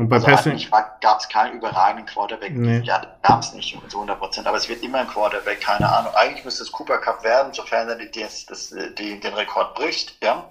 [0.00, 0.66] Und bei Also Passing.
[1.02, 2.52] gab es keinen überragenden Quarterback.
[2.54, 2.80] Nee.
[2.84, 6.14] Ja, gab es nicht zu 100 Prozent, aber es wird immer ein Quarterback, keine Ahnung.
[6.14, 10.16] Eigentlich müsste es Cooper Cup werden, sofern er die, das, das, die, den Rekord bricht,
[10.24, 10.48] ja.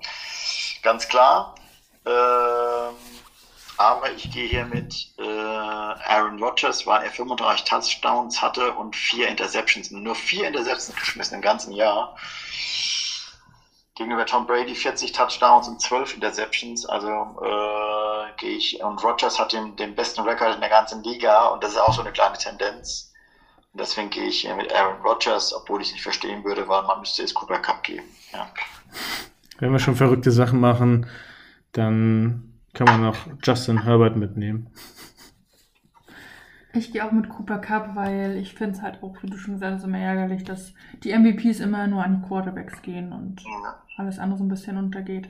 [0.83, 1.55] Ganz klar.
[2.05, 2.93] Ähm,
[3.77, 9.29] aber ich gehe hier mit äh, Aaron Rodgers, weil er 35 Touchdowns hatte und vier
[9.29, 12.15] Interceptions, nur vier Interceptions geschmissen im ganzen Jahr.
[13.99, 16.85] Gegenüber Tom Brady 40 Touchdowns und 12 Interceptions.
[16.85, 18.81] Also äh, gehe ich.
[18.81, 21.93] Und Rodgers hat den, den besten Rekord in der ganzen Liga und das ist auch
[21.93, 23.11] so eine kleine Tendenz.
[23.73, 26.83] Und deswegen gehe ich hier mit Aaron Rodgers, obwohl ich es nicht verstehen würde, weil
[26.83, 28.05] man müsste es Cooper Cup geben.
[28.31, 28.47] Ja.
[29.57, 31.05] Wenn wir schon verrückte Sachen machen,
[31.73, 34.73] dann kann man noch Justin Herbert mitnehmen.
[36.71, 39.55] Ich gehe auch mit Cooper Cup, weil ich finde es halt auch, wie du schon
[39.55, 40.73] gesagt hast, immer ärgerlich, dass
[41.03, 43.81] die MVPs immer nur an die Quarterbacks gehen und Ja.
[43.99, 45.29] Alles andere ein bisschen untergeht.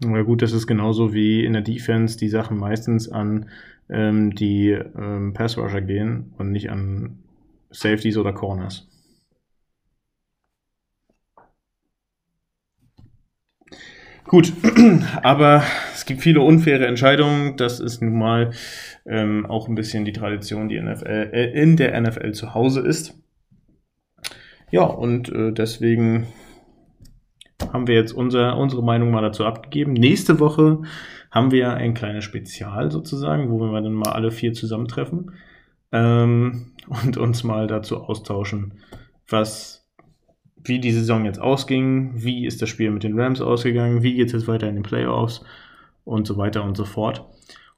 [0.00, 3.50] Ja gut, das ist genauso wie in der Defense die Sachen meistens an
[3.90, 7.18] ähm, die ähm, Pass Rusher gehen und nicht an
[7.70, 8.88] Safeties oder Corners.
[14.28, 14.52] Gut,
[15.22, 15.64] aber
[15.94, 17.56] es gibt viele unfaire Entscheidungen.
[17.56, 18.52] Das ist nun mal
[19.06, 23.18] ähm, auch ein bisschen die Tradition, die NFL, äh, in der NFL zu Hause ist.
[24.70, 26.26] Ja, und äh, deswegen
[27.72, 29.92] haben wir jetzt unser, unsere Meinung mal dazu abgegeben.
[29.92, 30.82] Nächste Woche
[31.30, 35.32] haben wir ein kleines Spezial sozusagen, wo wir dann mal alle vier zusammentreffen
[35.92, 38.74] ähm, und uns mal dazu austauschen,
[39.28, 39.86] was,
[40.62, 44.28] wie die Saison jetzt ausging, wie ist das Spiel mit den Rams ausgegangen, wie geht
[44.28, 45.44] es jetzt weiter in den Playoffs
[46.04, 47.26] und so weiter und so fort.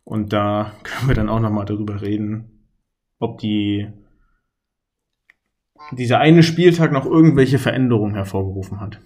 [0.05, 2.67] Und da können wir dann auch nochmal darüber reden,
[3.19, 3.89] ob die
[5.93, 9.01] dieser eine Spieltag noch irgendwelche Veränderungen hervorgerufen hat.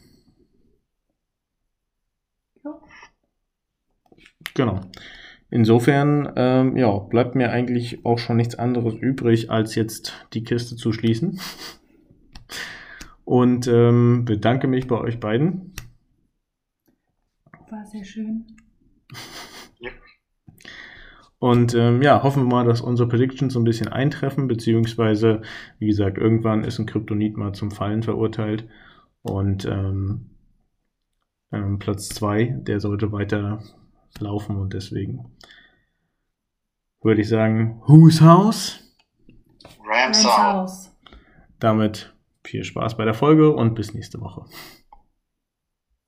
[4.55, 4.81] Genau.
[5.51, 10.76] Insofern, ähm, ja, bleibt mir eigentlich auch schon nichts anderes übrig, als jetzt die Kiste
[10.76, 11.40] zu schließen.
[13.24, 15.72] Und ähm, bedanke mich bei euch beiden.
[17.70, 18.47] War sehr schön.
[21.44, 25.43] Und ähm, ja, hoffen wir mal, dass unsere Predictions so ein bisschen eintreffen, beziehungsweise,
[25.78, 28.66] wie gesagt, irgendwann ist ein Kryptonit mal zum Fallen verurteilt.
[29.20, 30.31] Und ähm,
[31.52, 33.62] ähm, Platz 2, der sollte weiter
[34.20, 35.36] laufen und deswegen
[37.03, 38.81] würde ich sagen, Whose House?
[39.86, 40.24] Rams.
[40.24, 40.97] Haus.
[41.59, 44.47] Damit viel Spaß bei der Folge und bis nächste Woche.